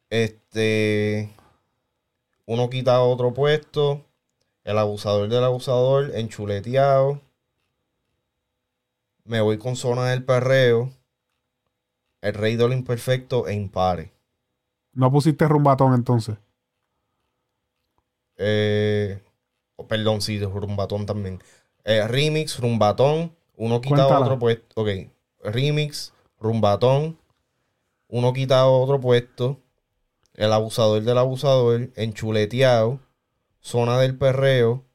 [0.10, 1.34] Este.
[2.46, 4.04] Uno quita otro puesto.
[4.64, 6.12] El abusador del abusador.
[6.16, 7.22] Enchuleteado.
[9.28, 10.90] Me voy con zona del perreo.
[12.22, 14.14] El rey de lo imperfecto e impare.
[14.94, 16.38] No pusiste rumbatón entonces.
[18.38, 19.22] Eh,
[19.76, 21.44] oh, perdón, sí, rumbatón también.
[21.84, 23.36] Eh, remix, rumbatón.
[23.58, 24.26] Uno quita Cuéntala.
[24.26, 24.82] otro puesto.
[24.82, 24.90] Ok.
[25.44, 27.18] Remix, rumbatón.
[28.08, 29.60] Uno quita otro puesto.
[30.36, 31.90] El abusador del abusador.
[31.96, 33.00] Enchuleteado.
[33.60, 34.86] Zona del perreo.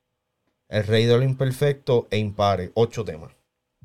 [0.69, 2.73] El rey de lo imperfecto e impare.
[2.75, 3.33] Ocho temas.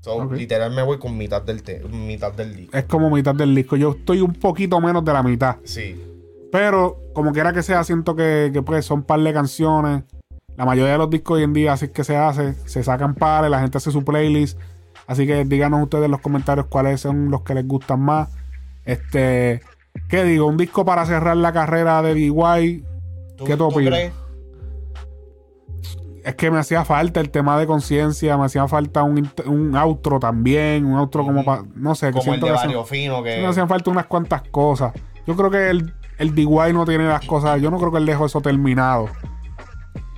[0.07, 0.33] So.
[0.33, 2.77] Literal me voy con mitad del, te- mitad del disco.
[2.77, 3.75] Es como mitad del disco.
[3.75, 5.57] Yo estoy un poquito menos de la mitad.
[5.63, 6.01] Sí.
[6.51, 10.03] Pero, como quiera que sea, siento que, que, pues son par de canciones.
[10.55, 12.53] La mayoría de los discos hoy en día así es que se hace.
[12.65, 14.57] Se sacan pares, la gente hace su playlist.
[15.07, 18.29] Así que díganos ustedes en los comentarios cuáles son los que les gustan más.
[18.85, 19.61] Este,
[20.09, 20.47] ¿qué digo?
[20.47, 22.83] Un disco para cerrar la carrera de DY.
[23.45, 23.93] ¿Qué tú opinas?
[23.93, 24.13] crees?
[26.27, 30.19] Es que me hacía falta el tema de conciencia, me hacía falta un, un outro
[30.19, 33.37] también, un outro como para, no sé, Como el de que Fino, que...
[33.37, 34.91] me hacían falta unas cuantas cosas.
[35.25, 38.05] Yo creo que el, el DY no tiene las cosas, yo no creo que él
[38.05, 39.07] dejó eso terminado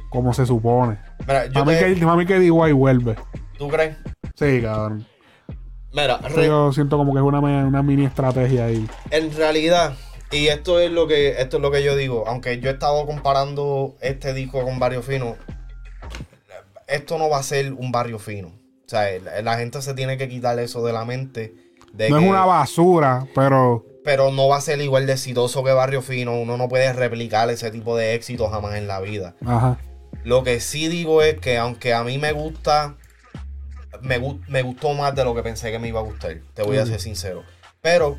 [0.09, 0.97] como se supone.
[1.27, 3.15] Mira, yo Para mí, te- que, para mí que DY vuelve.
[3.59, 3.95] ¿Tú crees?
[4.35, 5.05] Sí, cabrón.
[5.93, 8.87] Mira, re- yo siento como que es una, una mini estrategia ahí.
[9.11, 9.93] en realidad,
[10.31, 13.05] y esto es lo que esto es lo que yo digo, aunque yo he estado
[13.05, 15.35] comparando este disco con Barrio Fino,
[16.89, 18.47] esto no va a ser un Barrio Fino.
[18.49, 21.53] O sea, la, la gente se tiene que quitar eso de la mente.
[21.93, 25.63] De No que- es una basura, pero pero no va a ser igual de exitoso
[25.63, 26.39] que Barrio Fino.
[26.39, 29.35] Uno no puede replicar ese tipo de éxito jamás en la vida.
[29.45, 29.77] ajá.
[30.23, 32.95] Lo que sí digo es que aunque a mí me gusta,
[34.01, 36.37] me, me gustó más de lo que pensé que me iba a gustar.
[36.53, 37.43] Te voy a ser sincero.
[37.81, 38.17] Pero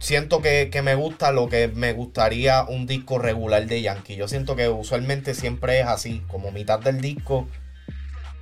[0.00, 4.16] siento que, que me gusta lo que me gustaría un disco regular de Yankee.
[4.16, 6.22] Yo siento que usualmente siempre es así.
[6.28, 7.46] Como mitad del disco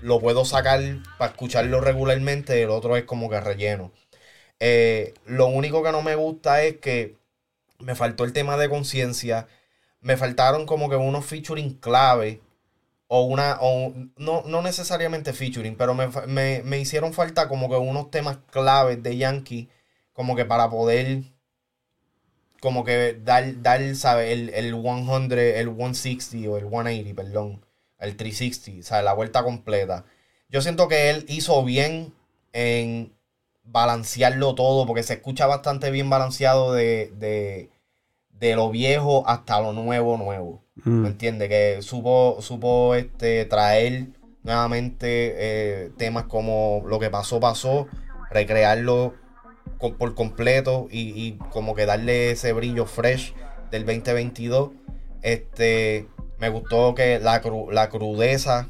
[0.01, 0.81] lo puedo sacar
[1.19, 2.63] para escucharlo regularmente.
[2.63, 3.93] El otro es como que relleno.
[4.61, 7.17] Eh, lo único que no me gusta es que
[7.79, 9.49] me faltó el tema de conciencia.
[10.01, 12.41] Me faltaron como que unos featuring clave.
[13.09, 13.59] O una.
[13.61, 18.39] O, no, no necesariamente featuring, pero me, me, me hicieron falta como que unos temas
[18.51, 19.69] claves de Yankee.
[20.13, 21.23] Como que para poder.
[22.61, 24.33] Como que dar, dar ¿sabes?
[24.33, 27.65] El, el 100, el 160 o el 180, perdón.
[27.99, 30.05] El 360, o sea, la vuelta completa.
[30.49, 32.15] Yo siento que él hizo bien
[32.53, 33.13] en
[33.65, 37.71] balancearlo todo, porque se escucha bastante bien balanceado de, de,
[38.31, 40.63] de lo viejo hasta lo nuevo, nuevo.
[40.85, 41.03] Mm.
[41.03, 41.49] ¿Me entiendes?
[41.49, 44.07] Que supo, supo este, traer
[44.43, 47.89] nuevamente eh, temas como lo que pasó, pasó,
[48.31, 49.15] recrearlo
[49.79, 53.35] co- por completo y, y como que darle ese brillo fresh
[53.71, 54.71] del 2022.
[55.23, 58.69] Este, me gustó que la, cru- la crudeza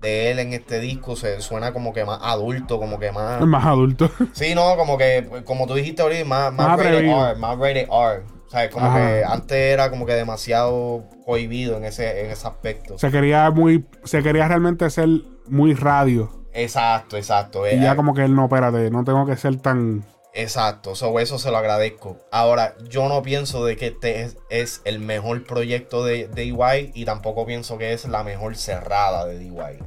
[0.00, 3.40] de él en este disco se suena como que más adulto, como que más...
[3.40, 4.10] Es más adulto.
[4.32, 7.04] Sí, no, como que, como tú dijiste ahorita, más, más, Más rated.
[7.04, 8.22] R, más rated R.
[8.46, 8.96] O sea, como Ajá.
[8.98, 12.96] que antes era como que demasiado cohibido en ese, en ese aspecto.
[12.96, 15.08] se quería muy, se quería realmente ser
[15.48, 16.30] muy radio.
[16.54, 17.66] exacto, exacto.
[17.70, 20.02] Y ya eh, como que él no, espérate, no tengo que ser tan.
[20.34, 22.18] Exacto, so, eso se lo agradezco.
[22.30, 26.92] Ahora, yo no pienso de que este es, es el mejor proyecto de, de DY
[26.94, 29.78] y tampoco pienso que es la mejor cerrada de DY.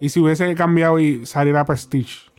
[0.00, 2.30] Y si hubiese cambiado y saliera Prestige.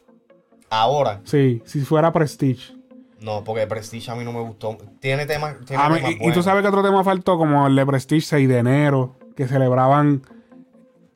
[0.69, 2.73] Ahora, Sí, si fuera Prestige.
[3.19, 4.77] no, porque Prestige a mí no me gustó.
[4.99, 7.85] Tiene temas, tiene temas y, y tú sabes que otro tema faltó, como el de
[7.85, 10.23] Prestige 6 de enero, que celebraban,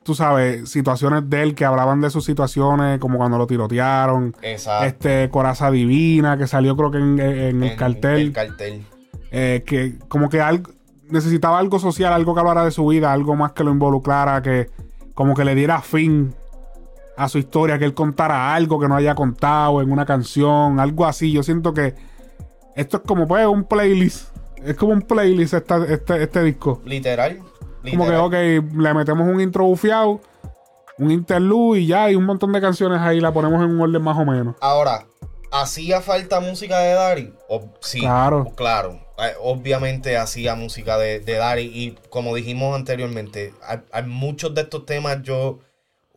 [0.06, 4.36] tú sabes, situaciones de él que hablaban de sus situaciones, como cuando lo tirotearon.
[4.44, 4.86] Exacto.
[4.86, 8.20] Este, Coraza Divina, que salió creo que en, en el En- cartel.
[8.22, 8.86] El cartel.
[9.32, 10.72] eh, que como que algo,
[11.10, 14.70] necesitaba algo social, algo que hablara de su vida, algo más que lo involucrara, que
[15.16, 16.36] como que le diera fin
[17.18, 21.06] a su historia, que él contara algo que no haya contado en una canción, algo
[21.06, 21.32] así.
[21.32, 21.96] Yo siento que
[22.76, 26.82] esto es como pues un playlist, es como un playlist esta- este, este disco.
[26.86, 27.40] Literal.
[27.92, 28.34] Como que, ok,
[28.78, 30.22] le metemos un intro bufiado,
[30.98, 34.02] un interlude y ya, y un montón de canciones ahí, la ponemos en un orden
[34.02, 34.56] más o menos.
[34.62, 35.06] Ahora,
[35.52, 37.34] ¿hacía falta música de Dari?
[37.82, 38.52] Sí, Claro.
[38.56, 39.00] claro.
[39.42, 44.86] Obviamente hacía música de, de Dari y como dijimos anteriormente, hay, hay muchos de estos
[44.86, 45.60] temas yo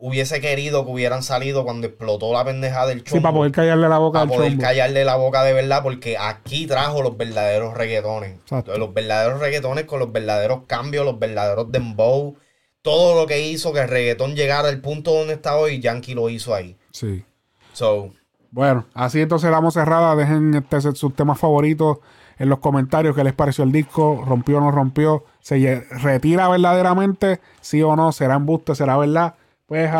[0.01, 3.17] hubiese querido que hubieran salido cuando explotó la pendeja del chombo.
[3.17, 4.63] Sí, para poder callarle la boca para poder chombo.
[4.63, 8.31] callarle la boca de verdad, porque aquí trajo los verdaderos reggaetones.
[8.39, 8.77] Exacto.
[8.77, 12.35] Los verdaderos reggaetones con los verdaderos cambios, los verdaderos dembow.
[12.81, 16.29] Todo lo que hizo que el reggaetón llegara al punto donde está hoy, Yankee lo
[16.29, 16.77] hizo ahí.
[16.91, 17.25] Sí.
[17.73, 18.11] So,
[18.51, 20.15] Bueno, así entonces damos cerrada.
[20.15, 21.97] Dejen este, sus temas favoritos
[22.37, 23.15] en los comentarios.
[23.15, 24.23] ¿Qué les pareció el disco?
[24.25, 25.25] ¿Rompió o no rompió?
[25.41, 27.41] ¿Se retira verdaderamente?
[27.59, 28.13] ¿Sí o no?
[28.13, 28.73] ¿Será embuste?
[28.75, 29.35] ¿Será verdad?
[29.69, 29.91] Pues.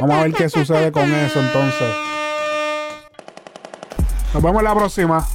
[0.00, 1.94] Vamos a ver qué sucede con eso entonces.
[4.34, 5.26] Nos vemos en la próxima.